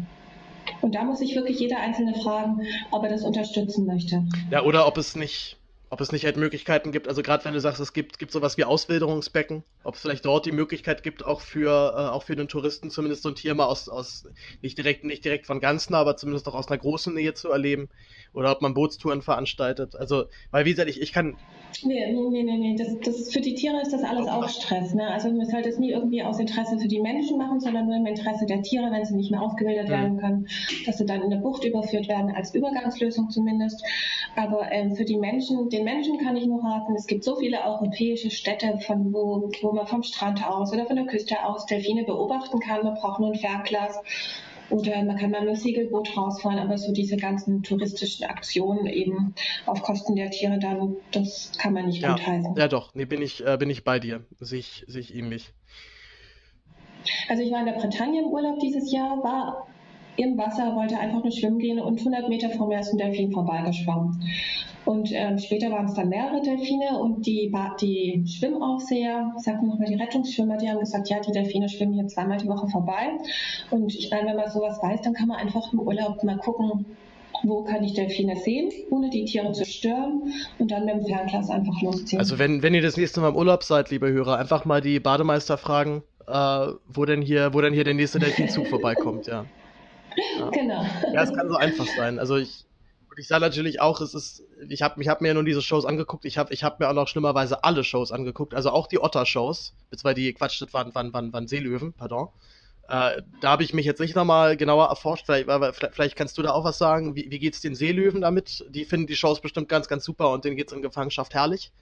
Und 0.81 0.95
da 0.95 1.05
muss 1.05 1.19
sich 1.19 1.35
wirklich 1.35 1.59
jeder 1.59 1.79
Einzelne 1.79 2.15
fragen, 2.15 2.61
ob 2.91 3.03
er 3.05 3.11
das 3.11 3.25
unterstützen 3.25 3.87
möchte. 3.87 4.25
Ja, 4.51 4.63
oder 4.63 4.87
ob 4.87 4.99
es 4.99 5.17
nicht, 5.17 5.57
ob 5.91 6.01
es 6.01 6.13
nicht 6.13 6.25
halt 6.25 6.37
Möglichkeiten 6.37 6.93
gibt, 6.93 7.09
also 7.09 7.23
gerade 7.23 7.45
wenn 7.45 7.53
du 7.53 7.61
sagst, 7.61 7.81
es 7.81 7.93
gibt, 7.93 8.19
gibt 8.19 8.33
sowas 8.33 8.57
wie 8.57 8.65
Auswilderungsbecken, 8.65 9.63
ob 9.85 9.95
es 9.95 10.01
vielleicht 10.01 10.25
dort 10.25 10.47
die 10.47 10.53
Möglichkeit 10.53 11.03
gibt, 11.03 11.25
auch 11.25 11.41
für, 11.41 11.95
äh, 11.97 12.11
auch 12.11 12.25
für 12.25 12.37
den 12.37 12.49
Touristen 12.49 12.91
zumindest 12.91 13.23
so 13.23 13.29
ein 13.29 13.35
Tier 13.35 13.55
mal 13.55 13.67
aus, 13.67 13.89
aus 13.89 14.27
nicht 14.63 14.79
direkt, 14.79 15.05
nicht 15.05 15.25
direkt 15.25 15.47
von 15.47 15.61
ganz 15.61 15.91
nah, 15.91 15.99
aber 15.99 16.17
zumindest 16.17 16.49
auch 16.49 16.55
aus 16.55 16.69
einer 16.69 16.79
großen 16.79 17.15
Nähe 17.15 17.35
zu 17.35 17.51
erleben 17.51 17.89
oder 18.35 18.51
ob 18.51 18.63
man 18.63 18.75
Bootstouren 18.75 19.23
veranstaltet. 19.23 19.95
Also, 19.95 20.25
weil 20.51 20.65
wie 20.65 20.71
gesagt, 20.71 20.91
ich, 20.91 21.01
ich 21.01 21.13
kann. 21.13 21.37
Nee, 21.85 22.13
nee, 22.13 22.43
nee, 22.43 22.57
nee. 22.57 22.77
Das, 22.77 22.89
das, 23.05 23.33
für 23.33 23.41
die 23.41 23.55
Tiere 23.55 23.81
ist 23.81 23.93
das 23.93 24.03
alles 24.03 24.27
auch 24.27 24.49
Stress. 24.49 24.95
Ne? 24.95 25.09
Also 25.09 25.31
man 25.31 25.47
sollte 25.47 25.69
es 25.69 25.79
nie 25.79 25.93
irgendwie 25.93 26.23
aus 26.23 26.39
Interesse 26.39 26.79
für 26.79 26.89
die 26.89 27.01
Menschen 27.01 27.39
machen, 27.39 27.61
sondern 27.61 27.87
nur 27.87 27.97
im 27.97 28.07
Interesse 28.07 28.47
der 28.47 28.63
Tiere, 28.63 28.91
wenn 28.91 29.05
sie 29.05 29.15
nicht 29.15 29.31
mehr 29.31 29.41
ausgebildet 29.41 29.89
mhm. 29.89 29.93
werden 29.93 30.19
können, 30.19 30.49
dass 30.87 30.99
sie 30.99 31.07
dann 31.07 31.23
in 31.23 31.31
der 31.31 31.39
Bucht 31.39 31.65
überführt 31.65 32.09
werden, 32.09 32.33
als 32.35 32.55
Übergangslösung 32.55 33.31
zumindest. 33.31 33.85
Aber 34.37 34.71
ähm, 34.73 34.97
für 34.97 35.05
die 35.05 35.17
Menschen, 35.17 35.69
den 35.69 35.84
Menschen 35.85 36.19
kann 36.19 36.37
ich 36.37 36.47
nur 36.47 36.65
raten, 36.65 36.95
es 36.97 37.07
gibt 37.07 37.25
so 37.25 37.37
viele 37.37 37.63
europäische 37.63 38.31
Städte, 38.31 38.79
von 38.87 39.13
wo, 39.13 39.51
wo 39.63 39.73
man 39.73 39.87
vom 39.87 40.03
Strand 40.03 40.47
aus 40.47 40.73
oder 40.73 40.87
von 40.87 40.97
der 40.97 41.07
Küste 41.07 41.45
aus 41.45 41.67
Delfine 41.67 42.05
beobachten 42.05 42.59
kann. 42.61 42.85
Man 42.85 42.95
braucht 42.95 43.21
nur 43.21 43.33
ein 43.33 43.39
Fernglas 43.39 44.01
oder 44.71 45.03
man 45.05 45.17
kann 45.17 45.31
mal 45.31 45.41
mit 45.41 45.51
dem 45.51 45.57
Segelboot 45.57 46.17
rausfahren, 46.17 46.59
aber 46.59 46.79
so 46.79 46.93
diese 46.93 47.17
ganzen 47.17 47.63
touristischen 47.63 48.27
Aktionen 48.27 48.87
eben 48.87 49.35
auf 49.67 49.83
Kosten 49.83 50.17
der 50.17 50.31
Tiere 50.31 50.59
dann, 50.59 50.97
das 51.13 51.53
kann 51.59 51.75
man 51.75 51.87
nicht 51.87 52.03
ja, 52.03 52.15
gutheißen. 52.15 52.55
Ja 52.57 52.69
doch, 52.69 52.95
nee, 52.95 53.05
bin 53.05 53.23
ich, 53.23 53.47
äh, 53.47 53.57
bin 53.59 53.71
ich 53.71 53.85
bei 53.85 53.99
dir. 53.99 54.25
Sehe 54.41 54.61
ich, 54.61 54.85
sehe 54.87 55.01
ich 55.01 55.15
ähnlich. 55.15 55.53
Also 57.29 57.43
ich 57.43 57.53
war 57.53 57.61
in 57.61 57.67
der 57.67 57.75
Bretagne 57.75 58.23
im 58.23 58.29
Urlaub 58.29 58.59
dieses 58.61 58.91
Jahr, 58.91 59.23
war 59.23 59.67
im 60.17 60.39
Wasser, 60.39 60.75
wollte 60.77 60.99
einfach 60.99 61.23
nur 61.23 61.33
schwimmen 61.33 61.59
gehen 61.59 61.81
und 61.81 61.99
100 61.99 62.29
Meter 62.29 62.51
vor 62.51 62.69
mir 62.69 62.81
ist 62.81 62.93
ein 62.93 62.99
Delfin 62.99 63.33
vorbeigeschwommen. 63.33 64.23
Und 64.85 65.11
ähm, 65.13 65.39
später 65.39 65.71
waren 65.71 65.87
es 65.87 65.95
dann 65.95 66.11
mehrere 66.11 66.43
Delfine 66.43 66.99
und 66.99 67.27
die, 67.27 67.51
die 67.81 68.25
Schwimmaufseher, 68.27 69.33
sagten 69.39 69.69
nochmal 69.69 69.89
die 69.89 69.95
Rettungsschwimmer, 69.95 70.59
die 70.59 70.69
haben 70.69 70.81
gesagt, 70.81 71.09
ja, 71.09 71.21
die 71.21 71.33
Delfine 71.33 71.69
schwimmen 71.69 71.95
hier 71.95 72.07
zweimal 72.07 72.37
die 72.37 72.49
Woche 72.49 72.69
vorbei. 72.69 73.13
Und 73.71 73.95
ich 73.95 74.11
meine, 74.11 74.29
wenn 74.29 74.37
man 74.37 74.51
sowas 74.51 74.79
weiß, 74.83 75.01
dann 75.01 75.15
kann 75.15 75.29
man 75.29 75.39
einfach 75.39 75.73
im 75.73 75.81
Urlaub 75.81 76.23
mal 76.23 76.37
gucken, 76.37 76.85
wo 77.43 77.63
kann 77.63 77.83
ich 77.83 77.95
Delfine 77.95 78.37
sehen, 78.37 78.71
ohne 78.91 79.11
die 79.11 79.25
Tiere 79.25 79.53
zu 79.53 79.65
stören 79.65 80.33
und 80.59 80.71
dann 80.71 80.85
mit 80.85 80.97
dem 80.97 81.07
Fernglas 81.07 81.51
einfach 81.51 81.81
losziehen. 81.83 82.19
Also 82.19 82.39
wenn, 82.39 82.63
wenn 82.63 82.75
ihr 82.75 82.83
das 82.83 82.97
nächste 82.97 83.21
Mal 83.21 83.31
im 83.31 83.37
Urlaub 83.37 83.63
seid, 83.63 83.91
liebe 83.91 84.11
Hörer, 84.11 84.39
einfach 84.39 84.65
mal 84.65 84.81
die 84.81 85.01
Bademeister 85.01 85.57
fragen, 85.57 86.03
äh, 86.27 86.67
wo 86.89 87.05
denn 87.07 87.23
hier, 87.23 87.55
wo 87.55 87.61
denn 87.61 87.73
hier 87.73 87.85
der 87.85 87.95
nächste 87.95 88.19
Delfinzug 88.19 88.67
vorbeikommt, 88.69 89.27
ja. 89.27 89.47
Ja. 90.39 90.51
Genau. 90.51 90.85
Ja, 91.13 91.23
es 91.23 91.33
kann 91.33 91.49
so 91.49 91.57
einfach 91.57 91.87
sein. 91.97 92.19
Also 92.19 92.37
ich, 92.37 92.65
ich 93.17 93.29
sage 93.29 93.43
natürlich 93.43 93.81
auch, 93.81 94.01
es 94.01 94.15
ist, 94.15 94.43
ich 94.69 94.83
habe 94.83 95.01
ich 95.03 95.09
hab 95.09 95.21
mir 95.21 95.29
ja 95.29 95.35
nur 95.35 95.45
diese 95.45 95.63
Shows 95.63 95.85
angeguckt, 95.85 96.25
ich 96.25 96.39
habe 96.39 96.53
ich 96.53 96.65
hab 96.65 96.81
mir 96.81 96.89
auch 96.89 96.95
noch 96.95 97.09
schlimmerweise 97.09 97.65
alle 97.65 97.85
Shows 97.85 98.13
angeguckt, 98.13 98.55
also 98.55 98.71
auch 98.71 98.87
die 98.87 99.01
Otter-Shows, 99.01 99.75
beziehungsweise 99.91 100.15
die 100.17 100.33
Quatsch, 100.33 100.61
das 100.61 100.73
waren, 100.73 100.95
waren, 100.95 101.13
waren, 101.13 101.33
waren 101.33 101.47
Seelöwen, 101.47 101.93
pardon. 101.93 102.29
Äh, 102.89 103.23
da 103.41 103.51
habe 103.51 103.63
ich 103.63 103.73
mich 103.73 103.87
jetzt 103.87 104.01
nicht 104.01 104.15
nochmal 104.15 104.57
genauer 104.57 104.89
erforscht, 104.89 105.27
vielleicht, 105.27 105.49
vielleicht, 105.93 106.17
kannst 106.17 106.37
du 106.37 106.43
da 106.43 106.53
auch 106.53 106.65
was 106.65 106.77
sagen. 106.77 107.17
Wie, 107.17 107.31
wie 107.31 107.39
geht 107.39 107.55
es 107.55 107.61
den 107.61 107.75
Seelöwen 107.75 108.21
damit? 108.21 108.65
Die 108.69 108.85
finden 108.85 109.07
die 109.07 109.17
Shows 109.17 109.41
bestimmt 109.41 109.69
ganz, 109.69 109.89
ganz 109.89 110.05
super 110.05 110.31
und 110.31 110.45
denen 110.45 110.57
geht 110.57 110.69
es 110.69 110.75
in 110.75 110.83
Gefangenschaft 110.83 111.33
herrlich. 111.35 111.73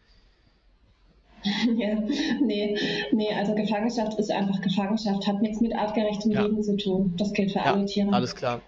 Ja, 1.76 1.94
nee, 2.40 2.76
nee, 3.12 3.34
also 3.34 3.54
Gefangenschaft 3.54 4.18
ist 4.18 4.30
einfach 4.30 4.60
Gefangenschaft, 4.60 5.26
hat 5.26 5.42
nichts 5.42 5.60
mit 5.60 5.74
artgerechtem 5.74 6.30
ja. 6.30 6.42
Leben 6.42 6.62
zu 6.62 6.76
tun. 6.76 7.14
Das 7.16 7.32
gilt 7.32 7.52
für 7.52 7.58
ja, 7.58 7.74
alle 7.74 7.86
Tiere. 7.86 8.12
Alles 8.12 8.34
klar. 8.34 8.60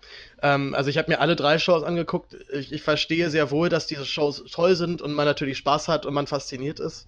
Ähm, 0.42 0.74
also 0.74 0.90
ich 0.90 0.98
habe 0.98 1.10
mir 1.10 1.20
alle 1.20 1.36
drei 1.36 1.58
Shows 1.58 1.82
angeguckt. 1.82 2.36
Ich, 2.52 2.72
ich, 2.72 2.82
verstehe 2.82 3.30
sehr 3.30 3.50
wohl, 3.50 3.68
dass 3.68 3.86
diese 3.86 4.04
Shows 4.04 4.44
toll 4.50 4.74
sind 4.74 5.02
und 5.02 5.12
man 5.12 5.26
natürlich 5.26 5.58
Spaß 5.58 5.88
hat 5.88 6.06
und 6.06 6.14
man 6.14 6.26
fasziniert 6.26 6.80
ist. 6.80 7.06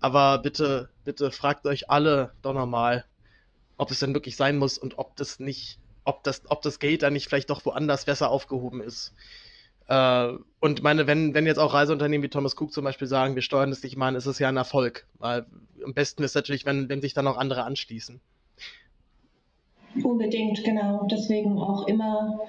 Aber 0.00 0.38
bitte, 0.38 0.88
bitte 1.04 1.30
fragt 1.30 1.66
euch 1.66 1.90
alle 1.90 2.32
doch 2.42 2.54
nochmal, 2.54 3.04
ob 3.76 3.90
es 3.90 4.00
denn 4.00 4.14
wirklich 4.14 4.36
sein 4.36 4.56
muss 4.56 4.78
und 4.78 4.98
ob 4.98 5.16
das 5.16 5.40
nicht, 5.40 5.78
ob 6.04 6.22
das, 6.24 6.42
ob 6.48 6.62
das 6.62 6.78
Geld 6.78 7.02
dann 7.02 7.14
nicht 7.14 7.28
vielleicht 7.28 7.50
doch 7.50 7.64
woanders 7.64 8.04
besser 8.04 8.30
aufgehoben 8.30 8.80
ist. 8.80 9.14
Äh, 9.88 10.28
und 10.60 10.82
meine, 10.82 11.06
wenn, 11.06 11.34
wenn 11.34 11.46
jetzt 11.46 11.58
auch 11.58 11.74
Reiseunternehmen 11.74 12.24
wie 12.24 12.28
Thomas 12.28 12.56
Cook 12.58 12.72
zum 12.72 12.84
Beispiel 12.84 13.08
sagen, 13.08 13.34
wir 13.34 13.42
steuern 13.42 13.70
das 13.70 13.82
nicht 13.82 13.96
mal 13.96 14.14
ist 14.14 14.26
es 14.26 14.38
ja 14.38 14.48
ein 14.48 14.56
Erfolg. 14.56 15.06
Weil 15.18 15.46
am 15.84 15.94
besten 15.94 16.22
ist 16.22 16.34
natürlich, 16.34 16.66
wenn, 16.66 16.88
wenn 16.88 17.00
sich 17.00 17.14
dann 17.14 17.26
auch 17.26 17.36
andere 17.36 17.64
anschließen. 17.64 18.20
Unbedingt, 20.02 20.62
genau. 20.64 21.06
Deswegen 21.10 21.58
auch 21.58 21.86
immer, 21.86 22.40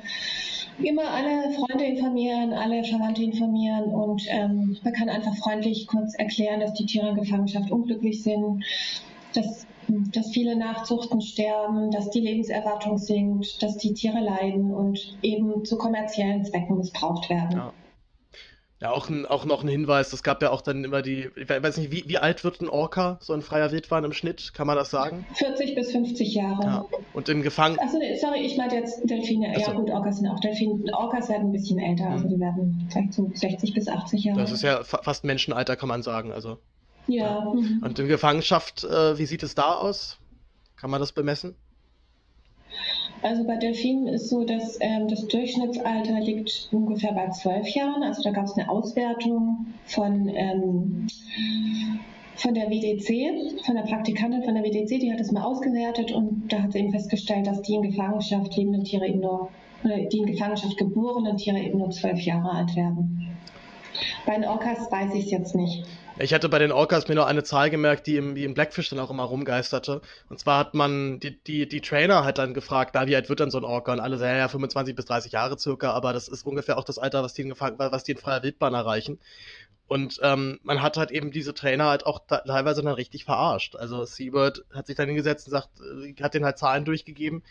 immer 0.79 1.09
alle 1.09 1.53
Freunde 1.53 1.85
informieren, 1.85 2.53
alle 2.53 2.83
Verwandte 2.83 3.23
informieren 3.23 3.85
und 3.85 4.23
ähm, 4.27 4.77
man 4.83 4.93
kann 4.93 5.09
einfach 5.09 5.35
freundlich 5.37 5.87
kurz 5.87 6.15
erklären, 6.15 6.59
dass 6.59 6.73
die 6.73 6.85
Tiere 6.85 7.09
in 7.09 7.15
Gefangenschaft 7.15 7.71
unglücklich 7.71 8.23
sind, 8.23 8.63
dass 9.33 9.65
dass 10.13 10.31
viele 10.31 10.55
Nachzuchten 10.55 11.21
sterben, 11.21 11.91
dass 11.91 12.09
die 12.09 12.21
Lebenserwartung 12.21 12.97
sinkt, 12.97 13.61
dass 13.61 13.77
die 13.77 13.93
Tiere 13.93 14.19
leiden 14.19 14.73
und 14.73 15.17
eben 15.21 15.65
zu 15.65 15.77
kommerziellen 15.77 16.45
Zwecken 16.45 16.77
missbraucht 16.77 17.29
werden. 17.29 17.57
Ja. 17.57 17.73
Ja, 18.81 18.91
auch, 18.91 19.09
ein, 19.09 19.25
auch 19.25 19.43
noch 19.43 19.61
ein 19.61 19.67
Hinweis, 19.67 20.13
es 20.13 20.23
gab 20.23 20.41
ja 20.41 20.51
auch 20.51 20.61
dann 20.61 20.85
immer 20.85 21.01
die, 21.01 21.29
ich 21.35 21.49
weiß 21.49 21.75
nicht, 21.77 21.91
wie, 21.91 22.05
wie 22.07 22.17
alt 22.17 22.45
wird 22.45 22.61
ein 22.61 22.69
Orca, 22.69 23.17
so 23.19 23.33
ein 23.33 23.41
freier 23.41 23.73
Wildwahn 23.73 24.05
im 24.05 24.13
Schnitt, 24.13 24.53
kann 24.53 24.67
man 24.67 24.77
das 24.77 24.89
sagen? 24.89 25.25
40 25.33 25.75
bis 25.75 25.91
50 25.91 26.33
Jahre. 26.33 26.63
Ja. 26.63 26.85
Und 27.13 27.27
in 27.27 27.41
Gefangen... 27.41 27.77
Achso, 27.77 27.97
nee, 27.97 28.15
sorry, 28.15 28.39
ich 28.39 28.55
meinte 28.55 28.75
jetzt 28.75 29.01
Delfine, 29.09 29.49
Achso. 29.49 29.71
ja 29.71 29.77
gut, 29.77 29.89
Orcas 29.89 30.19
sind 30.19 30.29
auch 30.29 30.39
Delfine, 30.39 30.81
Orcas 30.93 31.27
werden 31.27 31.49
ein 31.49 31.51
bisschen 31.51 31.77
älter, 31.77 32.09
also 32.09 32.25
mhm. 32.25 32.29
die 32.29 32.39
werden 32.39 32.87
vielleicht 32.89 33.13
so 33.13 33.29
60 33.33 33.73
bis 33.73 33.89
80 33.89 34.23
Jahre. 34.23 34.39
Das 34.39 34.53
ist 34.53 34.63
ja 34.63 34.81
fa 34.85 35.01
fast 35.03 35.25
Menschenalter, 35.25 35.75
kann 35.75 35.89
man 35.89 36.01
sagen, 36.01 36.31
also. 36.31 36.59
Ja. 37.09 37.51
Mhm. 37.53 37.81
Und 37.83 37.99
in 37.99 38.07
Gefangenschaft, 38.07 38.83
äh, 38.83 39.17
wie 39.17 39.25
sieht 39.25 39.43
es 39.43 39.55
da 39.55 39.75
aus? 39.75 40.17
Kann 40.77 40.89
man 40.89 40.99
das 40.99 41.11
bemessen? 41.11 41.55
Also 43.21 43.45
bei 43.45 43.57
Delfinen 43.57 44.07
ist 44.07 44.29
so, 44.29 44.45
dass 44.45 44.77
ähm, 44.79 45.07
das 45.09 45.27
Durchschnittsalter 45.27 46.19
liegt 46.21 46.69
ungefähr 46.71 47.11
bei 47.11 47.29
zwölf 47.29 47.67
Jahren. 47.69 48.01
Also 48.03 48.21
da 48.23 48.31
gab 48.31 48.45
es 48.45 48.57
eine 48.57 48.69
Auswertung 48.69 49.73
von, 49.85 50.29
ähm, 50.29 51.07
von 52.35 52.53
der 52.53 52.69
WDC, 52.69 53.65
von 53.65 53.75
der 53.75 53.83
Praktikantin 53.83 54.43
von 54.43 54.55
der 54.55 54.63
WDC, 54.63 55.01
die 55.01 55.11
hat 55.11 55.19
das 55.19 55.31
mal 55.31 55.43
ausgewertet 55.43 56.13
und 56.13 56.47
da 56.47 56.63
hat 56.63 56.71
sie 56.71 56.79
eben 56.79 56.91
festgestellt, 56.91 57.47
dass 57.47 57.61
die 57.61 57.75
in 57.75 57.81
Gefangenschaft 57.81 58.55
lebenden 58.55 58.85
Tiere 58.85 59.07
eben 59.07 59.19
nur, 59.19 59.49
oder 59.83 59.97
die 59.97 60.19
in 60.19 60.25
Gefangenschaft 60.25 60.77
geborenen 60.77 61.35
Tiere 61.35 61.59
eben 61.59 61.79
nur 61.79 61.89
zwölf 61.89 62.21
Jahre 62.21 62.51
alt 62.51 62.73
werden. 62.77 63.27
Bei 64.25 64.35
den 64.35 64.45
Orcas 64.45 64.89
weiß 64.89 65.13
ich 65.15 65.25
es 65.25 65.31
jetzt 65.31 65.55
nicht. 65.55 65.83
Ich 66.21 66.33
hatte 66.33 66.49
bei 66.49 66.59
den 66.59 66.73
Orcas 66.73 67.07
mir 67.07 67.15
noch 67.15 67.27
eine 67.27 67.43
Zahl 67.43 67.69
gemerkt, 67.69 68.05
die 68.05 68.17
im, 68.17 68.35
die 68.35 68.43
im 68.43 68.53
Blackfish 68.53 68.89
dann 68.89 68.99
auch 68.99 69.09
immer 69.09 69.23
rumgeisterte. 69.23 70.01
Und 70.27 70.37
zwar 70.37 70.59
hat 70.59 70.73
man 70.73 71.21
die, 71.21 71.41
die, 71.41 71.65
die 71.65 71.79
Trainer 71.79 72.25
halt 72.25 72.37
dann 72.37 72.53
gefragt, 72.53 72.91
na, 72.93 73.07
wie 73.07 73.15
alt 73.15 73.29
wird 73.29 73.39
denn 73.39 73.51
so 73.51 73.57
ein 73.57 73.63
Orca? 73.63 73.93
Und 73.93 74.01
alle 74.01 74.17
sagen, 74.17 74.37
ja, 74.37 74.49
25 74.49 74.95
bis 74.95 75.05
30 75.05 75.31
Jahre 75.31 75.57
circa, 75.57 75.91
aber 75.91 76.11
das 76.11 76.27
ist 76.27 76.45
ungefähr 76.45 76.77
auch 76.77 76.83
das 76.83 76.97
Alter, 76.97 77.23
was 77.23 77.33
die 77.35 77.43
in, 77.43 77.51
was 77.57 78.03
die 78.03 78.11
in 78.11 78.17
freier 78.17 78.43
Wildbahn 78.43 78.73
erreichen. 78.73 79.17
Und 79.87 80.19
ähm, 80.21 80.59
man 80.63 80.81
hat 80.81 80.97
halt 80.97 81.11
eben 81.11 81.31
diese 81.31 81.53
Trainer 81.53 81.85
halt 81.85 82.05
auch 82.05 82.19
teilweise 82.27 82.83
dann 82.83 82.93
richtig 82.93 83.23
verarscht. 83.23 83.77
Also 83.77 84.03
Seabird 84.03 84.65
hat 84.73 84.87
sich 84.87 84.97
dann 84.97 85.07
hingesetzt 85.07 85.47
und 85.47 85.51
sagt, 85.51 85.69
äh, 85.79 86.13
hat 86.21 86.33
den 86.33 86.43
halt 86.43 86.57
Zahlen 86.57 86.83
durchgegeben, 86.83 87.43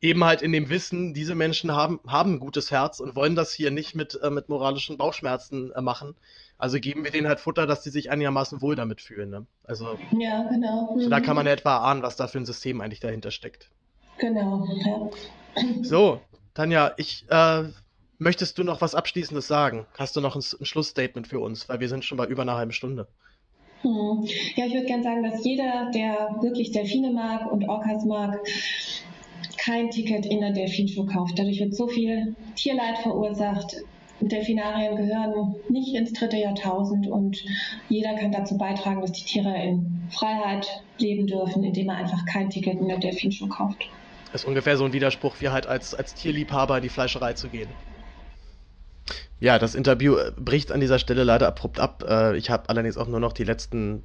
eben 0.00 0.24
halt 0.24 0.40
in 0.40 0.52
dem 0.52 0.70
Wissen, 0.70 1.12
diese 1.12 1.34
Menschen 1.34 1.72
haben, 1.72 2.00
haben 2.06 2.34
ein 2.34 2.40
gutes 2.40 2.70
Herz 2.70 3.00
und 3.00 3.14
wollen 3.16 3.36
das 3.36 3.52
hier 3.52 3.70
nicht 3.70 3.94
mit, 3.94 4.18
äh, 4.22 4.30
mit 4.30 4.48
moralischen 4.48 4.96
Bauchschmerzen 4.96 5.72
äh, 5.72 5.82
machen. 5.82 6.16
Also 6.58 6.80
geben 6.80 7.04
wir 7.04 7.12
denen 7.12 7.28
halt 7.28 7.38
Futter, 7.38 7.66
dass 7.66 7.82
die 7.82 7.90
sich 7.90 8.10
einigermaßen 8.10 8.60
wohl 8.60 8.74
damit 8.74 9.00
fühlen. 9.00 9.30
Ne? 9.30 9.46
Also, 9.62 9.96
ja, 10.18 10.42
genau. 10.48 10.94
Mhm. 10.94 11.02
So, 11.02 11.08
da 11.08 11.20
kann 11.20 11.36
man 11.36 11.46
ja 11.46 11.52
etwa 11.52 11.78
ahnen, 11.78 12.02
was 12.02 12.16
da 12.16 12.26
für 12.26 12.38
ein 12.38 12.46
System 12.46 12.80
eigentlich 12.80 13.00
dahinter 13.00 13.30
steckt. 13.30 13.70
Genau, 14.18 14.66
ja. 14.84 15.10
So, 15.82 16.20
Tanja, 16.54 16.92
ich, 16.96 17.24
äh, 17.30 17.64
möchtest 18.18 18.58
du 18.58 18.64
noch 18.64 18.80
was 18.80 18.94
Abschließendes 18.94 19.46
sagen? 19.46 19.86
Hast 19.96 20.16
du 20.16 20.20
noch 20.20 20.34
ein, 20.34 20.42
ein 20.60 20.66
Schlussstatement 20.66 21.28
für 21.28 21.40
uns? 21.40 21.68
Weil 21.68 21.80
wir 21.80 21.88
sind 21.88 22.04
schon 22.04 22.18
bei 22.18 22.26
über 22.26 22.42
einer 22.42 22.56
halben 22.56 22.72
Stunde. 22.72 23.08
Hm. 23.82 24.26
Ja, 24.56 24.66
ich 24.66 24.74
würde 24.74 24.86
gerne 24.86 25.04
sagen, 25.04 25.22
dass 25.22 25.44
jeder, 25.44 25.90
der 25.94 26.36
wirklich 26.40 26.72
Delfine 26.72 27.12
mag 27.12 27.50
und 27.50 27.68
Orcas 27.68 28.04
mag, 28.04 28.40
kein 29.56 29.90
Ticket 29.90 30.26
in 30.26 30.40
der 30.40 30.52
Delfinshow 30.52 31.06
kauft. 31.06 31.38
Dadurch 31.38 31.60
wird 31.60 31.74
so 31.74 31.86
viel 31.86 32.34
Tierleid 32.56 32.98
verursacht. 32.98 33.76
Delfinarien 34.20 34.96
gehören 34.96 35.54
nicht 35.68 35.94
ins 35.94 36.12
dritte 36.12 36.36
Jahrtausend 36.36 37.06
und 37.06 37.42
jeder 37.88 38.14
kann 38.16 38.32
dazu 38.32 38.58
beitragen, 38.58 39.00
dass 39.00 39.12
die 39.12 39.24
Tiere 39.24 39.54
in 39.62 40.08
Freiheit 40.10 40.66
leben 40.98 41.26
dürfen, 41.26 41.62
indem 41.64 41.88
er 41.88 41.96
einfach 41.96 42.24
kein 42.26 42.50
Ticket 42.50 42.80
in 42.80 42.88
der 42.88 42.98
Delfinshow 42.98 43.46
kauft. 43.48 43.84
Das 44.32 44.42
ist 44.42 44.48
ungefähr 44.48 44.76
so 44.76 44.84
ein 44.84 44.92
Widerspruch, 44.92 45.36
wie 45.40 45.48
halt 45.48 45.66
als, 45.66 45.94
als 45.94 46.14
Tierliebhaber 46.14 46.76
in 46.76 46.82
die 46.82 46.88
Fleischerei 46.88 47.32
zu 47.32 47.48
gehen. 47.48 47.68
Ja, 49.40 49.58
das 49.58 49.74
Interview 49.74 50.16
äh, 50.16 50.32
bricht 50.36 50.72
an 50.72 50.80
dieser 50.80 50.98
Stelle 50.98 51.24
leider 51.24 51.46
abrupt 51.46 51.78
ab. 51.78 52.04
Äh, 52.06 52.36
ich 52.36 52.50
habe 52.50 52.68
allerdings 52.68 52.98
auch 52.98 53.06
nur 53.06 53.20
noch 53.20 53.32
die 53.32 53.44
letzten 53.44 54.02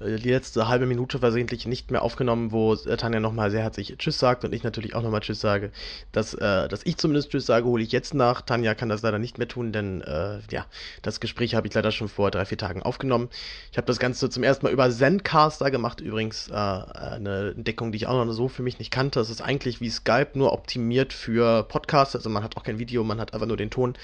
die 0.00 0.30
letzte 0.30 0.68
halbe 0.68 0.86
Minute 0.86 1.18
versehentlich 1.18 1.66
nicht 1.66 1.90
mehr 1.90 2.02
aufgenommen, 2.02 2.52
wo 2.52 2.74
äh, 2.74 2.96
Tanja 2.96 3.20
nochmal 3.20 3.50
sehr 3.50 3.62
herzlich 3.62 3.94
Tschüss 3.98 4.18
sagt 4.18 4.44
und 4.44 4.54
ich 4.54 4.62
natürlich 4.62 4.94
auch 4.94 5.02
nochmal 5.02 5.20
Tschüss 5.20 5.40
sage. 5.40 5.70
Dass, 6.12 6.34
äh, 6.34 6.68
dass 6.68 6.84
ich 6.84 6.96
zumindest 6.98 7.30
Tschüss 7.30 7.46
sage, 7.46 7.66
hole 7.66 7.82
ich 7.82 7.90
jetzt 7.90 8.14
nach. 8.14 8.42
Tanja 8.42 8.74
kann 8.74 8.88
das 8.88 9.02
leider 9.02 9.18
nicht 9.18 9.38
mehr 9.38 9.48
tun, 9.48 9.72
denn 9.72 10.02
äh, 10.02 10.38
ja, 10.50 10.66
das 11.02 11.20
Gespräch 11.20 11.54
habe 11.54 11.66
ich 11.66 11.74
leider 11.74 11.90
schon 11.90 12.08
vor 12.08 12.30
drei, 12.30 12.44
vier 12.44 12.58
Tagen 12.58 12.82
aufgenommen. 12.82 13.28
Ich 13.72 13.76
habe 13.76 13.86
das 13.86 13.98
Ganze 13.98 14.30
zum 14.30 14.42
ersten 14.42 14.66
Mal 14.66 14.72
über 14.72 14.88
Zencaster 14.90 15.70
gemacht, 15.70 16.00
übrigens 16.00 16.48
äh, 16.48 16.54
eine 16.54 17.54
Entdeckung, 17.56 17.90
die 17.90 17.96
ich 17.96 18.06
auch 18.06 18.24
noch 18.24 18.32
so 18.32 18.48
für 18.48 18.62
mich 18.62 18.78
nicht 18.78 18.90
kannte. 18.90 19.18
Es 19.20 19.30
ist 19.30 19.40
eigentlich 19.40 19.80
wie 19.80 19.90
Skype, 19.90 20.30
nur 20.34 20.52
optimiert 20.52 21.12
für 21.12 21.64
Podcasts, 21.64 22.14
also 22.14 22.30
man 22.30 22.44
hat 22.44 22.56
auch 22.56 22.62
kein 22.62 22.78
Video, 22.78 23.02
man 23.02 23.20
hat 23.20 23.34
einfach 23.34 23.46
nur 23.46 23.56
den 23.56 23.70
Ton 23.70 23.94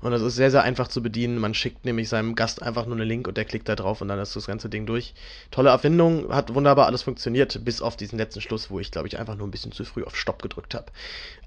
und 0.00 0.10
das 0.10 0.22
ist 0.22 0.34
sehr, 0.34 0.50
sehr 0.50 0.62
einfach 0.62 0.88
zu 0.88 1.02
bedienen. 1.02 1.38
Man 1.38 1.54
schickt 1.54 1.84
nämlich 1.84 2.08
seinem 2.08 2.34
Gast 2.34 2.62
einfach 2.62 2.86
nur 2.86 2.96
einen 2.96 3.08
Link 3.08 3.28
und 3.28 3.36
der 3.36 3.44
klickt 3.44 3.68
da 3.68 3.76
drauf 3.76 4.00
und 4.00 4.08
dann 4.08 4.18
ist 4.18 4.34
das 4.34 4.46
ganze 4.46 4.68
Ding 4.68 4.86
durch 4.86 5.14
tolle 5.50 5.70
Erfindung, 5.70 6.32
hat 6.32 6.54
wunderbar 6.54 6.86
alles 6.86 7.02
funktioniert, 7.02 7.64
bis 7.64 7.82
auf 7.82 7.96
diesen 7.96 8.18
letzten 8.18 8.40
Schluss, 8.40 8.70
wo 8.70 8.80
ich, 8.80 8.90
glaube 8.90 9.08
ich, 9.08 9.18
einfach 9.18 9.36
nur 9.36 9.46
ein 9.46 9.50
bisschen 9.50 9.72
zu 9.72 9.84
früh 9.84 10.04
auf 10.04 10.16
Stopp 10.16 10.42
gedrückt 10.42 10.74
habe. 10.74 10.86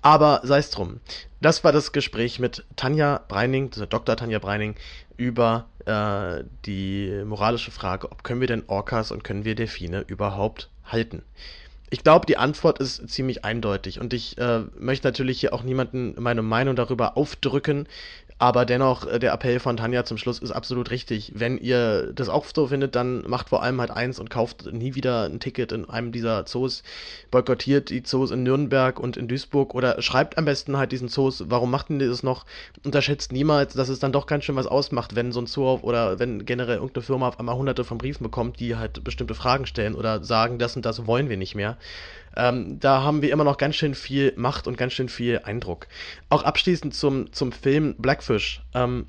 Aber 0.02 0.41
sei 0.43 0.60
es 0.60 0.70
drum. 0.70 1.00
Das 1.41 1.64
war 1.64 1.72
das 1.72 1.91
Gespräch 1.91 2.39
mit 2.39 2.66
Tanja 2.76 3.22
Breining, 3.28 3.72
Dr. 3.89 4.16
Tanja 4.16 4.39
Breining, 4.39 4.76
über 5.18 5.66
äh, 5.86 6.43
die 6.66 7.24
moralische 7.26 7.72
Frage, 7.72 8.12
ob 8.12 8.24
können 8.24 8.41
wir 8.41 8.48
denn 8.48 8.64
Orcas 8.68 9.12
und 9.12 9.24
können 9.24 9.45
wir 9.45 9.56
Delfine 9.56 10.02
überhaupt 10.02 10.70
halten? 10.86 11.24
Ich 11.89 12.04
glaube, 12.04 12.26
die 12.26 12.38
Antwort 12.38 12.80
ist 12.80 13.10
ziemlich 13.10 13.45
eindeutig 13.45 14.02
und 14.02 14.14
ich 14.14 14.38
äh, 14.38 14.64
möchte 14.78 15.08
natürlich 15.08 15.39
hier 15.39 15.54
auch 15.54 15.64
niemanden 15.64 16.16
meine 16.18 16.41
Meinung 16.41 16.76
darüber 16.76 17.16
aufdrücken, 17.16 17.88
Aber 18.40 18.66
dennoch, 18.66 19.08
äh, 19.08 19.18
der 19.18 19.34
Appell 19.34 19.60
von 19.60 19.78
Tanja 19.78 20.06
zum 20.06 20.18
Schluss 20.18 20.40
ist 20.40 20.52
absolut 20.52 20.92
richtig. 20.92 21.32
Wenn 21.36 21.58
ihr 21.58 22.14
das 22.14 22.30
auch 22.30 22.46
so 22.54 22.68
findet, 22.68 22.96
dann 22.96 23.28
macht 23.28 23.50
vor 23.50 23.64
allem 23.64 23.82
halt 23.82 23.90
eins 23.90 24.20
und 24.20 24.30
kauft 24.30 24.72
nie 24.72 24.94
wieder 24.94 25.24
ein 25.24 25.40
Ticket 25.40 25.72
in 25.72 25.90
einem 25.90 26.12
dieser 26.12 26.46
Zoos. 26.46 26.84
Boykottiert 27.32 27.90
die 27.90 28.04
Zoos 28.04 28.30
in 28.30 28.44
Nürnberg 28.44 29.00
und 29.00 29.18
in 29.18 29.28
Duisburg 29.28 29.74
oder 29.74 30.02
schreibt 30.02 30.38
am 30.38 30.46
besten 30.46 30.78
halt 30.78 30.92
diesen 30.92 31.08
Zoos, 31.08 31.46
warum 31.48 31.72
machten 31.72 31.98
die 31.98 32.08
das 32.08 32.22
noch? 32.22 32.46
Unterschätzt 32.86 33.32
niemals, 33.32 33.74
dass 33.74 33.90
es 33.90 34.00
dann 34.00 34.12
doch 34.12 34.28
ganz 34.28 34.44
schön 34.44 34.56
was 34.56 34.68
ausmacht, 34.68 35.16
wenn 35.16 35.32
so 35.32 35.42
ein 35.42 35.48
Zoo 35.48 35.80
oder 35.82 36.20
wenn 36.20 36.46
generell 36.46 36.76
irgendeine 36.76 37.04
Firma 37.04 37.28
auf 37.28 37.40
einmal 37.40 37.56
hunderte 37.56 37.84
von 37.84 37.98
Briefen 37.98 38.24
bekommt, 38.24 38.60
die 38.60 38.76
halt 38.76 39.04
bestimmte 39.04 39.34
Fragen 39.34 39.66
stellen 39.66 39.96
oder 39.96 40.24
sagen, 40.24 40.60
das 40.60 40.76
und 40.76 40.86
das 40.86 41.08
wollen 41.08 41.30
wir 41.30 41.38
nicht 41.38 41.56
mehr. 41.56 41.78
Ähm, 42.38 42.80
da 42.80 43.02
haben 43.02 43.22
wir 43.22 43.32
immer 43.32 43.44
noch 43.44 43.58
ganz 43.58 43.76
schön 43.76 43.96
viel 43.96 44.32
Macht 44.38 44.68
und 44.68 44.78
ganz 44.78 44.94
schön 44.94 45.10
viel 45.10 45.42
Eindruck. 45.44 45.88
Auch 46.30 46.44
abschließend 46.44 46.94
zum, 46.94 47.34
zum 47.34 47.52
Film 47.52 47.96
Blackfish. 47.98 48.62
Ähm, 48.74 49.08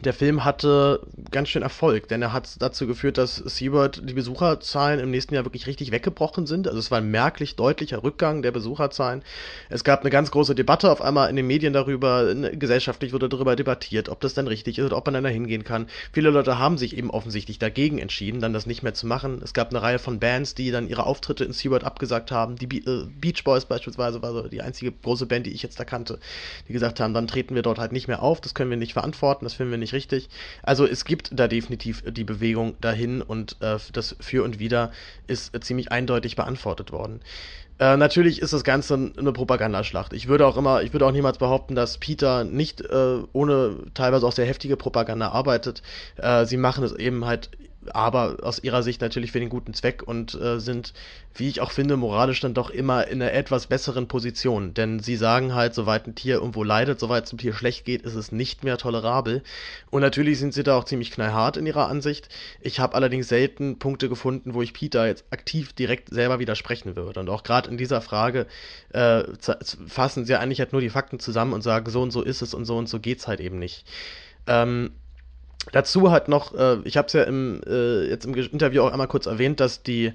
der 0.00 0.14
Film 0.14 0.44
hatte 0.44 1.00
ganz 1.30 1.50
schön 1.50 1.62
Erfolg, 1.62 2.08
denn 2.08 2.22
er 2.22 2.32
hat 2.32 2.60
dazu 2.60 2.86
geführt, 2.86 3.18
dass 3.18 3.36
SeaWorld 3.36 4.08
die 4.08 4.14
Besucherzahlen 4.14 4.98
im 4.98 5.10
nächsten 5.10 5.34
Jahr 5.34 5.44
wirklich 5.44 5.66
richtig 5.66 5.92
weggebrochen 5.92 6.46
sind. 6.46 6.66
Also 6.66 6.78
es 6.78 6.90
war 6.90 6.98
ein 6.98 7.10
merklich 7.10 7.56
deutlicher 7.56 8.02
Rückgang 8.02 8.40
der 8.40 8.52
Besucherzahlen. 8.52 9.22
Es 9.68 9.84
gab 9.84 10.00
eine 10.00 10.08
ganz 10.08 10.30
große 10.30 10.54
Debatte 10.54 10.90
auf 10.90 11.02
einmal 11.02 11.28
in 11.28 11.36
den 11.36 11.46
Medien 11.46 11.74
darüber, 11.74 12.34
gesellschaftlich 12.34 13.12
wurde 13.12 13.28
darüber 13.28 13.54
debattiert, 13.54 14.08
ob 14.08 14.20
das 14.20 14.32
dann 14.32 14.48
richtig 14.48 14.78
ist 14.78 14.86
oder 14.86 14.96
ob 14.96 15.06
man 15.06 15.22
da 15.22 15.28
hingehen 15.28 15.62
kann. 15.62 15.86
Viele 16.10 16.30
Leute 16.30 16.58
haben 16.58 16.78
sich 16.78 16.96
eben 16.96 17.10
offensichtlich 17.10 17.58
dagegen 17.58 17.98
entschieden, 17.98 18.40
dann 18.40 18.54
das 18.54 18.66
nicht 18.66 18.82
mehr 18.82 18.94
zu 18.94 19.06
machen. 19.06 19.42
Es 19.44 19.52
gab 19.52 19.70
eine 19.70 19.82
Reihe 19.82 19.98
von 19.98 20.18
Bands, 20.18 20.54
die 20.54 20.70
dann 20.70 20.88
ihre 20.88 21.04
Auftritte 21.04 21.44
in 21.44 21.52
SeaWorld 21.52 21.84
abgesagt 21.84 22.32
haben. 22.32 22.56
Die 22.56 22.78
äh, 22.78 23.04
Beach 23.20 23.44
Boys 23.44 23.66
beispielsweise 23.66 24.22
war 24.22 24.32
so 24.32 24.48
die 24.48 24.62
einzige 24.62 24.90
große 24.90 25.26
Band, 25.26 25.44
die 25.44 25.52
ich 25.52 25.62
jetzt 25.62 25.78
da 25.78 25.84
kannte, 25.84 26.18
die 26.66 26.72
gesagt 26.72 26.98
haben, 26.98 27.12
dann 27.12 27.26
treten 27.26 27.54
wir 27.54 27.62
dort 27.62 27.78
halt 27.78 27.92
nicht 27.92 28.08
mehr 28.08 28.22
auf, 28.22 28.40
das 28.40 28.54
können 28.54 28.70
wir 28.70 28.78
nicht 28.78 28.94
verantworten, 28.94 29.44
das 29.44 29.52
finden 29.52 29.70
wir 29.70 29.81
nicht 29.82 29.92
richtig. 29.92 30.28
Also 30.62 30.86
es 30.86 31.04
gibt 31.04 31.30
da 31.32 31.48
definitiv 31.48 32.02
die 32.06 32.24
Bewegung 32.24 32.74
dahin 32.80 33.20
und 33.20 33.56
äh, 33.60 33.76
das 33.92 34.16
Für 34.20 34.44
und 34.44 34.58
Wider 34.58 34.92
ist 35.26 35.52
ziemlich 35.64 35.92
eindeutig 35.92 36.36
beantwortet 36.36 36.92
worden. 36.92 37.20
Äh, 37.78 37.96
natürlich 37.96 38.40
ist 38.40 38.52
das 38.52 38.64
Ganze 38.64 39.12
eine 39.18 39.32
Propagandaschlacht. 39.32 40.12
Ich 40.12 40.28
würde 40.28 40.46
auch 40.46 40.56
immer, 40.56 40.82
ich 40.82 40.92
würde 40.92 41.06
auch 41.06 41.12
niemals 41.12 41.38
behaupten, 41.38 41.74
dass 41.74 41.98
Peter 41.98 42.44
nicht 42.44 42.80
äh, 42.80 43.18
ohne 43.32 43.76
teilweise 43.94 44.26
auch 44.26 44.32
sehr 44.32 44.46
heftige 44.46 44.76
Propaganda 44.76 45.30
arbeitet. 45.30 45.82
Äh, 46.16 46.44
sie 46.46 46.58
machen 46.58 46.84
es 46.84 46.92
eben 46.92 47.24
halt 47.24 47.50
aber 47.92 48.38
aus 48.42 48.62
ihrer 48.62 48.82
Sicht 48.82 49.00
natürlich 49.00 49.32
für 49.32 49.40
den 49.40 49.48
guten 49.48 49.74
Zweck 49.74 50.02
und 50.02 50.34
äh, 50.34 50.60
sind, 50.60 50.92
wie 51.34 51.48
ich 51.48 51.60
auch 51.60 51.70
finde, 51.70 51.96
moralisch 51.96 52.40
dann 52.40 52.54
doch 52.54 52.70
immer 52.70 53.06
in 53.08 53.20
einer 53.20 53.32
etwas 53.32 53.66
besseren 53.66 54.08
Position. 54.08 54.74
Denn 54.74 55.00
sie 55.00 55.16
sagen 55.16 55.54
halt, 55.54 55.74
soweit 55.74 56.06
ein 56.06 56.14
Tier 56.14 56.36
irgendwo 56.36 56.64
leidet, 56.64 57.00
soweit 57.00 57.24
es 57.24 57.30
dem 57.30 57.38
Tier 57.38 57.52
schlecht 57.52 57.84
geht, 57.84 58.02
ist 58.02 58.14
es 58.14 58.32
nicht 58.32 58.64
mehr 58.64 58.78
tolerabel. 58.78 59.42
Und 59.90 60.02
natürlich 60.02 60.38
sind 60.38 60.54
sie 60.54 60.62
da 60.62 60.76
auch 60.76 60.84
ziemlich 60.84 61.10
knallhart 61.10 61.56
in 61.56 61.66
ihrer 61.66 61.88
Ansicht. 61.88 62.28
Ich 62.60 62.80
habe 62.80 62.94
allerdings 62.94 63.28
selten 63.28 63.78
Punkte 63.78 64.08
gefunden, 64.08 64.54
wo 64.54 64.62
ich 64.62 64.72
Peter 64.72 65.06
jetzt 65.06 65.24
aktiv 65.30 65.72
direkt 65.72 66.10
selber 66.10 66.38
widersprechen 66.38 66.96
würde. 66.96 67.20
Und 67.20 67.28
auch 67.28 67.42
gerade 67.42 67.70
in 67.70 67.76
dieser 67.76 68.00
Frage 68.00 68.46
äh, 68.90 69.24
fassen 69.86 70.24
sie 70.24 70.36
eigentlich 70.36 70.60
halt 70.60 70.72
nur 70.72 70.80
die 70.80 70.90
Fakten 70.90 71.18
zusammen 71.18 71.52
und 71.52 71.62
sagen, 71.62 71.90
so 71.90 72.02
und 72.02 72.10
so 72.10 72.22
ist 72.22 72.42
es 72.42 72.54
und 72.54 72.64
so 72.64 72.76
und 72.76 72.88
so 72.88 73.00
geht's 73.00 73.26
halt 73.26 73.40
eben 73.40 73.58
nicht. 73.58 73.84
Ähm, 74.46 74.92
Dazu 75.70 76.10
hat 76.10 76.28
noch, 76.28 76.54
äh, 76.54 76.78
ich 76.84 76.96
habe 76.96 77.06
es 77.06 77.12
ja 77.12 77.22
im, 77.22 77.60
äh, 77.66 78.08
jetzt 78.08 78.24
im 78.24 78.34
Interview 78.34 78.82
auch 78.82 78.90
einmal 78.90 79.06
kurz 79.08 79.26
erwähnt, 79.26 79.60
dass 79.60 79.82
die 79.82 80.12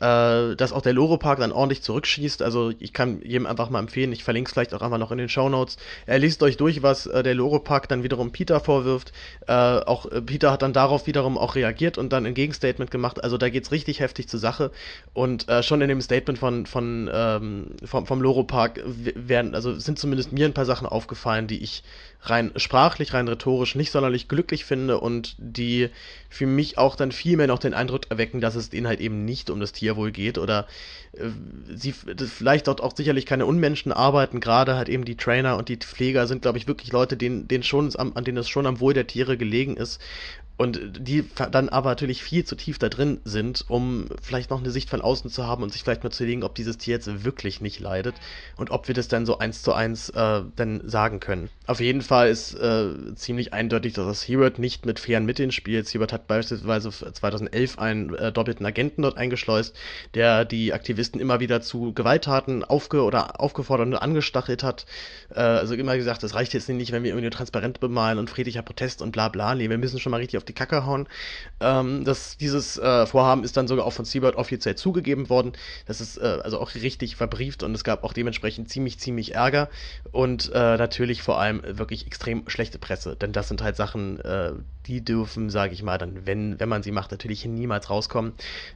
äh, 0.00 0.56
dass 0.56 0.72
auch 0.72 0.82
der 0.82 0.92
Loro-Park 0.92 1.40
dann 1.40 1.52
ordentlich 1.52 1.82
zurückschießt. 1.82 2.42
Also 2.42 2.72
ich 2.78 2.92
kann 2.92 3.20
jedem 3.22 3.46
einfach 3.46 3.70
mal 3.70 3.80
empfehlen, 3.80 4.12
ich 4.12 4.24
verlinke 4.24 4.48
es 4.48 4.52
vielleicht 4.52 4.74
auch 4.74 4.82
einfach 4.82 4.98
noch 4.98 5.12
in 5.12 5.18
den 5.18 5.28
Show 5.28 5.48
Notes. 5.48 5.76
Er 6.06 6.18
liest 6.18 6.42
euch 6.42 6.56
durch, 6.56 6.82
was 6.82 7.06
äh, 7.06 7.22
der 7.22 7.34
Loro-Park 7.34 7.88
dann 7.88 8.02
wiederum 8.02 8.32
Peter 8.32 8.60
vorwirft. 8.60 9.12
Äh, 9.46 9.52
auch 9.52 10.06
äh, 10.06 10.22
Peter 10.22 10.52
hat 10.52 10.62
dann 10.62 10.72
darauf 10.72 11.06
wiederum 11.06 11.36
auch 11.36 11.54
reagiert 11.54 11.98
und 11.98 12.12
dann 12.12 12.26
ein 12.26 12.34
Gegenstatement 12.34 12.90
gemacht. 12.90 13.22
Also 13.22 13.36
da 13.36 13.48
geht's 13.48 13.72
richtig 13.72 14.00
heftig 14.00 14.28
zur 14.28 14.40
Sache. 14.40 14.70
Und 15.12 15.48
äh, 15.48 15.62
schon 15.62 15.80
in 15.80 15.88
dem 15.88 16.00
Statement 16.00 16.38
von, 16.38 16.66
von 16.66 17.10
ähm, 17.12 17.66
vom, 17.84 18.06
vom 18.06 18.22
Loro-Park 18.22 18.80
werden, 18.84 19.54
also 19.54 19.78
sind 19.78 19.98
zumindest 19.98 20.32
mir 20.32 20.46
ein 20.46 20.54
paar 20.54 20.66
Sachen 20.66 20.86
aufgefallen, 20.86 21.46
die 21.46 21.62
ich 21.62 21.82
rein 22.22 22.52
sprachlich, 22.56 23.14
rein 23.14 23.28
rhetorisch 23.28 23.74
nicht 23.74 23.90
sonderlich 23.90 24.28
glücklich 24.28 24.64
finde 24.64 25.00
und 25.00 25.36
die 25.38 25.88
für 26.28 26.46
mich 26.46 26.78
auch 26.78 26.96
dann 26.96 27.12
viel 27.12 27.36
mehr 27.36 27.46
noch 27.46 27.58
den 27.58 27.74
Eindruck 27.74 28.10
erwecken, 28.10 28.40
dass 28.40 28.54
es 28.54 28.70
denen 28.70 28.86
halt 28.86 29.00
eben 29.00 29.24
nicht 29.24 29.50
um 29.50 29.58
das 29.58 29.72
Tierwohl 29.80 30.12
geht 30.12 30.38
oder 30.38 30.66
äh, 31.12 31.30
sie 31.74 31.92
vielleicht 31.92 32.68
dort 32.68 32.82
auch 32.82 32.94
sicherlich 32.94 33.26
keine 33.26 33.46
Unmenschen 33.46 33.92
arbeiten, 33.92 34.40
gerade 34.40 34.76
halt 34.76 34.88
eben 34.88 35.04
die 35.04 35.16
Trainer 35.16 35.56
und 35.56 35.68
die 35.68 35.78
Pfleger 35.78 36.26
sind, 36.26 36.42
glaube 36.42 36.58
ich, 36.58 36.68
wirklich 36.68 36.92
Leute, 36.92 37.16
denen, 37.16 37.48
denen 37.48 37.64
schon, 37.64 37.94
an 37.96 38.24
denen 38.24 38.38
es 38.38 38.48
schon 38.48 38.66
am 38.66 38.80
Wohl 38.80 38.94
der 38.94 39.06
Tiere 39.06 39.36
gelegen 39.36 39.76
ist 39.76 40.00
und 40.60 40.78
die 40.98 41.24
dann 41.52 41.70
aber 41.70 41.88
natürlich 41.88 42.22
viel 42.22 42.44
zu 42.44 42.54
tief 42.54 42.78
da 42.78 42.90
drin 42.90 43.22
sind, 43.24 43.64
um 43.68 44.08
vielleicht 44.20 44.50
noch 44.50 44.60
eine 44.60 44.70
Sicht 44.70 44.90
von 44.90 45.00
außen 45.00 45.30
zu 45.30 45.46
haben 45.46 45.62
und 45.62 45.72
sich 45.72 45.82
vielleicht 45.82 46.04
mal 46.04 46.10
zu 46.10 46.22
überlegen, 46.22 46.42
ob 46.42 46.54
dieses 46.54 46.76
Tier 46.76 46.96
jetzt 46.96 47.24
wirklich 47.24 47.62
nicht 47.62 47.80
leidet 47.80 48.14
und 48.58 48.70
ob 48.70 48.86
wir 48.86 48.94
das 48.94 49.08
dann 49.08 49.24
so 49.24 49.38
eins 49.38 49.62
zu 49.62 49.72
eins 49.72 50.10
äh, 50.10 50.42
dann 50.56 50.86
sagen 50.86 51.18
können. 51.18 51.48
Auf 51.66 51.80
jeden 51.80 52.02
Fall 52.02 52.28
ist 52.28 52.52
äh, 52.56 52.90
ziemlich 53.14 53.54
eindeutig, 53.54 53.94
dass 53.94 54.04
das 54.04 54.28
Hewitt 54.28 54.58
nicht 54.58 54.84
mit 54.84 55.00
fairen 55.00 55.24
Mitteln 55.24 55.50
spielt. 55.50 55.88
Hewitt 55.88 56.12
hat 56.12 56.26
beispielsweise 56.26 56.90
2011 56.90 57.78
einen 57.78 58.14
äh, 58.14 58.30
doppelten 58.30 58.66
Agenten 58.66 59.00
dort 59.00 59.16
eingeschleust, 59.16 59.74
der 60.12 60.44
die 60.44 60.74
Aktivisten 60.74 61.22
immer 61.22 61.40
wieder 61.40 61.62
zu 61.62 61.94
Gewalttaten 61.94 62.64
aufge 62.64 63.02
oder 63.02 63.40
aufgefordert 63.40 63.86
und 63.86 63.94
angestachelt 63.94 64.62
hat. 64.62 64.84
Äh, 65.34 65.40
also 65.40 65.72
immer 65.72 65.96
gesagt, 65.96 66.22
das 66.22 66.34
reicht 66.34 66.52
jetzt 66.52 66.68
nicht, 66.68 66.92
wenn 66.92 67.02
wir 67.02 67.12
irgendwie 67.12 67.22
nur 67.22 67.30
transparent 67.30 67.80
bemalen 67.80 68.18
und 68.18 68.28
friedlicher 68.28 68.60
Protest 68.60 69.00
und 69.00 69.12
bla 69.12 69.30
bla. 69.30 69.54
Nee, 69.54 69.70
wir 69.70 69.78
müssen 69.78 69.98
schon 69.98 70.10
mal 70.10 70.18
richtig 70.18 70.36
auf 70.36 70.49
die 70.50 70.54
Kacke 70.54 70.84
hauen. 70.86 71.08
Ähm, 71.60 72.04
das, 72.04 72.36
dieses 72.36 72.78
äh, 72.78 73.06
Vorhaben 73.06 73.44
ist 73.44 73.56
dann 73.56 73.68
sogar 73.68 73.86
auch 73.86 73.92
von 73.92 74.04
Seabird 74.04 74.36
offiziell 74.36 74.74
zugegeben 74.74 75.28
worden. 75.28 75.52
Das 75.86 76.00
ist 76.00 76.18
äh, 76.18 76.38
also 76.42 76.60
auch 76.60 76.74
richtig 76.74 77.16
verbrieft 77.16 77.62
und 77.62 77.74
es 77.74 77.84
gab 77.84 78.04
auch 78.04 78.12
dementsprechend 78.12 78.68
ziemlich, 78.68 78.98
ziemlich 78.98 79.34
Ärger 79.34 79.68
und 80.12 80.50
äh, 80.52 80.76
natürlich 80.76 81.22
vor 81.22 81.40
allem 81.40 81.62
wirklich 81.64 82.06
extrem 82.06 82.48
schlechte 82.48 82.78
Presse, 82.78 83.16
denn 83.16 83.32
das 83.32 83.48
sind 83.48 83.62
halt 83.62 83.76
Sachen, 83.76 84.20
äh, 84.20 84.52
die 84.86 85.04
dürfen, 85.04 85.50
sage 85.50 85.72
ich 85.72 85.82
mal, 85.82 85.98
dann, 85.98 86.26
wenn, 86.26 86.58
wenn 86.58 86.68
man 86.68 86.82
sie 86.82 86.92
macht, 86.92 87.10
natürlich 87.10 87.44
niemals 87.44 87.90
rauskommen. 87.90 88.32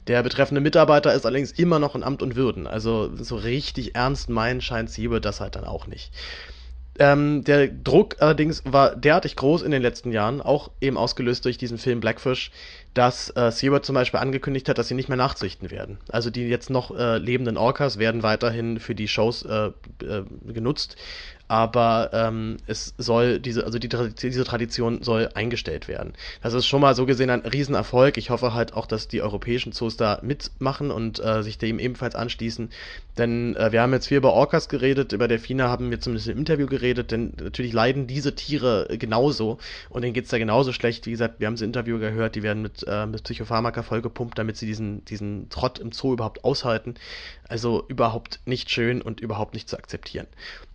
Der 0.07 0.23
betreffende 0.23 0.61
Mitarbeiter 0.61 1.13
ist 1.13 1.25
allerdings 1.25 1.51
immer 1.51 1.79
noch 1.79 1.95
in 1.95 2.03
Amt 2.03 2.21
und 2.21 2.35
Würden, 2.35 2.67
also 2.67 3.15
so 3.15 3.35
richtig 3.35 3.95
ernst 3.95 4.29
meinen 4.29 4.61
scheint 4.61 4.89
Seabird 4.89 5.25
das 5.25 5.41
halt 5.41 5.55
dann 5.55 5.65
auch 5.65 5.87
nicht. 5.87 6.11
Ähm, 6.97 7.43
der 7.43 7.67
Druck 7.67 8.15
allerdings 8.19 8.63
war 8.65 8.95
derartig 8.95 9.35
groß 9.35 9.63
in 9.63 9.71
den 9.71 9.81
letzten 9.81 10.11
Jahren, 10.11 10.41
auch 10.41 10.71
eben 10.79 10.97
ausgelöst 10.97 11.43
durch 11.43 11.57
diesen 11.57 11.77
Film 11.77 11.99
Blackfish, 11.99 12.51
dass 12.93 13.29
äh, 13.35 13.51
SeaWorld 13.51 13.85
zum 13.85 13.95
Beispiel 13.95 14.21
angekündigt 14.21 14.69
hat, 14.69 14.77
dass 14.77 14.87
sie 14.87 14.93
nicht 14.93 15.09
mehr 15.09 15.17
nachzüchten 15.17 15.71
werden. 15.71 15.97
Also 16.09 16.29
die 16.29 16.47
jetzt 16.47 16.69
noch 16.69 16.97
äh, 16.97 17.17
lebenden 17.17 17.57
Orcas 17.57 17.99
werden 17.99 18.23
weiterhin 18.23 18.79
für 18.79 18.95
die 18.95 19.09
Shows 19.09 19.43
äh, 19.43 19.71
äh 20.03 20.23
genutzt 20.45 20.95
aber 21.47 22.09
ähm, 22.13 22.57
es 22.65 22.93
soll 22.97 23.39
diese, 23.39 23.65
also 23.65 23.77
die, 23.77 23.89
diese 23.89 24.43
Tradition 24.43 25.03
soll 25.03 25.29
eingestellt 25.33 25.87
werden. 25.87 26.13
Das 26.41 26.53
ist 26.53 26.65
schon 26.65 26.81
mal 26.81 26.95
so 26.95 27.05
gesehen 27.05 27.29
ein 27.29 27.41
Riesenerfolg. 27.41 28.17
Ich 28.17 28.29
hoffe 28.29 28.53
halt 28.53 28.73
auch, 28.73 28.87
dass 28.87 29.07
die 29.07 29.21
europäischen 29.21 29.71
Zoos 29.71 29.97
da 29.97 30.19
mitmachen 30.21 30.91
und 30.91 31.23
äh, 31.23 31.43
sich 31.43 31.57
dem 31.57 31.79
ebenfalls 31.79 32.15
anschließen. 32.15 32.69
Denn 33.17 33.55
äh, 33.55 33.71
wir 33.71 33.81
haben 33.81 33.93
jetzt 33.93 34.07
viel 34.07 34.17
über 34.17 34.33
Orcas 34.33 34.69
geredet, 34.69 35.13
über 35.13 35.27
Delfine 35.27 35.69
haben 35.69 35.91
wir 35.91 35.99
zumindest 35.99 36.27
im 36.27 36.37
Interview 36.37 36.65
geredet, 36.67 37.11
denn 37.11 37.33
natürlich 37.41 37.73
leiden 37.73 38.07
diese 38.07 38.35
Tiere 38.35 38.87
genauso 38.97 39.57
und 39.89 40.01
denen 40.01 40.13
geht's 40.13 40.29
da 40.29 40.37
genauso 40.37 40.73
schlecht. 40.73 41.05
Wie 41.05 41.11
gesagt, 41.11 41.39
wir 41.39 41.47
haben 41.47 41.53
es 41.53 41.61
im 41.61 41.67
Interview 41.67 41.99
gehört, 41.99 42.35
die 42.35 42.43
werden 42.43 42.61
mit, 42.61 42.83
äh, 42.87 43.05
mit 43.05 43.23
Psychopharmaka 43.23 43.83
vollgepumpt, 43.83 44.37
damit 44.37 44.57
sie 44.57 44.65
diesen, 44.65 45.05
diesen 45.05 45.49
Trott 45.49 45.79
im 45.79 45.91
Zoo 45.91 46.13
überhaupt 46.13 46.43
aushalten. 46.43 46.95
Also 47.47 47.85
überhaupt 47.87 48.39
nicht 48.45 48.71
schön 48.71 49.01
und 49.01 49.19
überhaupt 49.19 49.53
nicht 49.53 49.69
zu 49.69 49.77
akzeptieren. 49.77 50.25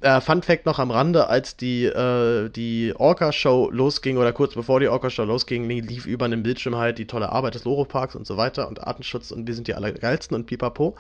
Äh, 0.02 0.20
Fun 0.20 0.42
Fact 0.42 0.59
noch 0.66 0.78
am 0.78 0.90
Rande, 0.90 1.28
als 1.28 1.56
die, 1.56 1.84
äh, 1.84 2.48
die 2.48 2.94
Orca-Show 2.96 3.70
losging 3.70 4.16
oder 4.16 4.32
kurz 4.32 4.54
bevor 4.54 4.80
die 4.80 4.88
Orca-Show 4.88 5.24
losging, 5.24 5.68
lief 5.68 6.06
über 6.06 6.24
einem 6.24 6.42
Bildschirm 6.42 6.76
halt 6.76 6.98
die 6.98 7.06
tolle 7.06 7.30
Arbeit 7.30 7.54
des 7.54 7.64
Loro-Parks 7.64 8.14
und 8.14 8.26
so 8.26 8.36
weiter 8.36 8.68
und 8.68 8.86
Artenschutz 8.86 9.30
und 9.30 9.46
wir 9.46 9.54
sind 9.54 9.68
die 9.68 9.74
allergeilsten 9.74 10.34
und 10.34 10.46
pipapo. 10.46 10.96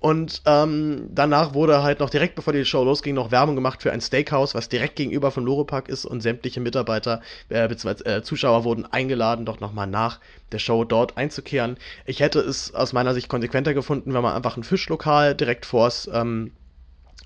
Und 0.00 0.40
ähm, 0.46 1.08
danach 1.10 1.52
wurde 1.52 1.82
halt 1.82 2.00
noch 2.00 2.08
direkt 2.08 2.34
bevor 2.34 2.54
die 2.54 2.64
Show 2.64 2.82
losging 2.84 3.14
noch 3.14 3.30
Werbung 3.30 3.54
gemacht 3.54 3.82
für 3.82 3.92
ein 3.92 4.00
Steakhouse, 4.00 4.54
was 4.54 4.70
direkt 4.70 4.96
gegenüber 4.96 5.30
vom 5.30 5.44
Loro-Park 5.44 5.90
ist 5.90 6.06
und 6.06 6.22
sämtliche 6.22 6.60
Mitarbeiter 6.60 7.20
äh, 7.50 7.68
bzw. 7.68 8.04
Äh, 8.04 8.22
Zuschauer 8.22 8.64
wurden 8.64 8.86
eingeladen, 8.86 9.44
doch 9.44 9.60
nochmal 9.60 9.86
nach 9.86 10.18
der 10.52 10.58
Show 10.58 10.84
dort 10.84 11.18
einzukehren. 11.18 11.76
Ich 12.06 12.20
hätte 12.20 12.40
es 12.40 12.74
aus 12.74 12.94
meiner 12.94 13.12
Sicht 13.12 13.28
konsequenter 13.28 13.74
gefunden, 13.74 14.14
wenn 14.14 14.22
man 14.22 14.34
einfach 14.34 14.56
ein 14.56 14.64
Fischlokal 14.64 15.34
direkt 15.34 15.66
vors 15.66 16.08
ähm, 16.12 16.52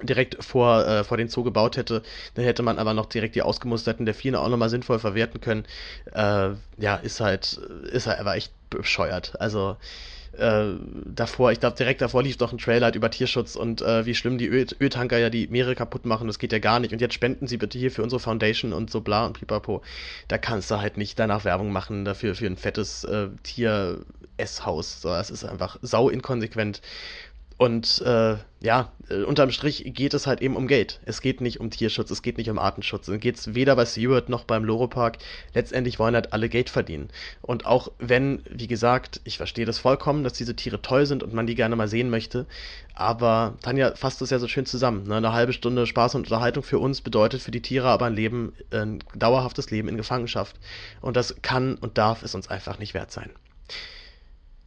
direkt 0.02 0.42
vor, 0.42 0.86
äh, 0.86 1.04
vor 1.04 1.16
den 1.16 1.28
Zoo 1.28 1.44
gebaut 1.44 1.76
hätte, 1.76 2.02
dann 2.34 2.44
hätte 2.44 2.62
man 2.62 2.78
aber 2.78 2.94
noch 2.94 3.06
direkt 3.06 3.34
die 3.36 3.42
ausgemusterten 3.42 4.06
Delfine 4.06 4.40
auch 4.40 4.48
nochmal 4.48 4.70
sinnvoll 4.70 4.98
verwerten 4.98 5.40
können. 5.40 5.64
Äh, 6.12 6.50
ja, 6.78 6.96
ist 7.02 7.20
halt, 7.20 7.54
ist 7.92 8.06
halt 8.06 8.18
aber 8.18 8.36
echt 8.36 8.52
bescheuert. 8.70 9.40
Also, 9.40 9.76
äh, 10.38 10.74
davor, 11.04 11.52
ich 11.52 11.60
glaube 11.60 11.76
direkt 11.76 12.00
davor 12.00 12.22
lief 12.22 12.36
doch 12.36 12.52
ein 12.52 12.58
Trailer 12.58 12.86
halt 12.86 12.96
über 12.96 13.10
Tierschutz 13.10 13.54
und 13.54 13.82
äh, 13.82 14.04
wie 14.04 14.14
schlimm 14.14 14.38
die 14.38 14.48
Öl 14.48 14.66
Öltanker 14.80 15.18
ja 15.18 15.30
die 15.30 15.46
Meere 15.46 15.74
kaputt 15.74 16.06
machen, 16.06 16.26
das 16.26 16.38
geht 16.38 16.52
ja 16.52 16.58
gar 16.58 16.80
nicht. 16.80 16.92
Und 16.92 17.00
jetzt 17.00 17.14
spenden 17.14 17.46
sie 17.46 17.56
bitte 17.56 17.78
hier 17.78 17.90
für 17.90 18.02
unsere 18.02 18.20
Foundation 18.20 18.72
und 18.72 18.90
so 18.90 19.00
bla 19.00 19.26
und 19.26 19.38
pipapo. 19.38 19.82
Da 20.28 20.38
kannst 20.38 20.70
du 20.70 20.80
halt 20.80 20.96
nicht 20.96 21.18
danach 21.18 21.44
Werbung 21.44 21.72
machen 21.72 22.04
dafür 22.04 22.34
für 22.34 22.46
ein 22.46 22.56
fettes 22.56 23.04
äh, 23.04 23.28
Tier-Esshaus. 23.44 25.00
So, 25.02 25.10
das 25.10 25.30
ist 25.30 25.44
einfach 25.44 25.78
sau 25.82 26.08
inkonsequent. 26.08 26.80
Und 27.56 28.02
äh, 28.04 28.36
ja, 28.60 28.92
äh, 29.08 29.22
unterm 29.22 29.50
Strich 29.50 29.84
geht 29.94 30.12
es 30.12 30.26
halt 30.26 30.42
eben 30.42 30.56
um 30.56 30.66
Geld. 30.66 31.00
Es 31.04 31.20
geht 31.20 31.40
nicht 31.40 31.60
um 31.60 31.70
Tierschutz, 31.70 32.10
es 32.10 32.22
geht 32.22 32.36
nicht 32.36 32.50
um 32.50 32.58
Artenschutz. 32.58 33.06
Es 33.06 33.20
geht 33.20 33.54
weder 33.54 33.76
bei 33.76 33.84
SeaWorld 33.84 34.28
noch 34.28 34.44
beim 34.44 34.64
Loro-Park. 34.64 35.18
Letztendlich 35.54 35.98
wollen 35.98 36.16
halt 36.16 36.32
alle 36.32 36.48
Geld 36.48 36.68
verdienen. 36.68 37.10
Und 37.42 37.64
auch 37.64 37.92
wenn, 37.98 38.42
wie 38.50 38.66
gesagt, 38.66 39.20
ich 39.24 39.36
verstehe 39.36 39.66
das 39.66 39.78
vollkommen, 39.78 40.24
dass 40.24 40.32
diese 40.32 40.56
Tiere 40.56 40.82
toll 40.82 41.06
sind 41.06 41.22
und 41.22 41.32
man 41.32 41.46
die 41.46 41.54
gerne 41.54 41.76
mal 41.76 41.88
sehen 41.88 42.10
möchte, 42.10 42.46
aber 42.94 43.54
Tanja 43.62 43.94
fasst 43.94 44.22
es 44.22 44.30
ja 44.30 44.38
so 44.38 44.48
schön 44.48 44.66
zusammen. 44.66 45.06
Ne? 45.06 45.16
Eine 45.16 45.32
halbe 45.32 45.52
Stunde 45.52 45.86
Spaß 45.86 46.16
und 46.16 46.22
Unterhaltung 46.22 46.62
für 46.64 46.78
uns 46.78 47.02
bedeutet 47.02 47.42
für 47.42 47.50
die 47.50 47.62
Tiere 47.62 47.88
aber 47.88 48.06
ein 48.06 48.14
Leben, 48.14 48.52
ein 48.72 48.98
dauerhaftes 49.14 49.70
Leben 49.70 49.88
in 49.88 49.96
Gefangenschaft. 49.96 50.56
Und 51.00 51.16
das 51.16 51.36
kann 51.42 51.76
und 51.76 51.98
darf 51.98 52.22
es 52.22 52.34
uns 52.34 52.48
einfach 52.48 52.78
nicht 52.78 52.94
wert 52.94 53.12
sein. 53.12 53.30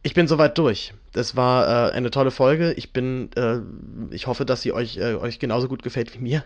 Ich 0.04 0.14
bin 0.14 0.28
soweit 0.28 0.56
durch. 0.56 0.94
Das 1.12 1.34
war 1.34 1.88
äh, 1.88 1.92
eine 1.92 2.10
tolle 2.10 2.30
Folge. 2.30 2.72
Ich 2.74 2.92
bin, 2.92 3.30
äh, 3.34 3.58
ich 4.14 4.28
hoffe, 4.28 4.44
dass 4.44 4.62
sie 4.62 4.72
euch, 4.72 4.96
äh, 4.96 5.14
euch 5.14 5.40
genauso 5.40 5.66
gut 5.66 5.82
gefällt 5.82 6.14
wie 6.14 6.20
mir. 6.20 6.44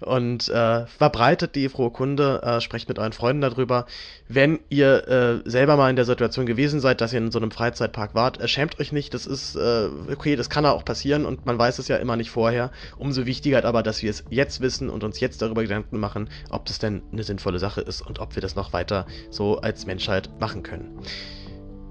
Und 0.00 0.48
äh, 0.48 0.86
verbreitet 0.86 1.54
die 1.54 1.68
frohe 1.68 1.90
Kunde, 1.90 2.40
äh, 2.42 2.62
sprecht 2.62 2.88
mit 2.88 2.98
euren 2.98 3.12
Freunden 3.12 3.42
darüber. 3.42 3.84
Wenn 4.26 4.58
ihr 4.70 5.06
äh, 5.06 5.48
selber 5.50 5.76
mal 5.76 5.90
in 5.90 5.96
der 5.96 6.06
Situation 6.06 6.46
gewesen 6.46 6.80
seid, 6.80 7.02
dass 7.02 7.12
ihr 7.12 7.18
in 7.18 7.30
so 7.30 7.38
einem 7.38 7.50
Freizeitpark 7.50 8.14
wart, 8.14 8.48
schämt 8.48 8.80
euch 8.80 8.90
nicht. 8.90 9.12
Das 9.12 9.26
ist 9.26 9.56
okay, 9.56 10.34
das 10.36 10.48
kann 10.48 10.64
auch 10.64 10.84
passieren 10.84 11.26
und 11.26 11.44
man 11.44 11.58
weiß 11.58 11.78
es 11.78 11.88
ja 11.88 11.96
immer 11.96 12.16
nicht 12.16 12.30
vorher. 12.30 12.70
Umso 12.96 13.26
wichtiger 13.26 13.64
aber, 13.64 13.82
dass 13.82 14.02
wir 14.02 14.10
es 14.10 14.24
jetzt 14.30 14.62
wissen 14.62 14.88
und 14.88 15.04
uns 15.04 15.20
jetzt 15.20 15.42
darüber 15.42 15.62
Gedanken 15.62 15.98
machen, 16.00 16.30
ob 16.50 16.64
das 16.64 16.78
denn 16.78 17.02
eine 17.12 17.22
sinnvolle 17.22 17.58
Sache 17.58 17.82
ist 17.82 18.00
und 18.00 18.18
ob 18.18 18.34
wir 18.34 18.40
das 18.40 18.56
noch 18.56 18.72
weiter 18.72 19.06
so 19.30 19.58
als 19.58 19.86
Menschheit 19.86 20.30
machen 20.40 20.62
können. 20.62 20.98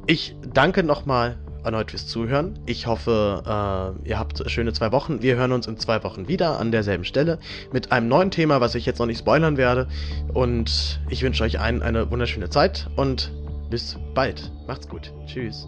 Ich 0.05 0.35
danke 0.53 0.83
nochmal 0.83 1.37
erneut 1.63 1.91
fürs 1.91 2.07
Zuhören. 2.07 2.59
Ich 2.65 2.87
hoffe, 2.87 3.95
äh, 4.05 4.09
ihr 4.09 4.19
habt 4.19 4.43
schöne 4.51 4.73
zwei 4.73 4.91
Wochen. 4.91 5.21
Wir 5.21 5.37
hören 5.37 5.53
uns 5.53 5.65
in 5.65 5.77
zwei 5.77 6.03
Wochen 6.03 6.27
wieder 6.27 6.59
an 6.59 6.71
derselben 6.71 7.05
Stelle 7.05 7.39
mit 7.71 7.93
einem 7.93 8.09
neuen 8.09 8.29
Thema, 8.29 8.59
was 8.59 8.75
ich 8.75 8.85
jetzt 8.85 8.99
noch 8.99 9.05
nicht 9.05 9.19
spoilern 9.19 9.55
werde. 9.55 9.87
Und 10.33 10.99
ich 11.09 11.23
wünsche 11.23 11.43
euch 11.43 11.59
allen 11.61 11.81
eine 11.81 12.11
wunderschöne 12.11 12.49
Zeit 12.49 12.89
und 12.97 13.31
bis 13.69 13.97
bald. 14.13 14.51
Macht's 14.67 14.89
gut. 14.89 15.13
Tschüss. 15.25 15.67